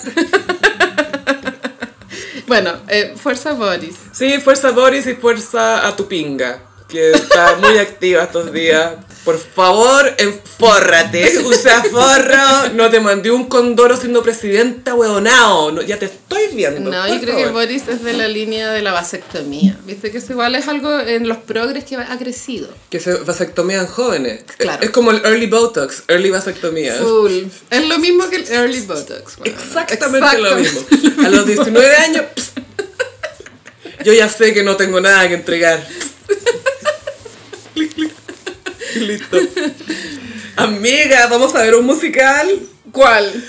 [2.48, 3.94] Bueno, eh, fuerza Boris.
[4.12, 8.94] Sí, fuerza Boris y fuerza a tu pinga, que está muy activa estos días.
[9.24, 15.98] Por favor, enfórrate, usa forro, no te mandé un condoro siendo presidenta, huevonao, no, ya
[15.98, 16.90] te estoy viendo.
[16.90, 17.62] No, yo creo que favor.
[17.62, 19.78] Boris es de la línea de la vasectomía.
[19.86, 22.68] Viste que eso igual es algo en los progres que ha crecido.
[22.90, 24.44] Que se vasectomían jóvenes.
[24.58, 24.82] Claro.
[24.82, 26.94] Es como el early botox, early vasectomía.
[26.96, 27.44] Full.
[27.70, 29.38] Es lo mismo que el early botox.
[29.38, 29.56] bueno.
[29.58, 30.80] Exactamente lo mismo.
[31.24, 32.52] A los 19 años, pss,
[34.04, 35.82] yo ya sé que no tengo nada que entregar.
[39.00, 39.36] Listo.
[40.56, 42.60] Amiga, vamos a ver un musical.
[42.92, 43.44] ¿Cuál?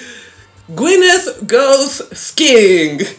[0.68, 3.06] Gwyneth Goes Skiing.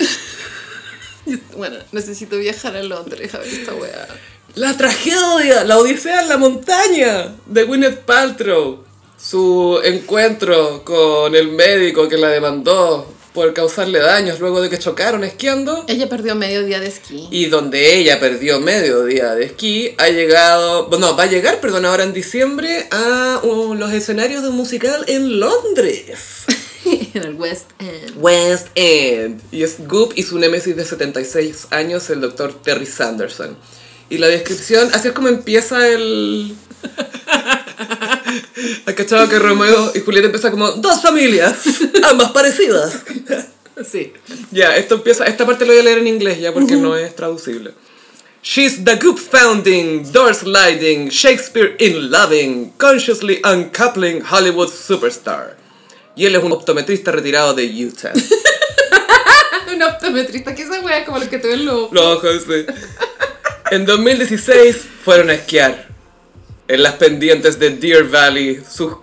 [1.57, 4.07] Bueno, necesito viajar a Londres a ver esta weá.
[4.55, 8.85] La tragedia, la odisea en la montaña de Gwyneth Paltrow.
[9.19, 15.23] Su encuentro con el médico que la demandó por causarle daños luego de que chocaron
[15.23, 15.85] esquiando.
[15.89, 17.29] Ella perdió medio día de esquí.
[17.31, 21.85] Y donde ella perdió medio día de esquí, ha llegado, bueno, va a llegar, perdón,
[21.85, 26.47] ahora en diciembre a uh, los escenarios de un musical en Londres.
[26.87, 28.15] en el West End.
[28.17, 29.43] West End.
[29.53, 33.55] Y es Goop y su némesis de 76 años, el doctor Terry Sanderson.
[34.09, 36.57] Y la descripción, así es como empieza el...
[38.87, 41.57] ¿Has cachado que Romeo y Julieta empieza como dos familias,
[42.05, 43.01] ambas parecidas?
[43.91, 44.13] Sí.
[44.51, 47.15] Ya, esto empieza, esta parte lo voy a leer en inglés ya porque no es
[47.15, 47.73] traducible.
[48.43, 55.57] She's the goop founding, door sliding, Shakespeare in loving, consciously uncoupling Hollywood superstar.
[56.15, 58.13] Y él es un optometrista retirado de Utah.
[59.75, 62.65] Un optometrista, que esa weá es como lo que te ven los Los ojos, sí.
[63.73, 65.89] En 2016 fueron a esquiar.
[66.69, 68.95] En las pendientes de Deer Valley, sus,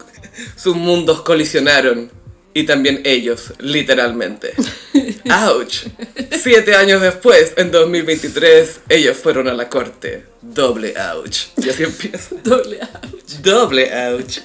[0.56, 2.12] sus mundos colisionaron.
[2.56, 4.54] Y también ellos, literalmente.
[5.50, 5.86] ¡Ouch!
[6.32, 10.26] Siete años después, en 2023, ellos fueron a la corte.
[10.40, 11.48] Doble ouch.
[11.58, 12.36] Y así empieza.
[12.44, 13.02] doble A.
[13.42, 14.40] Doble ouch.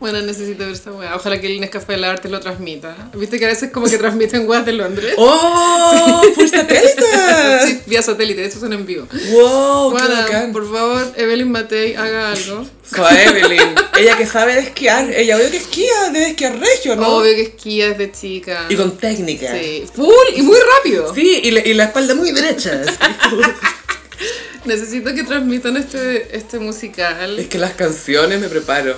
[0.00, 1.14] Bueno, necesito ver esa weá.
[1.14, 2.96] Ojalá que el Nescafé de la Arte lo transmita.
[3.14, 5.12] Viste que a veces como que transmiten weas de Londres.
[5.18, 6.22] ¡Oh!
[6.34, 7.02] ¡Full satélite!
[7.66, 9.06] Sí, vía satélite, estos son en vivo.
[9.32, 9.94] ¡Wow!
[9.94, 10.52] ¡Qué bacán!
[10.52, 12.66] por favor, Evelyn Matei, haga algo.
[12.96, 17.18] A Evelyn, ella que sabe de esquiar, ella obvio que esquía, debe esquiar regio, ¿no?
[17.18, 18.66] Obvio que esquía desde chica.
[18.70, 19.52] Y con técnica.
[19.54, 21.14] Sí, full y muy rápido.
[21.14, 22.80] Sí, y, la- y la espalda muy derecha.
[24.64, 27.38] Necesito que transmitan este, este musical.
[27.38, 28.96] es que las canciones me preparo.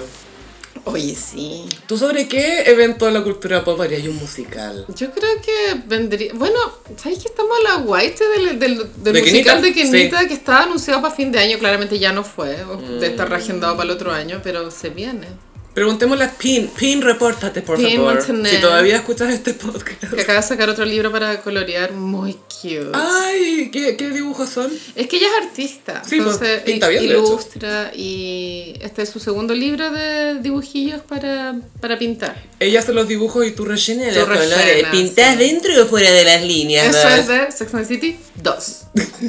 [0.84, 1.64] Oye, sí.
[1.86, 4.84] ¿Tú sobre qué evento de la cultura pop harías un musical?
[4.88, 6.32] Yo creo que vendría.
[6.34, 6.58] Bueno,
[6.96, 10.28] ¿sabes que estamos a la guaite del, del, del De musical Kenita, de Kenita sí.
[10.28, 11.58] que estaba anunciado para fin de año?
[11.58, 15.28] Claramente ya no fue, o de estar reagendado para el otro año, pero se viene.
[15.74, 16.68] Preguntémosle a Pin.
[16.68, 18.14] Pin, repórtate, por Pin favor.
[18.16, 18.54] Montaner.
[18.54, 20.12] Si todavía escuchas este podcast.
[20.14, 22.90] Que acaba de sacar otro libro para colorear muy cute.
[22.92, 24.70] Ay, ¿qué, qué dibujos son?
[24.94, 27.22] Es que ella es artista, Sí, pues, entonces pinta bien, i- de hecho.
[27.26, 32.36] ilustra y este es su segundo libro de dibujillos para, para pintar.
[32.60, 34.86] Ella hace los dibujos y tú rellenas los colores.
[34.90, 35.38] ¿Pintás sí.
[35.38, 36.94] dentro o fuera de las líneas?
[36.94, 38.80] Eso es de Sex and City 2.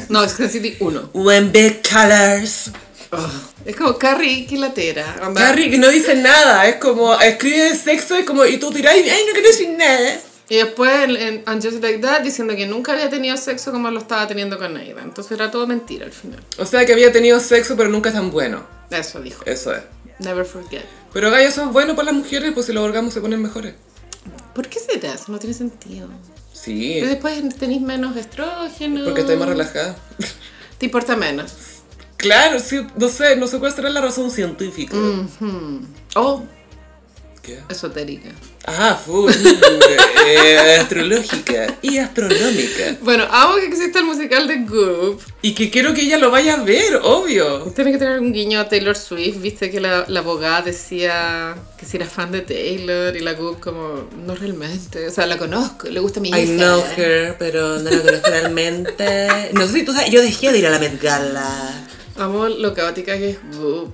[0.10, 1.10] No, Sex and City 1.
[1.14, 2.70] One big colors.
[3.66, 5.16] Es como Carrie Quilatera.
[5.26, 5.40] onda.
[5.42, 9.04] Carrie que no dice nada, es como escribe sexo y como y tú dirás, ay
[9.28, 10.20] no quiero decir nada.
[10.50, 14.00] Y después en, And Just Like That diciendo que nunca había tenido sexo como lo
[14.00, 15.06] estaba teniendo con Aidan.
[15.06, 16.44] Entonces era todo mentira al final.
[16.58, 18.64] O sea que había tenido sexo, pero nunca tan bueno.
[18.92, 19.44] Eso dijo.
[19.46, 19.82] Eso es.
[20.20, 20.84] Never forget.
[21.14, 23.74] Pero Gaia, eso es bueno para las mujeres, pues si los orgasmos se ponen mejores.
[24.54, 25.14] ¿Por qué será?
[25.14, 26.08] Eso no tiene sentido.
[26.52, 29.04] Sí, Pero después tenéis menos estrógeno.
[29.06, 29.96] porque estoy más relajada.
[30.78, 31.54] Te importa menos.
[32.24, 34.96] Claro, sí, no sé, no sé cuál será la razón científica.
[36.16, 36.44] O
[37.44, 37.60] ¿Qué?
[37.70, 38.30] esotérica.
[38.66, 39.30] Ah, full.
[40.26, 42.96] eh, astrológica y astronómica.
[43.02, 45.22] Bueno, amo que exista el musical de Goop.
[45.42, 47.64] Y que quiero que ella lo vaya a ver, obvio.
[47.76, 51.86] Tiene que tener un guiño a Taylor Swift, viste que la, la abogada decía que
[51.86, 55.90] si era fan de Taylor y la Goop como, no realmente, o sea, la conozco,
[55.90, 56.40] le gusta mi hija.
[56.40, 59.28] I know her, pero no la conozco realmente.
[59.52, 61.88] No sé si tú sabes, yo dejé de ir a la Met Gala.
[62.16, 63.92] Amo lo caótica que es Goop.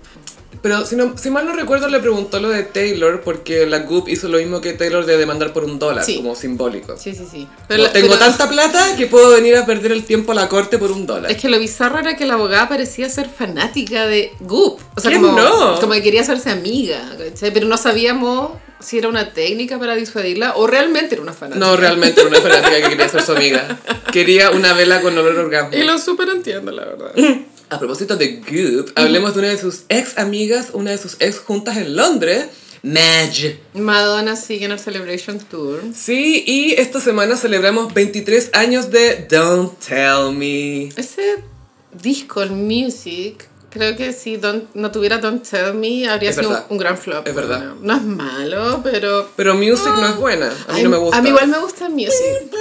[0.62, 4.10] Pero si, no, si mal no recuerdo, le preguntó lo de Taylor porque la Goop
[4.10, 6.18] hizo lo mismo que Taylor de demandar por un dólar, Sí.
[6.18, 6.98] como simbólico.
[6.98, 7.48] Sí, sí, sí.
[7.70, 10.50] No, la- tengo pero- tanta plata que puedo venir a perder el tiempo a la
[10.50, 11.32] corte por un dólar.
[11.32, 14.80] Es que lo bizarro era que la abogada parecía ser fanática de Goop.
[14.96, 15.80] O sea, ¿Quién como, no?
[15.80, 17.52] como que quería hacerse amiga, ¿cachai?
[17.54, 21.66] Pero no sabíamos si era una técnica para disuadirla o realmente era una fanática.
[21.66, 23.78] No, realmente era una fanática que quería ser su amiga.
[24.12, 25.78] Quería una vela con olor orgasmo.
[25.78, 27.12] Y lo súper entiendo, la verdad.
[27.72, 31.38] A propósito de Goop, hablemos de una de sus ex amigas, una de sus ex
[31.38, 32.48] juntas en Londres.
[32.82, 33.60] Madge.
[33.76, 35.84] Madonna sigue en el Celebration Tour.
[35.94, 40.86] Sí, y esta semana celebramos 23 años de Don't Tell Me.
[40.96, 41.44] Ese
[41.92, 46.50] disco, el Music, creo que si Don't- no tuviera Don't Tell Me, habría Es sido
[46.50, 46.68] un, verdad.
[46.72, 47.28] un gran flop.
[47.28, 47.58] Es verdad.
[47.60, 49.30] Bueno, no es malo, pero...
[49.36, 51.18] Pero Music no es buena, a mí no me gusta.
[51.18, 52.52] A mí igual me gusta Music.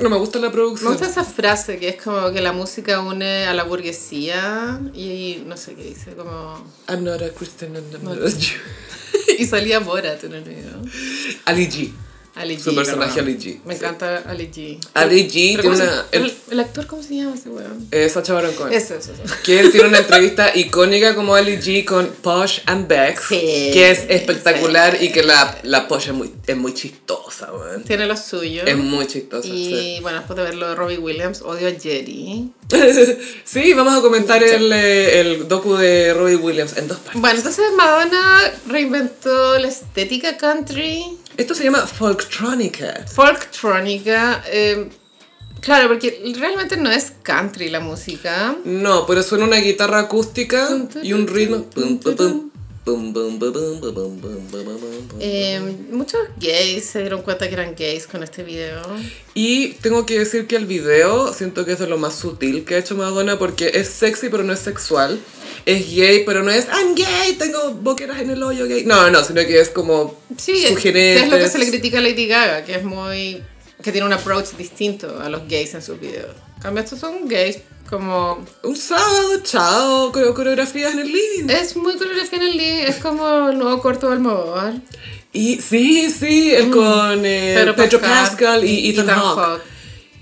[0.00, 0.92] No me gusta la Me producción.
[0.92, 5.56] gusta esa frase que es como que la música une a la burguesía y no
[5.56, 6.64] sé qué dice, como...
[6.88, 8.58] I'm not a Christian and I'm not a Jew.
[9.38, 10.80] y salía Borat en el video.
[11.44, 11.92] Ali G.
[12.36, 12.60] Ali G.
[12.60, 13.20] Su personaje.
[13.20, 13.80] Ali G, Me sí.
[13.80, 14.78] encanta Ali G.
[14.94, 16.04] Ali G tiene ¿cómo se- una...
[16.12, 17.88] El, el, el actor, ¿cómo se llama ese weón?
[17.90, 18.72] eh, Sacha Baron Cohen.
[18.72, 19.34] Eso, eso, eso.
[19.44, 23.36] Que él tiene una entrevista icónica como Ali G con Posh and Bex, Sí,
[23.72, 25.06] que es espectacular sí.
[25.06, 27.82] y que la, la Posh es muy, es muy chistosa, weón.
[27.84, 28.62] Tiene lo suyo.
[28.64, 29.48] Es muy chistosa.
[29.48, 32.50] Y bueno, después de ver lo de Robbie Williams, odio a Jerry.
[32.70, 32.76] Sí.
[33.44, 37.20] Sí, vamos a comentar el, eh, el docu de Robbie Williams en dos partes.
[37.20, 41.04] Bueno, entonces Madonna reinventó la estética country,
[41.40, 43.06] Esto se llama Folktronica.
[43.06, 44.44] folktronica.
[44.52, 44.90] eh,
[45.62, 48.54] claro, porque realmente no es country la música.
[48.66, 50.68] No, pero suena una guitarra acústica
[51.02, 51.62] y un ritmo.
[51.62, 52.49] Pum, pum, pum.
[55.90, 58.82] Muchos gays se dieron cuenta que eran gays con este video.
[59.34, 62.74] Y tengo que decir que el video siento que es de lo más sutil que
[62.74, 65.20] ha hecho Madonna porque es sexy pero no es sexual.
[65.66, 68.84] Es gay pero no es I'm gay, tengo boqueras en el hoyo gay.
[68.84, 71.24] No, no, sino que es como sí, sugerente.
[71.24, 73.42] Es lo que se le critica a Lady Gaga, que es muy
[73.82, 76.34] que tiene un approach distinto a los gays en sus videos.
[76.56, 77.58] En cambio, estos son gays
[77.90, 78.44] como...
[78.62, 81.50] Un sábado, chao, coreo- coreografías en el living.
[81.50, 84.74] Es muy coreografía en el living, es como el nuevo corto de Almodóvar.
[85.32, 89.38] Y sí, sí, el con eh, Pedro Pedro, Pascal Pascal, y, Ethan, Hawke.
[89.38, 89.62] Hawke.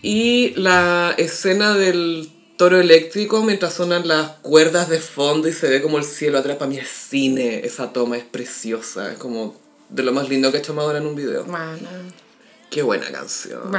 [0.03, 5.81] Y la escena del toro eléctrico mientras sonan las cuerdas de fondo y se ve
[5.81, 6.57] como el cielo atrás.
[6.57, 9.13] Para mí es cine, esa toma es preciosa.
[9.13, 9.57] Es como
[9.89, 11.47] de lo más lindo que ha hecho Madonna en un video.
[12.71, 13.71] Qué buena canción.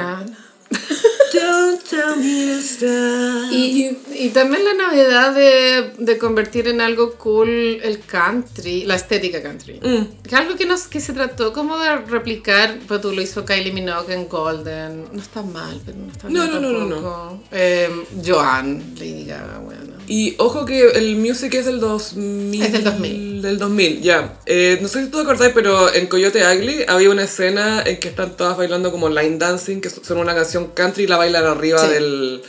[1.31, 3.51] Don't tell me to stop.
[3.51, 9.41] Y, y también la novedad de, de convertir en algo cool el country, la estética
[9.41, 9.79] country.
[9.81, 10.27] Mm.
[10.27, 13.71] Que algo que, nos, que se trató como de replicar, pues tú lo hizo Kylie
[13.71, 15.05] Minogue en Golden.
[15.11, 17.43] No está mal, pero no está No, mal no, no, no, tampoco.
[17.51, 17.89] Eh,
[18.25, 19.79] Joan, Lady Gaga, bueno.
[20.07, 22.61] Y ojo que el music es del 2000.
[22.63, 23.41] Es del 2000.
[23.43, 24.39] Del 2000, ya.
[24.45, 27.99] Eh, no sé si tú te acordás, pero en Coyote Ugly había una escena en
[27.99, 31.45] que están todas bailando como line dancing, que son una canción country y la bailan
[31.45, 31.93] arriba Sí.
[31.93, 32.41] del...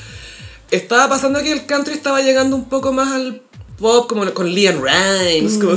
[0.71, 3.43] Estaba pasando que el country estaba llegando un poco más al
[3.79, 5.59] pop, como con Leon Rimes.
[5.59, 5.73] como,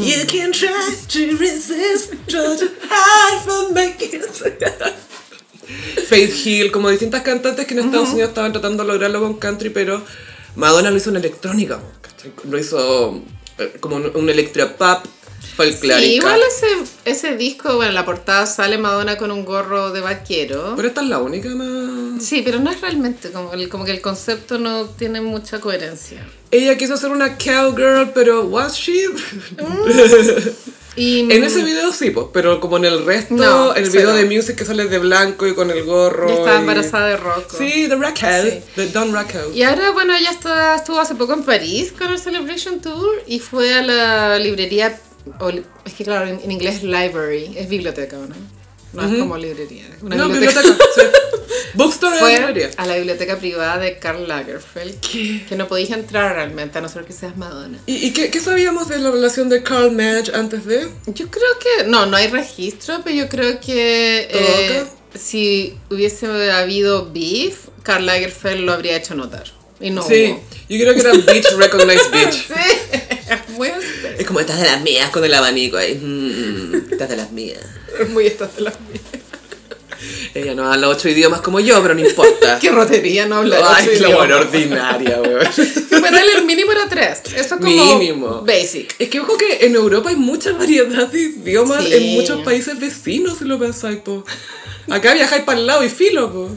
[0.00, 0.68] You can try
[1.08, 4.42] to resist, try to hide from my kiss".
[6.08, 9.70] Faith Hill, como distintas cantantes que en Estados Unidos estaban tratando de lograrlo con country,
[9.70, 10.02] pero
[10.56, 11.80] Madonna lo hizo en electrónica,
[12.44, 13.22] lo hizo
[13.58, 15.06] eh, como un, un electropop
[15.56, 15.98] folclórica.
[15.98, 16.66] Sí, igual ese,
[17.04, 20.74] ese disco, bueno, en la portada sale Madonna con un gorro de vaquero.
[20.76, 22.22] Pero esta es la única más...
[22.24, 26.26] Sí, pero no es realmente, como, el, como que el concepto no tiene mucha coherencia.
[26.50, 29.08] Ella quiso hacer una cowgirl, pero ¿was she?
[30.94, 34.14] Y, en ese video sí, pues, pero como en el resto, No, el video cero.
[34.14, 36.28] de Music que sale de blanco y con el gorro.
[36.28, 37.56] Estaba y- embarazada de Rocco.
[37.56, 38.60] Sí, de Rocco, Sí.
[38.76, 39.38] de Don Rocco.
[39.54, 43.38] Y ahora, bueno, ella está, estuvo hace poco en París con el Celebration Tour y
[43.38, 45.00] fue a la librería,
[45.40, 48.34] o es que claro, en, en inglés library, es biblioteca, ¿o ¿no?
[48.92, 49.86] no es como librería.
[50.02, 50.60] Una no, biblioteca.
[50.60, 50.90] biblioteca.
[50.94, 51.02] sí.
[51.74, 52.70] Bookstore Fue librería.
[52.76, 55.00] a la biblioteca privada de Karl Lagerfeld.
[55.00, 57.78] Que no podías entrar realmente, a no ser que seas Madonna.
[57.86, 60.88] ¿Y, y qué, qué sabíamos de la relación de Carl Madge antes de?
[61.06, 64.84] Yo creo que, no, no hay registro, pero yo creo que eh,
[65.14, 69.44] si hubiese habido beef, Karl Lagerfeld lo habría hecho notar.
[69.82, 70.42] Y no Sí, hubo.
[70.68, 72.46] yo creo que era Bitch Recognized Bitch.
[72.48, 73.70] Sí, muy,
[74.18, 75.94] Es como estás de las mías con el abanico ahí.
[75.94, 77.60] Mm, estás de las mías.
[78.10, 79.02] muy estas de las mías.
[80.34, 82.58] Ella no habla ocho idiomas como yo, pero no importa.
[82.58, 84.16] Qué rotería no hablar Ay, ocho la idiomas.
[84.18, 86.00] buena ordinaria, weón.
[86.00, 87.20] Bueno, el mínimo era tres.
[87.26, 87.62] Eso es como
[87.98, 88.40] Mínimo.
[88.42, 88.94] basic.
[88.98, 91.94] Es que ojo que en Europa hay mucha variedad de idiomas Sí.
[91.94, 94.24] en muchos países vecinos, si lo pensáis, po.
[94.90, 96.50] Acá viajáis para el lado y filo, po.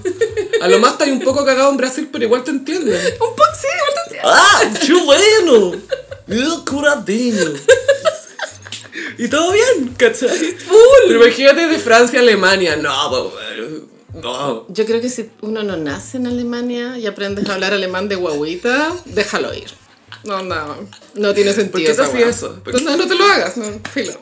[0.61, 2.95] A lo más estáis un poco cagado en Brasil, pero igual te entienden.
[2.95, 4.19] Un poco, sí, bastante.
[4.23, 4.61] ¡Ah!
[4.79, 5.81] ¡Chileno!
[6.27, 7.53] ¡El curadeño!
[9.17, 10.57] Y todo bien, ¿cachai?
[11.07, 12.75] Pero imagínate de Francia a Alemania.
[12.75, 13.33] No, po.
[14.21, 14.65] No.
[14.69, 18.15] Yo creo que si uno no nace en Alemania y aprendes a hablar alemán de
[18.15, 19.71] guaguita, déjalo ir.
[20.23, 21.71] No, no, no tiene sentido.
[21.71, 22.59] ¿Por qué te esa eso?
[22.63, 24.13] ¿Por No, no te lo hagas, no, filo.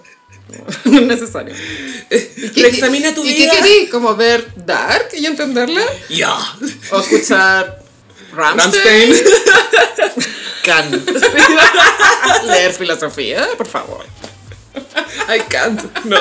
[0.85, 1.55] Es necesario.
[2.55, 3.51] ¿Y Examina tu ¿Y vida.
[3.51, 3.87] qué querí?
[3.89, 5.81] ¿Como ver Dark y entenderla?
[6.09, 6.35] Ya.
[6.91, 7.81] ¿O escuchar?
[8.33, 9.13] Rammstein.
[10.63, 11.05] Can.
[12.47, 13.47] ¿Leer filosofía?
[13.57, 14.05] Por favor.
[15.29, 15.81] I can't.
[16.05, 16.17] No.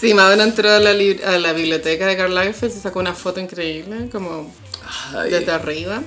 [0.00, 3.14] Sí, Madonna entró a la, lib- a la biblioteca de Karl Lagerfeld y sacó una
[3.14, 4.52] foto increíble, como
[5.16, 5.30] Ay.
[5.30, 6.02] desde arriba.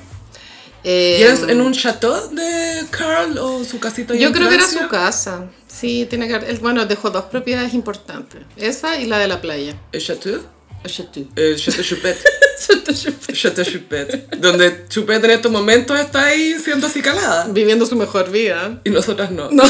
[0.83, 4.15] Eh, ¿Y es en un chateau de Carl o su casita?
[4.15, 5.45] Yo creo que era su casa.
[5.67, 8.41] Sí, tiene que Bueno, dejó dos propiedades importantes.
[8.55, 9.75] Esa y la de la playa.
[9.91, 10.41] ¿El chateau?
[10.83, 11.27] El chateau.
[11.35, 12.17] El Chateau Chupet.
[13.33, 14.35] Chateau Chupet.
[14.37, 17.47] Donde Chupet en estos momentos está ahí siendo acicalada.
[17.49, 18.79] Viviendo su mejor vida.
[18.83, 19.49] Y nosotras no.
[19.51, 19.63] No.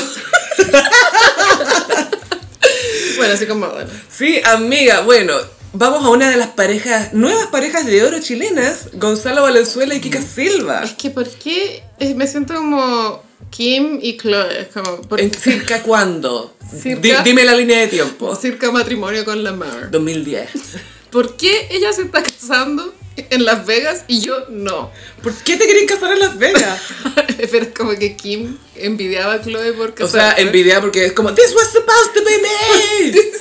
[3.18, 3.90] bueno, así como bueno.
[4.10, 5.34] Sí, amiga, bueno,
[5.73, 10.22] vamos a una de las parejas, nuevas parejas de oro chilenas, Gonzalo Valenzuela y Kika
[10.22, 10.84] Silva.
[10.84, 11.84] Es que, ¿por qué?
[11.99, 14.61] Eh, Me siento como Kim y Chloe.
[14.61, 16.53] Es como, ¿por ¿En circa cuándo?
[16.81, 18.35] Circa- dime la línea de tiempo.
[18.35, 19.89] Circa matrimonio con Lamar.
[19.91, 20.49] 2010.
[21.11, 22.94] ¿Por qué ella se está casando
[23.30, 24.91] en Las Vegas y yo no?
[25.23, 26.80] ¿Por qué te querían casar en Las Vegas?
[27.38, 30.41] Pero es como que Kim envidiaba a Chloe por O sea, casarse.
[30.41, 33.22] envidia porque es como, This was supposed to be me.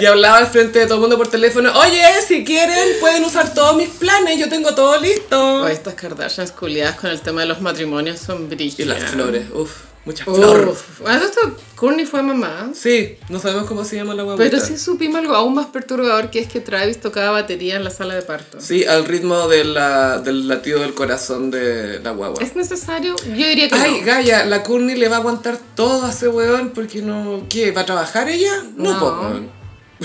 [0.00, 3.52] Y hablaba al frente de todo el mundo por teléfono, oye, si quieren pueden usar
[3.52, 5.66] todos mis planes, yo tengo todo listo.
[5.66, 9.00] Estas Kardashians culiadas con el tema de los matrimonios son Y brígidas.
[9.02, 9.72] las flores, uff,
[10.04, 10.68] muchas flores.
[10.68, 11.00] Uf.
[11.08, 12.70] Esto, Courtney fue mamá.
[12.74, 14.50] Sí, no sabemos cómo se llama la guaguita.
[14.50, 17.90] Pero sí supimos algo aún más perturbador que es que Travis tocaba batería en la
[17.90, 18.60] sala de parto.
[18.60, 22.42] Sí, al ritmo de la, del latido del corazón de la guagua.
[22.42, 23.14] ¿Es necesario?
[23.26, 24.06] Yo diría que Ay, no.
[24.06, 27.44] Gaia, la Courtney le va a aguantar todo a ese weón porque no...
[27.48, 27.70] ¿Qué?
[27.72, 28.52] ¿Va a trabajar ella?
[28.76, 28.98] No, No.
[29.00, 29.40] po.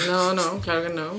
[0.07, 1.11] No, no, claro que no.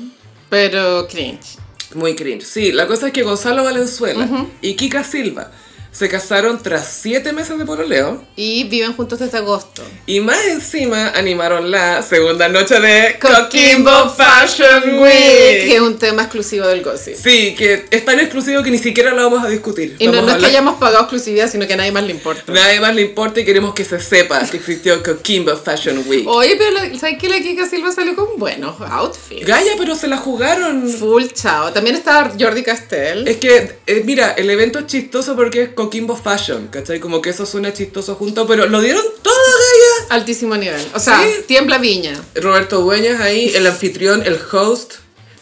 [0.51, 1.59] Pero cringe.
[1.95, 2.45] Muy cringe.
[2.45, 4.29] Sí, la cosa es que Gonzalo Valenzuela
[4.61, 5.51] y Kika Silva
[5.95, 9.83] se casaron tras siete meses de pololeo Y viven juntos desde agosto.
[10.07, 15.13] y más encima animaron la segunda noche de Coquimbo Fashion Week,
[15.69, 17.15] que es un tema exclusivo del gossip.
[17.15, 19.95] Sí, que es tan exclusivo que ni siquiera lo vamos a discutir.
[20.01, 22.03] Y no, Vamos no a es que hayamos pagado exclusividad, sino que a nadie más
[22.05, 22.53] le importa.
[22.53, 26.27] Nadie más le importa y queremos que se sepa que existió Coquimbo Fashion Week.
[26.27, 29.47] Oye, pero la- ¿sabes que la Kika Silva salió con buenos outfits?
[29.47, 30.89] Gaia, pero se la jugaron.
[30.89, 31.73] Full chao.
[31.73, 33.29] También estaba Jordi Castell.
[33.29, 37.01] Es que, eh, mira, el evento es chistoso porque es Coquimbo Fashion, ¿cachai?
[37.01, 40.15] Como que eso suena chistoso junto, pero lo dieron todo, Gaia.
[40.17, 40.81] Altísimo nivel.
[40.95, 41.43] O sea, Sí.
[41.47, 42.21] tiembla viña.
[42.35, 44.95] Roberto Dueñas ahí, el anfitrión, el host.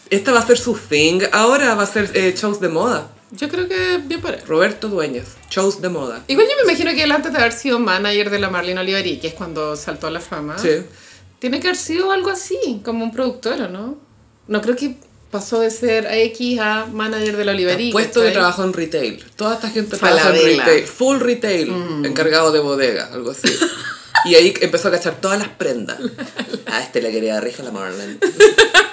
[0.09, 1.21] Esta va a ser su thing.
[1.31, 3.09] Ahora va a ser eh, shows de moda.
[3.31, 4.41] Yo creo que bien él.
[4.47, 6.23] Roberto Dueñas, shows de moda.
[6.27, 9.19] Igual yo me imagino que él antes de haber sido manager de la Marlene Oliveri,
[9.19, 10.83] que es cuando saltó a la fama, Sí.
[11.39, 13.97] tiene que haber sido algo así, como un productor, ¿o no?
[14.47, 14.97] No creo que
[15.33, 17.91] pasó de ser X a manager de la Oliveri.
[17.91, 19.23] Puesto de trabajo en retail.
[19.35, 20.63] Toda esta gente trabaja en Falabella.
[20.63, 20.85] retail.
[20.85, 21.73] Full retail.
[22.05, 23.49] Encargado de bodega, algo así.
[24.25, 25.97] Y ahí empezó a cachar todas las prendas.
[26.65, 28.17] A este le quería rija la Marlene.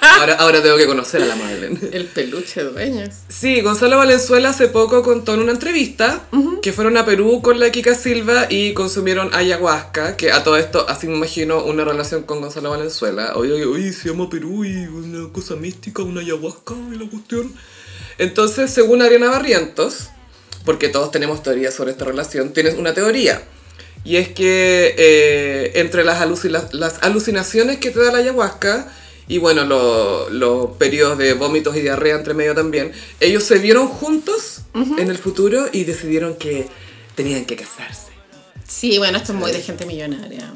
[0.01, 1.79] Ahora, ahora tengo que conocer a la Marlene.
[1.91, 3.21] El peluche dueñas.
[3.29, 6.27] Sí, Gonzalo Valenzuela hace poco contó en una entrevista
[6.61, 10.85] que fueron a Perú con la Kika Silva y consumieron ayahuasca, que a todo esto
[10.89, 13.33] así me imagino una relación con Gonzalo Valenzuela.
[13.35, 17.53] Oye, oye, oye, se llama Perú y una cosa mística, una ayahuasca y la cuestión.
[18.17, 20.09] Entonces, según Ariana Barrientos,
[20.65, 23.41] porque todos tenemos teorías sobre esta relación, tienes una teoría.
[24.03, 28.91] Y es que eh, entre las, alucina- las alucinaciones que te da la ayahuasca
[29.27, 33.87] y bueno, lo- los periodos de vómitos y diarrea entre medio también, ellos se vieron
[33.87, 36.67] juntos en el futuro y decidieron que
[37.15, 38.07] tenían que casarse.
[38.67, 40.51] Sí, bueno, esto es muy de gente millonaria.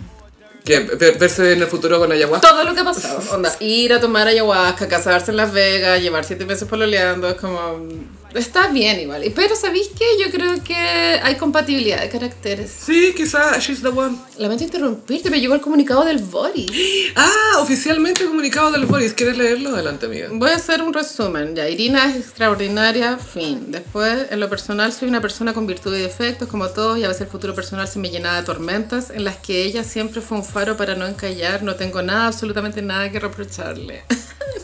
[0.64, 2.50] Que verse en el futuro con ayahuasca.
[2.50, 3.22] Todo lo que ha pasado.
[3.36, 7.88] Onda, ir a tomar ayahuasca, casarse en Las Vegas, llevar siete meses pololeando, es como...
[8.36, 9.24] Está bien igual.
[9.34, 10.06] Pero ¿sabéis qué?
[10.22, 12.70] Yo creo que hay compatibilidad de caracteres.
[12.70, 14.18] Sí, quizá she's the one.
[14.38, 16.70] Lamento interrumpirte, pero llegó el comunicado del Boris.
[17.16, 19.14] Ah, oficialmente comunicado del Boris.
[19.14, 19.70] ¿Quieres leerlo?
[19.70, 20.28] Adelante, amiga.
[20.32, 21.56] Voy a hacer un resumen.
[21.56, 23.72] Ya, Irina es extraordinaria, fin.
[23.72, 27.08] Después, en lo personal, soy una persona con virtudes y defectos, como todos, y a
[27.08, 30.38] veces el futuro personal se me llenaba de tormentas, en las que ella siempre fue
[30.38, 31.64] un faro para no encallar.
[31.64, 34.04] No tengo nada, absolutamente nada que reprocharle.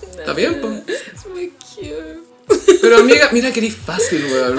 [0.02, 0.68] ¿Está bien, po?
[0.88, 2.31] es muy cute.
[2.82, 4.58] Pero amiga, mira que eres fácil, weón.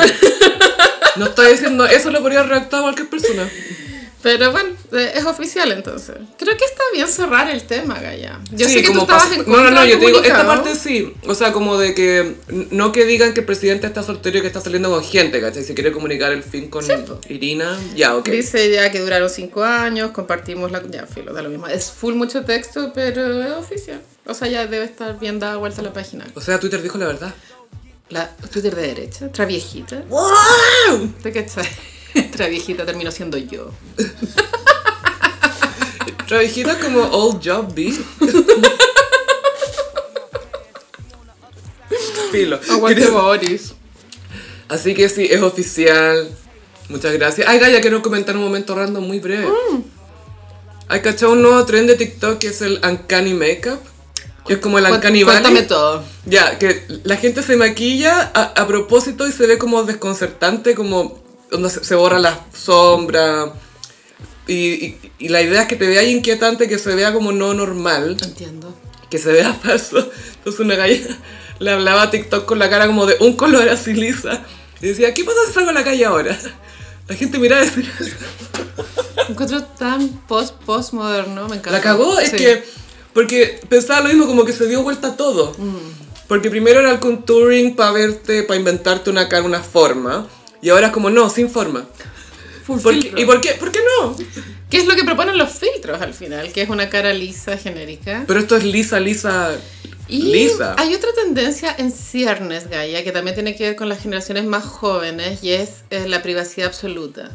[1.16, 3.48] No estoy diciendo, eso lo podría redactar cualquier persona.
[4.22, 6.14] Pero bueno, eh, es oficial entonces.
[6.38, 8.38] Creo que está bien cerrar el tema, Gaya.
[8.52, 9.98] Yo Sí, sé que tú como estabas pas- en No, contra no, no, del yo
[9.98, 11.12] te digo, esta parte sí.
[11.26, 12.36] O sea, como de que
[12.70, 15.64] no que digan que el presidente está soltero y que está saliendo con gente, ¿cachai?
[15.64, 16.84] Si quiere comunicar el fin con.
[17.28, 18.28] Irina, ya, ok.
[18.28, 20.80] Dice ya que duraron cinco años, compartimos la...
[20.88, 21.66] Ya, filo, da lo mismo.
[21.66, 24.00] Es full mucho texto, pero es oficial.
[24.24, 26.24] O sea, ya debe estar bien dada vuelta la página.
[26.36, 27.34] O sea, Twitter dijo la verdad.
[28.12, 30.04] La Twitter de derecha, traviejita.
[30.10, 31.14] ¡Wow!
[31.22, 31.66] ¿Te cachai?
[32.32, 33.70] Traviejita terminó siendo yo.
[36.28, 37.90] Trabajita como old job B.
[42.30, 42.60] Filo.
[42.70, 43.72] Aguante Boris.
[44.68, 46.30] Así que sí, es oficial.
[46.90, 47.48] Muchas gracias.
[47.48, 49.46] Ay, Gaya, quiero comentar un momento random muy breve.
[49.46, 49.84] Mm.
[50.88, 53.80] Hay cachado un nuevo trend de TikTok que es el Uncanny Makeup.
[54.48, 55.22] Es como el Uncanny.
[55.22, 56.04] Cuéntame todo.
[56.26, 61.22] Ya, que la gente se maquilla a, a propósito y se ve como desconcertante, como
[61.50, 63.52] donde se, se borra la sombra.
[64.48, 67.54] Y, y- y la idea es que te vea inquietante, que se vea como no
[67.54, 68.74] normal, Entiendo.
[69.10, 70.10] que se vea falso.
[70.38, 70.98] Entonces una galla
[71.60, 74.42] le hablaba a TikTok con la cara como de un color así lisa.
[74.80, 76.36] Y decía, ¿qué pasa si salgo a la calle ahora?
[77.06, 77.92] La gente miraba y decía,
[79.28, 81.70] Encuentro tan post postmoderno, me encanta.
[81.72, 82.36] La cagó, es Sí.
[82.38, 82.64] que.
[83.14, 85.54] Porque pensaba lo mismo, como que se dio vuelta todo.
[86.28, 90.26] Porque primero era el contouring para verte, para inventarte una cara, una forma.
[90.62, 91.86] Y ahora es como, no, sin forma.
[92.64, 93.20] Full ¿Por qué- filtro.
[93.20, 93.50] ¿Y por qué?
[93.58, 94.16] ¿Por qué no?
[94.70, 96.52] ¿Qué es lo que proponen los filtros al final?
[96.52, 98.24] Que es una cara lisa, genérica.
[98.26, 99.58] Pero esto es lisa, lisa,
[100.08, 100.74] Y lisa.
[100.78, 104.64] hay otra tendencia en ciernes, Gaia, que también tiene que ver con las generaciones más
[104.64, 107.30] jóvenes y es eh, la privacidad absoluta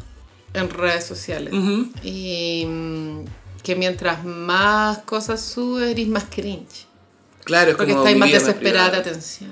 [0.54, 1.52] en redes sociales.
[1.52, 1.90] Ujú.
[2.02, 3.24] Y mm,
[3.68, 6.86] que mientras más cosas subes, eres más cringe.
[7.44, 9.50] Claro, es Porque como estáis más desesperada de atención.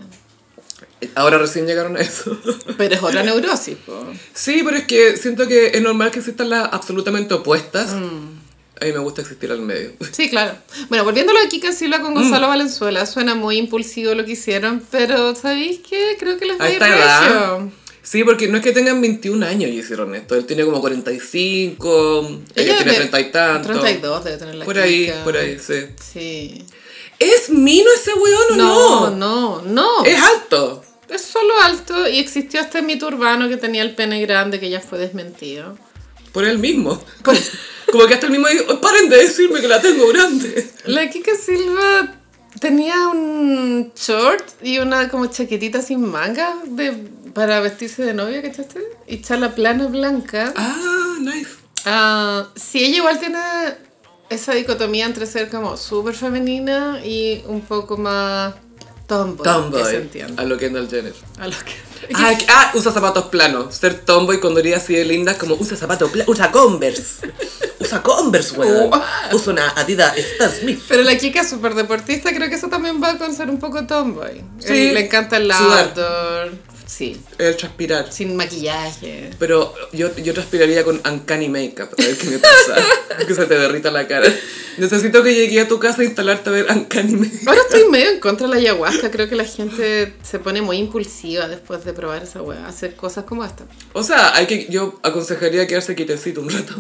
[1.15, 2.35] Ahora recién llegaron a eso.
[2.79, 4.07] Pero es otra neurosis, po.
[4.33, 7.93] Sí, pero es que siento que es normal que existan las absolutamente opuestas.
[7.93, 8.39] Mm.
[8.81, 9.93] A mí me gusta existir al medio.
[10.13, 10.55] Sí, claro.
[10.89, 12.17] Bueno, volviendo a lo de Kika Silva con Mm.
[12.17, 16.17] Gonzalo Valenzuela, suena muy impulsivo lo que hicieron, pero ¿sabéis qué?
[16.19, 17.69] Creo que les va
[18.09, 20.37] Sí, porque no es que tengan 21 años y hicieron esto.
[20.37, 23.69] Él tiene como 45, ella, tiene de- 30 y tanto.
[23.69, 25.87] 32 debe tener la Por ahí, por ahí, sí.
[26.12, 26.65] Sí.
[27.19, 29.11] ¿Es mino ese weón o No, no?
[29.11, 30.05] no, no.
[30.05, 30.85] Es alto.
[31.09, 34.81] Es solo alto y existió este mito urbano que tenía el pene grande que ya
[34.81, 35.77] fue desmentido.
[36.33, 37.03] Por él mismo.
[37.91, 40.69] Como que hasta el mismo dijo, "Oh, paren de decirme que la tengo grande.
[40.85, 42.15] La Kika Silva
[42.61, 46.93] tenía un short y una como chaquetita sin manga de,
[47.37, 48.81] para vestirse de novia, ¿cachaste?
[49.07, 50.55] Y chala plana blanca.
[50.57, 51.51] Ah, nice.
[51.85, 53.39] Ah, sí, ella igual tiene
[54.31, 58.55] esa dicotomía entre ser como súper femenina y un poco más
[59.07, 59.45] tomboy.
[59.45, 59.55] que se
[59.85, 59.95] Tomboy.
[59.97, 60.43] entiende.
[60.43, 61.13] A lo Kendall Jenner.
[61.39, 61.87] A lo que...
[62.15, 63.75] Ah, que- ah, usa zapatos planos.
[63.75, 66.29] Ser tomboy con diría así de linda es como usa zapatos planos.
[66.31, 67.31] Usa Converse.
[67.81, 68.91] Usa Converse, weón.
[69.33, 70.83] Usa una Adidas Stan Smith.
[70.89, 73.87] Pero la chica es súper deportista, creo que eso también va con ser un poco
[73.87, 74.43] tomboy.
[74.59, 76.53] Sí, Él- le encanta el outdoor.
[76.87, 78.13] Sí, El transpirar.
[78.13, 79.31] sin maquillaje.
[79.41, 82.77] Pero yo, yo transpiraría con uncanny makeup, a ver qué me pasa.
[83.27, 84.33] que se te derrita la cara.
[84.79, 87.49] Necesito que llegue a tu casa a instalarte a ver uncanny makeup.
[87.49, 89.11] Ahora estoy medio en contra de la ayahuasca.
[89.11, 92.67] Creo que la gente se pone muy impulsiva después de probar esa weá.
[92.69, 93.65] Hacer cosas como esta.
[93.93, 96.75] O sea, hay que, yo aconsejaría quedarse quietecito un rato.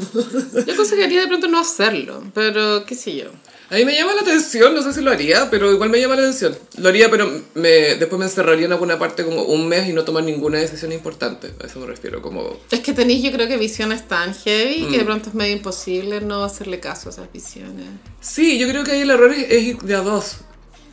[0.66, 2.22] Yo aconsejaría de pronto no hacerlo.
[2.32, 3.30] Pero qué sé yo.
[3.68, 6.14] A mí me llama la atención, no sé si lo haría, pero igual me llama
[6.14, 6.56] la atención.
[6.78, 10.04] Lo haría, pero me, después me encerraría en alguna parte como un mes y no
[10.04, 11.50] tomar ninguna decisión importante.
[11.62, 12.58] A eso me refiero, como...
[12.70, 14.90] Es que tenéis yo creo que visiones tan heavy Mm.
[14.92, 17.86] que de pronto es medio imposible no hacerle caso a esas visiones.
[18.20, 20.36] Sí, yo creo que ahí el error es, es de a dos.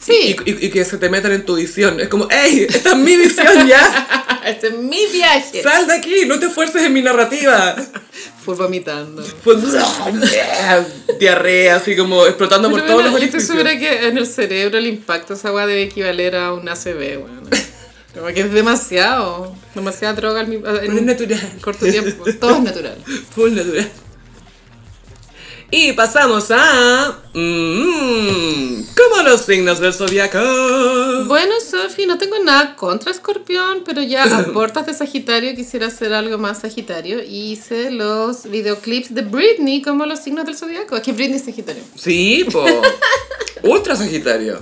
[0.05, 0.35] Sí.
[0.45, 1.99] Y, y- y que se te metan en tu visión.
[1.99, 2.67] Es como, ¡Ey!
[2.69, 4.41] Esta es mi visión ya.
[4.45, 5.61] este es mi viaje.
[5.63, 6.25] ¡Sal de aquí!
[6.25, 7.75] No te esfuerces en mi narrativa.
[8.43, 9.23] Fue vomitando.
[9.45, 9.59] Pues,
[11.19, 14.27] diarrea, así como explotando por Pero todos bueno, los yo estoy segura que en el
[14.27, 17.41] cerebro el impacto de esa agua debe equivaler a un ACV, bueno.
[18.13, 21.53] Como que es demasiado, demasiada droga en es un natural.
[21.61, 22.25] corto tiempo.
[22.39, 22.97] Todo es natural.
[23.33, 23.89] Full natural.
[25.75, 27.17] Y pasamos a...
[27.33, 30.37] Mm, como los signos del zodiaco.
[31.25, 36.13] Bueno, Sofi, no tengo nada contra Escorpión, pero ya a puertas de Sagitario quisiera hacer
[36.13, 40.95] algo más Sagitario y hice los videoclips de Britney como los signos del zodiaco.
[40.95, 41.81] Es que Britney es Sagitario.
[41.95, 42.63] Sí, po.
[43.63, 44.61] Ultra Sagitario.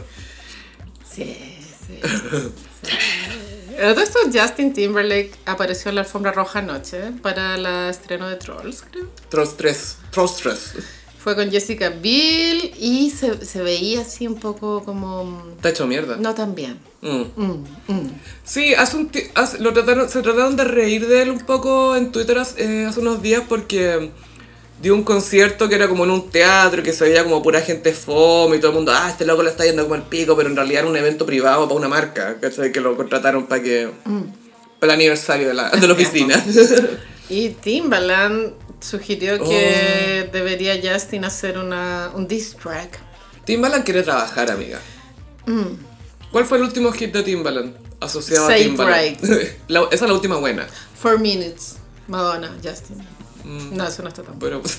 [1.14, 1.36] Sí,
[1.88, 2.00] sí.
[3.78, 8.84] Todo esto, Justin Timberlake apareció en la alfombra roja anoche para el estreno de Trolls,
[8.90, 9.10] creo.
[9.28, 9.98] Trolls 3.
[10.12, 10.74] Trolls 3.
[11.24, 15.44] Fue con Jessica Biel y se, se veía así un poco como...
[15.56, 16.18] Está hecho mierda.
[16.18, 16.80] No tan bien.
[17.02, 17.22] Mm.
[17.36, 18.10] Mm, mm.
[18.44, 22.12] Sí, hace un hace- lo trataron, se trataron de reír de él un poco en
[22.12, 24.10] Twitter hace, eh, hace unos días porque
[24.82, 27.94] dio un concierto que era como en un teatro que se veía como pura gente
[27.94, 30.50] fome y todo el mundo, ah, este loco lo está yendo como el pico, pero
[30.50, 32.72] en realidad era un evento privado para una marca, ¿cachai?
[32.72, 33.92] Que lo contrataron para que...
[34.80, 36.44] para el aniversario de la, de la oficina.
[37.30, 43.00] Y Timbaland sugirió que debería Justin hacer una, un diss track.
[43.46, 44.80] Timbaland quiere trabajar, amiga.
[46.32, 49.18] ¿Cuál fue el último hit de Timbaland asociado Say a Timbaland?
[49.68, 50.68] La- esa es la última buena.
[51.00, 51.76] Four Minutes.
[52.08, 52.98] Madonna, Justin.
[53.44, 54.62] No, eso no está tan bueno.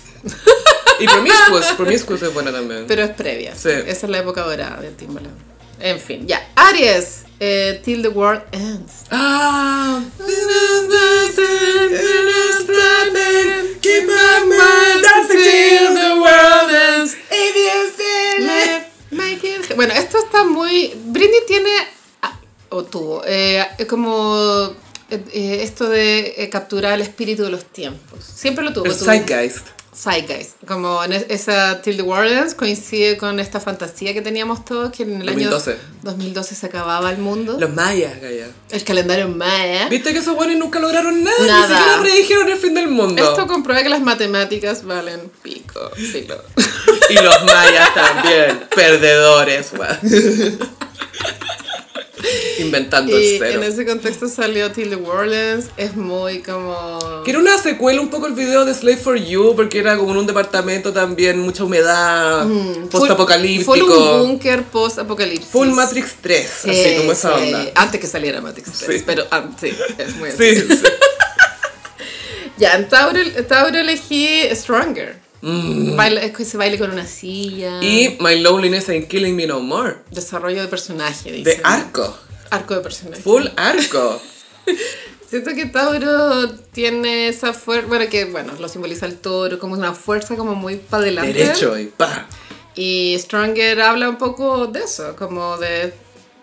[1.00, 2.84] Y Promiscuous, Promiscuous es buena también.
[2.86, 3.56] Pero es previa.
[3.56, 3.70] Sí.
[3.70, 5.34] Esa es la época dorada de Timbaland.
[5.80, 6.48] En fin, ya.
[6.54, 7.22] Aries.
[7.44, 8.92] Eh, Till the World Ends.
[9.10, 10.00] Ah.
[13.82, 17.16] Keep my mind till the world ends.
[18.38, 20.92] Let- make it- Bueno, esto está muy...
[21.06, 21.70] Britney tiene,
[22.22, 22.38] ah,
[22.70, 24.74] o tuvo, eh, como
[25.10, 28.24] eh, eh, esto de eh, capturar el espíritu de los tiempos.
[28.24, 28.86] Siempre lo tuvo.
[28.86, 29.66] El tuvo- Zeitgeist.
[29.94, 30.52] Zeitgeist.
[30.66, 35.02] Como en es- esa Till the Ends coincide con esta fantasía que teníamos todos, que
[35.02, 35.72] en el 2012.
[35.72, 37.56] año 2012 se acababa el mundo.
[37.60, 38.48] Los mayas, Gaya.
[38.70, 39.88] El calendario maya.
[39.88, 41.36] ¿Viste que esos buenos nunca lograron nada?
[41.46, 41.68] Nada.
[41.68, 43.22] Ni siquiera predijeron el fin del mundo.
[43.22, 45.80] Esto comprueba que las matemáticas valen pico.
[45.94, 46.42] filo.
[47.10, 48.60] Y los mayas también.
[48.74, 49.70] Perdedores.
[52.58, 53.62] Inventando Y el cero.
[53.62, 55.66] en ese contexto salió Till the World Ends.
[55.76, 57.22] Es muy como...
[57.24, 60.12] Que era una secuela un poco el video de Slave for You, porque era como
[60.12, 62.46] en un departamento también, mucha humedad,
[62.90, 63.74] post-apocalíptico.
[63.74, 65.48] Full un búnker post-apocalipsis.
[65.50, 67.44] Full Matrix 3, así como esa sí.
[67.44, 67.70] onda.
[67.74, 69.04] Antes que saliera Matrix 3, Sí.
[69.06, 70.54] pero antes, sí, es muy así.
[70.56, 70.82] Sí, sí.
[72.58, 73.18] Ya, en Tauro,
[73.48, 75.16] Tauro elegí Stronger.
[75.42, 75.96] Mm.
[75.96, 77.82] Baila, es que se baile con una silla.
[77.82, 79.96] Y My Loneliness Ain't Killing Me No More.
[80.10, 81.56] Desarrollo de personaje, dice.
[81.56, 82.16] De arco.
[82.50, 83.22] Arco de personaje.
[83.22, 84.20] Full arco.
[85.28, 89.94] Siento que Tauro tiene esa fuerza, bueno, que bueno, lo simboliza el toro, como una
[89.94, 91.32] fuerza como muy para adelante.
[91.32, 92.26] Derecho y pa.
[92.74, 95.94] Y Stronger habla un poco de eso, como de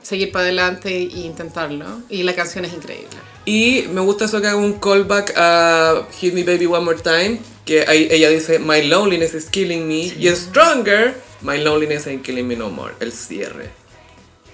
[0.01, 1.85] seguir para adelante e intentarlo.
[2.09, 3.15] Y la canción es increíble.
[3.45, 7.39] Y me gusta eso que haga un callback a Hit Me Baby One More Time,
[7.69, 12.23] que ahí ella dice, My loneliness is killing me, y es Stronger, My loneliness ain't
[12.23, 13.69] killing me no more, el cierre.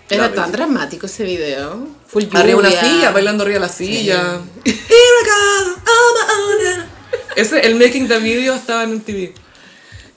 [0.10, 1.88] Era tan dramático ese video.
[2.08, 4.42] Full Arriba una silla, bailando arriba de la silla.
[4.66, 6.86] Here I go, on my own.
[7.38, 9.34] Ese, el making the video estaba en TV.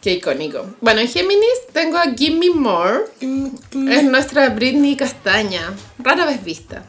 [0.00, 0.66] Qué icónico.
[0.80, 3.04] Bueno, en Géminis tengo a Gimme More.
[3.20, 5.72] Es nuestra Britney Castaña.
[6.00, 6.84] Rara vez vista.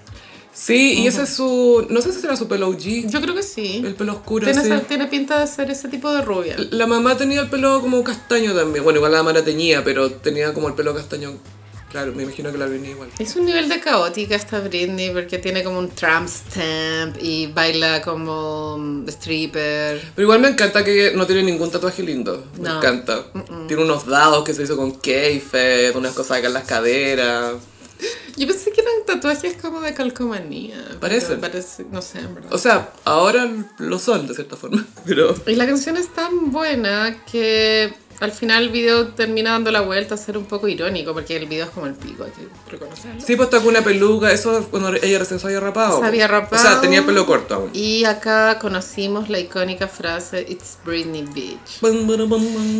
[0.61, 3.43] Sí, y ese es su, no sé si será su pelo OG, Yo creo que
[3.43, 3.81] sí.
[3.85, 4.67] el pelo oscuro, Tiene, sí.
[4.67, 6.57] esa- tiene pinta de ser ese tipo de rubia.
[6.71, 8.83] La mamá tenía el pelo como castaño también.
[8.83, 11.33] Bueno, igual la mamá la tenía, pero tenía como el pelo castaño.
[11.91, 13.09] Claro, me imagino que la venía igual.
[13.17, 18.01] Es un nivel de caótica esta Britney porque tiene como un tramp stamp y baila
[18.03, 19.99] como um, stripper.
[20.13, 22.43] Pero igual me encanta que no tiene ningún tatuaje lindo.
[22.57, 22.77] Me No.
[22.77, 23.23] encanta.
[23.67, 27.53] Tiene unos dados que se hizo con keife, unas cosas acá en las caderas.
[28.37, 30.77] Yo pensé que eran tatuajes como de calcomanía.
[30.87, 31.41] pero Parecen.
[31.41, 32.53] Parece, no sé, en verdad.
[32.53, 34.85] O sea, ahora lo son de cierta forma.
[35.05, 35.35] Pero.
[35.45, 40.15] Y la canción es tan buena que al final el video termina dando la vuelta
[40.15, 43.21] a ser un poco irónico porque el video es como el pico, hay que reconocerlo.
[43.25, 44.31] Sí, pues está con una peluca.
[44.31, 45.99] Eso cuando ella recién se había rapado.
[45.99, 46.61] Se había rapado.
[46.61, 47.69] O sea, tenía pelo corto aún.
[47.73, 51.81] Y acá conocimos la icónica frase It's Britney Bitch.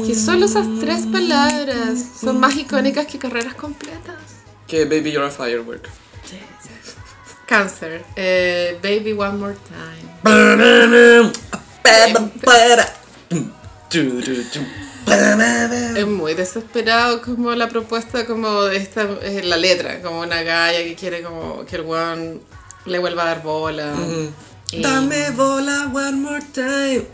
[0.06, 4.39] Que solo esas tres palabras son más icónicas que carreras completas.
[4.70, 5.90] Que Baby You're a Firework.
[7.48, 8.06] Cáncer.
[8.16, 10.08] Eh, baby One More Time.
[15.98, 20.84] Es muy desesperado como la propuesta como de esta, eh, la letra, como una galla
[20.84, 22.40] que quiere como que el one
[22.86, 23.96] le vuelva a dar bola.
[24.72, 27.06] y, Dame bola one more time.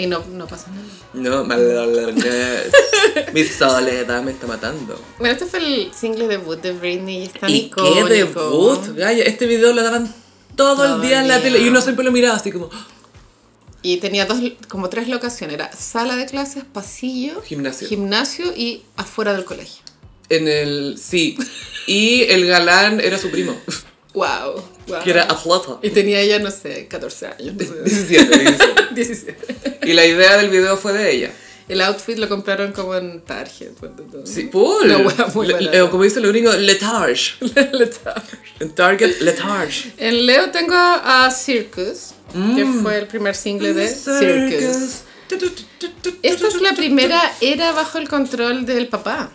[0.00, 0.82] Y no, no pasa nada.
[1.12, 2.24] No, malolones.
[3.34, 5.00] Mi soledad me está matando.
[5.18, 8.06] Bueno, este fue el single debut de Britney y es tan ¿Y icónico.
[8.06, 8.96] qué debut?
[8.96, 10.12] Gaya, este video lo daban
[10.56, 12.70] todo, Todo el día el en la tele y uno siempre lo miraba así como...
[13.82, 15.54] Y tenía dos, como tres locaciones.
[15.54, 17.88] Era sala de clases, pasillo, Gimnasio.
[17.88, 19.82] gimnasio y afuera del colegio.
[20.28, 20.98] En el...
[20.98, 21.36] Sí.
[21.86, 23.56] Y el galán era su primo.
[24.12, 24.60] Wow.
[24.90, 25.02] Wow.
[25.02, 25.78] Que era atleta.
[25.82, 27.54] Y tenía ella, no sé, 14 años.
[27.54, 27.82] no sé.
[27.84, 28.94] 17, 17.
[28.94, 29.78] 17.
[29.84, 31.30] Y la idea del video fue de ella.
[31.68, 33.70] El outfit lo compraron como en Target.
[34.24, 34.86] Sí, full.
[34.86, 35.70] Una wea muy Le- barata.
[35.72, 37.34] le- o como dice los gringos, letarge.
[37.72, 38.22] Letal.
[38.60, 39.92] En Target, letarge.
[39.96, 42.10] En Leo tengo a Circus,
[42.56, 45.02] que fue el primer single de Circus.
[46.22, 49.30] Esta es la primera era bajo el control del papá.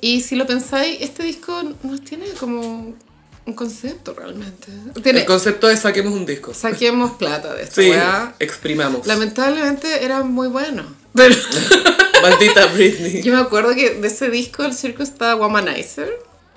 [0.00, 2.94] Y si lo pensáis, este disco no tiene como
[3.46, 4.68] un concepto realmente.
[5.02, 6.54] Tiene, El concepto es saquemos un disco.
[6.54, 8.34] saquemos plata de Sí, weá.
[8.38, 9.06] exprimamos.
[9.06, 10.84] Lamentablemente era muy bueno.
[11.14, 11.34] Pero
[12.22, 13.22] Maldita Britney.
[13.22, 16.10] yo me acuerdo que de ese disco, el Circus, estaba Womanizer.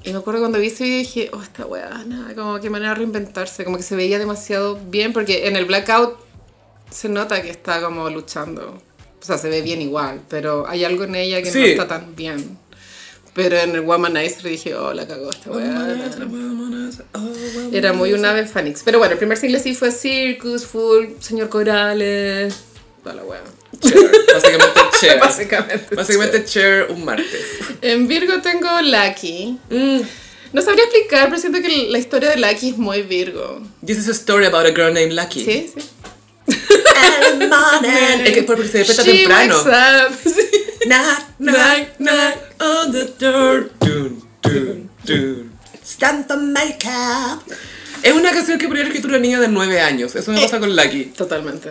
[0.03, 2.89] Y me acuerdo cuando vi ese video dije, oh, esta weá, nada, como que manera
[2.91, 6.17] de reinventarse, como que se veía demasiado bien, porque en el Blackout
[6.89, 8.81] se nota que está como luchando.
[9.21, 12.15] O sea, se ve bien igual, pero hay algo en ella que no está tan
[12.15, 12.57] bien.
[13.37, 16.09] Pero en el Womanizer dije, oh, la cagó esta weá.
[17.71, 18.81] Era muy un ave Phoenix.
[18.83, 22.55] Pero bueno, el primer single sí fue Circus, Full, Señor Corales,
[23.03, 23.39] toda la weá.
[23.79, 24.09] Cher.
[24.33, 25.19] Básicamente Cher.
[25.19, 25.95] Básicamente.
[25.95, 27.45] Básicamente Cher un martes.
[27.83, 29.59] En Virgo tengo Lucky.
[30.51, 33.61] No sabría explicar, pero siento que la historia de Lucky es muy Virgo.
[33.85, 35.45] This is a story about a girl named Lucky.
[35.45, 35.87] Sí, sí.
[38.25, 39.57] Es que porque se despierta She temprano.
[39.57, 40.17] wakes up.
[40.33, 40.63] Sí.
[40.87, 43.69] Knock, Knock, knock on the door.
[43.79, 45.51] Dun, dun, dun.
[45.83, 47.41] stand for makeup.
[48.03, 50.15] Es una canción que podría escrito una niña de 9 años.
[50.15, 51.05] Eso me pasa con Lucky.
[51.05, 51.69] Totalmente.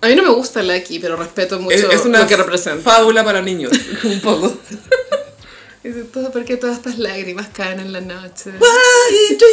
[0.00, 2.82] A mí no me gusta Lucky, pero respeto mucho Es, es una lo que representa.
[2.82, 3.72] fábula para niños.
[4.04, 4.56] Un poco.
[5.82, 8.50] Dice todo porque todas estas lágrimas caen en la noche.
[8.58, 9.46] Why do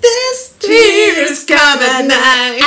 [0.00, 0.52] this?
[0.58, 2.62] Tears come at night.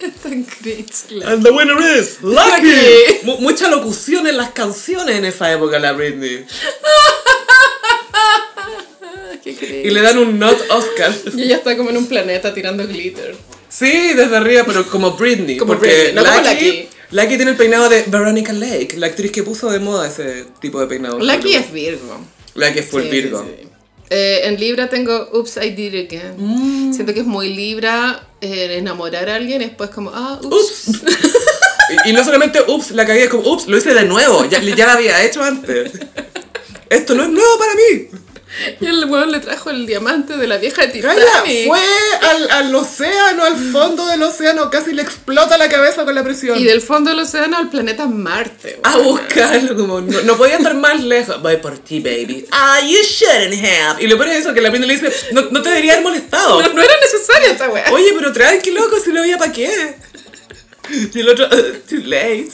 [0.00, 1.24] Es tan cringe.
[1.26, 2.66] And the winner is Lucky.
[2.66, 3.24] Lucky.
[3.24, 6.44] Mu- mucha locución en las canciones en esa época, la Britney.
[9.42, 9.82] Qué.
[9.84, 11.12] Y le dan un not Oscar.
[11.36, 13.36] Y ella está como en un planeta tirando glitter.
[13.68, 15.56] Sí, desde arriba, pero como Britney.
[15.58, 16.88] Como porque Britney, no como Lucky, Lucky.
[17.10, 20.80] Lucky tiene el peinado de Veronica Lake, la actriz que puso de moda ese tipo
[20.80, 21.18] de peinado.
[21.18, 22.20] Lucky es Virgo.
[22.54, 23.42] Lucky es full Sí, Virgo.
[23.44, 23.68] sí, sí.
[24.10, 26.34] Eh, en Libra tengo Oops, I Did It Again.
[26.38, 26.92] Mm.
[26.92, 31.02] Siento que es muy Libra eh, enamorar a alguien y después como, ah, ups.
[32.06, 34.58] Y, y no solamente ups, la cagué, es como ups, lo hice de nuevo, ya,
[34.58, 35.92] ya lo había hecho antes.
[36.88, 38.08] Esto no es nuevo para mí.
[38.80, 41.66] Y el weón le trajo el diamante de la vieja de Calla, Titanic.
[41.68, 41.80] fue
[42.22, 46.58] al, al océano, al fondo del océano, casi le explota la cabeza con la presión.
[46.58, 48.78] Y del fondo del océano al planeta Marte.
[48.82, 49.04] A weón.
[49.08, 51.42] buscarlo, como no, no podía estar más lejos.
[51.42, 52.46] Voy por ti, baby.
[52.52, 54.02] Ah, you shouldn't have.
[54.02, 56.04] Y lo peor es eso, que la Britney le dice, no, no te debería haber
[56.04, 56.62] molestado.
[56.62, 57.90] No, no era necesaria esta weá.
[57.92, 59.96] Oye, pero tranqui, loco, si lo había para qué.
[61.14, 62.50] Y el otro, "Uh, too late.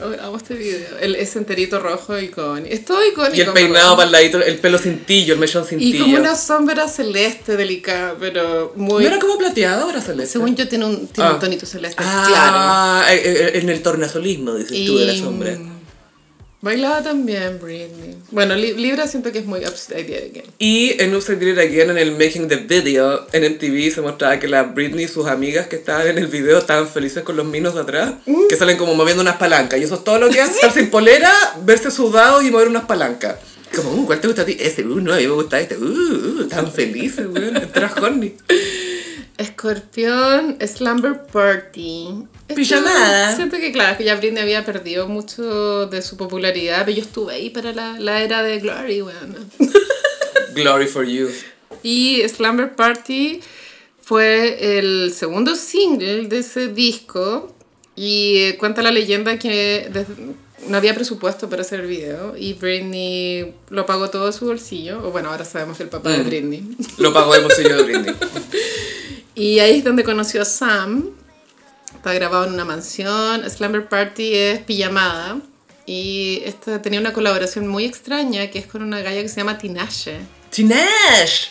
[0.00, 0.98] Amo este video.
[1.00, 2.66] El, ese enterito rojo icónico.
[2.74, 3.36] Es todo icónico.
[3.36, 6.04] Y el peinado para el ladito, el pelo cintillo, el mechón Y cintillo.
[6.04, 9.02] como una sombra celeste delicada, pero muy...
[9.04, 10.32] ¿No era como plateado ahora celeste?
[10.32, 11.34] Según yo tiene un, tiene Ah.
[11.34, 12.26] un tonito celeste, claro.
[12.34, 15.58] Ah, eh, eh, en el tornasolismo, dices tú, de la sombra.
[16.64, 18.16] Bailaba también Britney.
[18.30, 20.44] Bueno, Li- Libra siento que es muy upside down again.
[20.58, 24.48] Y en Upside Down Again, en el Making the Video, en MTV se mostraba que
[24.48, 27.74] la Britney y sus amigas que estaban en el video estaban felices con los minos
[27.74, 28.14] de atrás,
[28.48, 29.78] que salen como moviendo unas palancas.
[29.78, 31.30] Y eso es todo lo que hacen, estar sin polera,
[31.66, 33.36] verse sudados y mover unas palancas.
[33.76, 34.56] Como, uh, ¿cuál te gusta a ti?
[34.58, 38.32] Ese, uh, no, a mí me gusta este, uh, uh, tan felices, weón, entras horny.
[39.38, 42.08] Escorpión, Slumber Party.
[42.48, 43.34] Esto- Pijamada.
[43.34, 47.34] Siento que, claro, que ya Britney había perdido mucho de su popularidad, pero yo estuve
[47.34, 49.34] ahí para la, la era de Glory, bueno.
[50.54, 51.28] Glory for you.
[51.82, 53.40] Y Slumber Party
[54.00, 57.54] fue el segundo single de ese disco
[57.96, 59.88] y eh, cuenta la leyenda que
[60.68, 65.00] no había presupuesto para hacer el video y Britney lo pagó todo de su bolsillo,
[65.06, 66.26] o bueno, ahora sabemos que el papá de Mm.
[66.26, 66.76] Britney.
[66.98, 68.14] Lo pagó el bolsillo de Britney.
[69.34, 71.10] Y ahí es donde conoció a Sam.
[71.94, 73.48] Está grabado en una mansión.
[73.48, 75.38] Slumber Party es pijamada.
[75.86, 79.58] Y esta tenía una colaboración muy extraña que es con una galla que se llama
[79.58, 80.18] Tinashe.
[80.50, 81.48] Tinash.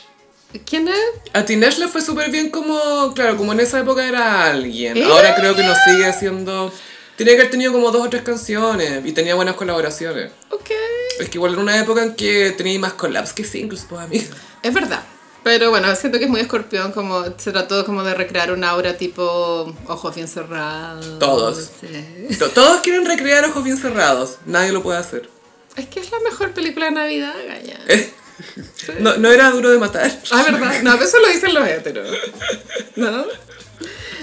[0.65, 0.95] ¿Quién es?
[1.33, 4.95] A Tinesh le fue súper bien como, claro, como en esa época era alguien.
[4.95, 6.71] ¿Era Ahora creo que no sigue haciendo...
[7.15, 10.31] Tiene que haber tenido como dos o tres canciones y tenía buenas colaboraciones.
[10.49, 10.71] Ok.
[11.19, 14.25] Es que igual en una época en que tenía más collabs que singles, pues amigo.
[14.63, 15.03] Es verdad.
[15.43, 18.95] Pero bueno, siento que es muy escorpión, como se trató como de recrear un aura
[18.95, 21.19] tipo ojos bien cerrados.
[21.19, 21.69] Todos.
[21.81, 22.37] Sí.
[22.53, 24.37] Todos quieren recrear ojos bien cerrados.
[24.45, 25.29] Nadie lo puede hacer.
[25.75, 27.79] Es que es la mejor película de Navidad, Gaya.
[28.99, 30.11] No, no era duro de matar.
[30.31, 30.81] Ah, ¿verdad?
[30.81, 32.09] No, eso lo dicen los héteros.
[32.95, 33.25] ¿No?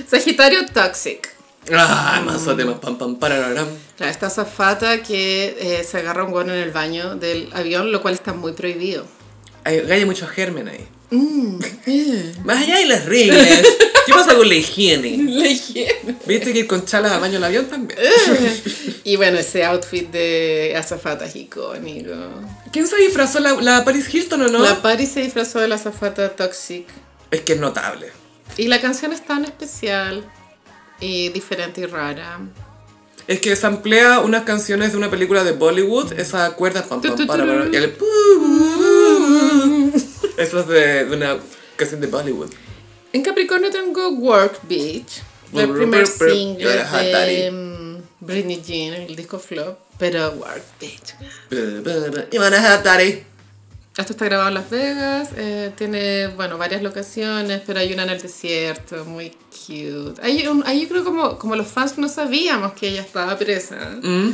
[0.08, 1.28] Sagitario Toxic.
[1.72, 3.68] Ah, más temas, pam, pam, parararam.
[3.96, 8.00] Claro, esta zafata que eh, se agarra un guano en el baño del avión, lo
[8.02, 9.06] cual está muy prohibido.
[9.64, 10.86] Hay, hay mucho germen ahí.
[11.10, 11.58] Mm,
[12.44, 13.46] Más allá de las reglas,
[14.06, 15.16] ¿qué pasa con la higiene?
[15.32, 16.16] La higiene.
[16.24, 17.98] ¿Viste que ir con chalas al baño del avión también?
[19.02, 22.12] Y bueno, ese outfit de azafata es icónico.
[22.70, 23.40] ¿Quién se disfrazó?
[23.40, 24.58] ¿La, la Paris Hilton o no?
[24.58, 26.86] La Paris se disfrazó de la azafata Toxic.
[27.30, 28.12] Es que es notable.
[28.58, 30.24] Y la canción es tan especial
[31.00, 32.40] y diferente y rara.
[33.26, 37.46] Es que samplea unas canciones de una película de Bollywood, esa cuerda pam, pam, para,
[37.46, 37.92] para, y el
[40.36, 41.38] Eso es de, de una
[41.76, 42.50] canción de Bollywood.
[43.12, 45.22] En Capricornio tengo Work Beach,
[45.52, 51.14] el primer single de mm, Britney Jean, el disco flop, pero Work Beach.
[52.30, 53.24] You wanna have daddy.
[53.96, 58.10] Esto está grabado en Las Vegas, eh, tiene, bueno, varias locaciones, pero hay una en
[58.10, 60.22] el desierto, muy cute.
[60.22, 63.98] Ahí, un- ahí yo creo como, como los fans no sabíamos que ella estaba presa.
[64.00, 64.30] Mm.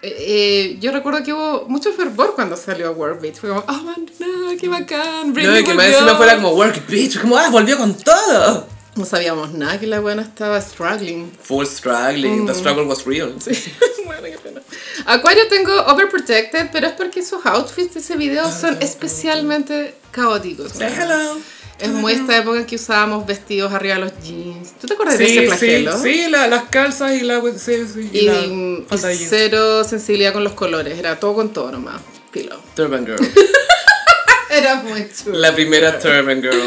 [0.00, 3.36] Eh, eh, yo recuerdo que hubo mucho fervor cuando salió Work Beach.
[3.36, 5.98] Fue como, oh man, no, qué bacán, No, Britney y que más volvió".
[5.98, 8.66] encima fuera como work bitch, como ah, volvió con todo.
[8.94, 11.30] No sabíamos nada que la buena estaba struggling.
[11.42, 13.32] Full struggling, the struggle was real.
[14.04, 14.60] bueno, qué pena.
[15.06, 20.72] Acuario tengo Overprotected, pero es porque sus outfits de ese video son especialmente caóticos.
[20.80, 21.38] Hello.
[21.78, 24.72] Es muy esta época en que usábamos vestidos arriba de los jeans.
[24.80, 26.02] ¿Tú te acuerdas de Sí, ese sí, flagelo?
[26.02, 27.40] sí, la- las calzas y la...
[27.56, 28.10] Sí, sí.
[28.12, 28.86] Y, la mm,
[29.28, 32.00] cero sensibilidad con los colores, era todo con todo nomás.
[32.32, 32.60] Filo.
[32.74, 33.18] Turban Girl.
[34.50, 35.36] Era muy chulo.
[35.38, 36.58] La primera Turban Girl.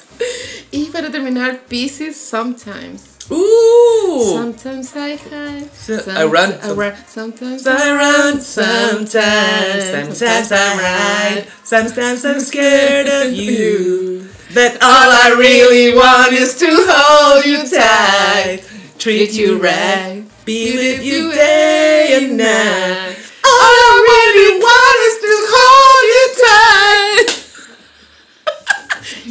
[0.73, 3.03] Y para terminar, Pieces Sometimes.
[3.31, 4.33] Ooh.
[4.35, 5.73] Sometimes I hide.
[5.75, 6.53] So- some- I run.
[6.63, 6.95] I run.
[7.07, 14.29] Sometimes I run sometimes, sometimes I ride, sometimes I'm scared of you.
[14.55, 18.63] That all I really want is to hold you tight,
[18.99, 23.17] treat you right, be with you day and night.
[23.45, 27.38] All I really want is to hold you tight.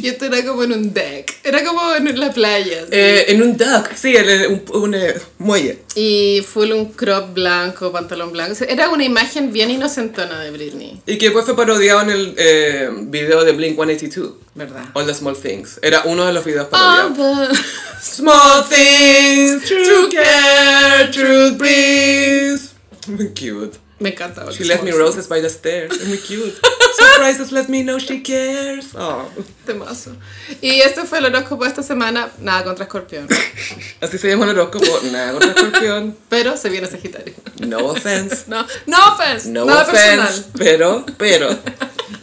[0.08, 1.34] Y esto era como en un deck.
[1.44, 2.86] Era como en la playa.
[2.90, 5.80] Eh, en un dock, sí, en un, un, eh, muelle.
[5.94, 8.52] Y full un crop blanco, pantalón blanco.
[8.52, 11.02] O sea, era una imagen bien inocentona de Britney.
[11.04, 14.32] Y que después fue parodiado en el eh, video de Blink 182.
[14.54, 14.84] ¿Verdad?
[14.94, 15.78] All the Small Things.
[15.82, 17.48] Era uno de los videos All parodiados.
[17.50, 17.64] the-
[18.02, 22.70] Small things, true care, breeze.
[23.08, 23.76] Muy cute.
[24.00, 24.50] Me encanta.
[24.52, 25.92] She left me roses by the stairs.
[26.00, 26.54] Es muy cute.
[26.98, 28.94] Surprises let me know she cares.
[28.94, 29.28] Oh.
[29.66, 30.16] Temazo.
[30.60, 32.30] Y este fue el horóscopo de esta semana.
[32.38, 33.28] Nada contra Escorpión.
[34.00, 34.86] Así se llama el horóscopo.
[35.10, 36.16] Nada contra escorpión.
[36.28, 37.34] Pero se viene Sagitario.
[37.66, 38.44] No offense.
[38.48, 39.48] No, no offense.
[39.48, 40.02] No nada offense.
[40.02, 40.44] personal.
[40.56, 41.58] Pero, pero.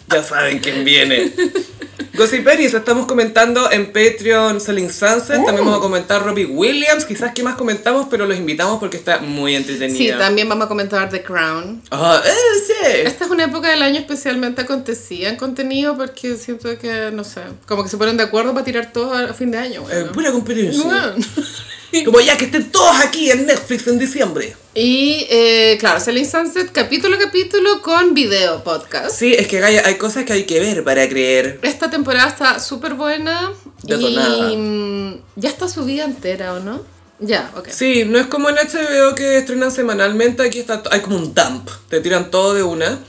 [0.10, 1.32] Ya saben quién viene.
[2.14, 5.44] Gossiperis, estamos comentando en Patreon Selling Sunset.
[5.44, 7.04] También vamos a comentar Robbie Williams.
[7.04, 9.98] Quizás que más comentamos, pero los invitamos porque está muy entretenida.
[9.98, 11.82] Sí, también vamos a comentar The Crown.
[11.92, 12.30] Ah, eh,
[12.66, 12.74] sí.
[13.04, 17.42] Esta es una época del año especialmente acontecida en contenido porque siento que, no sé,
[17.68, 19.82] como que se ponen de acuerdo para tirar todo a fin de año.
[19.82, 20.12] Eh, bueno.
[20.14, 21.16] pura competencia.
[22.06, 24.56] Como ya que estén todos aquí en Netflix en diciembre.
[24.74, 29.18] Y eh, claro, Selling Sunset capítulo a capítulo con video podcast.
[29.18, 31.60] Sí, es que hay, hay cosas que hay que ver para creer.
[31.62, 33.54] Esta temporada está súper buena
[33.84, 34.52] Detonada.
[34.52, 36.95] y mm, ya está subida entera, ¿o no?
[37.20, 37.70] Ya, ok.
[37.70, 41.70] Sí, no es como en HBO que estrenan semanalmente, aquí está, hay como un dump,
[41.90, 43.00] te tiran todo de una.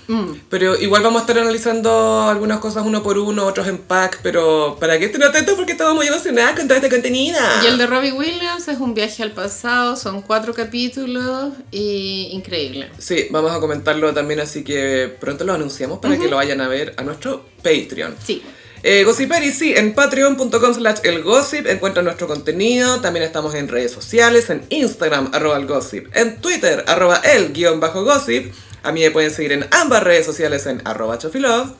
[0.48, 4.76] Pero igual vamos a estar analizando algunas cosas uno por uno, otros en pack, pero
[4.78, 5.54] ¿para qué estén atentos?
[5.56, 7.38] Porque estamos muy emocionadas con todo este contenido.
[7.64, 12.90] Y el de Robbie Williams es un viaje al pasado, son cuatro capítulos y increíble.
[12.98, 16.68] Sí, vamos a comentarlo también, así que pronto lo anunciamos para que lo vayan a
[16.68, 18.14] ver a nuestro Patreon.
[18.24, 18.42] Sí.
[18.88, 23.00] Eh, Gossiperi, sí, en patreon.com slash elgossip encuentran nuestro contenido.
[23.00, 27.80] También estamos en redes sociales, en Instagram, arroba el gossip, en Twitter, arroba el guion
[27.80, 28.54] bajo gossip.
[28.84, 31.72] A mí me pueden seguir en ambas redes sociales en arroba chofilove.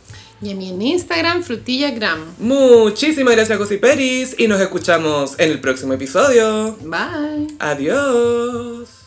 [0.42, 2.34] Y a mí en Instagram, frutillagram.
[2.40, 6.76] Muchísimas gracias, Gossiperis, y nos escuchamos en el próximo episodio.
[6.80, 7.54] Bye.
[7.60, 9.05] Adiós.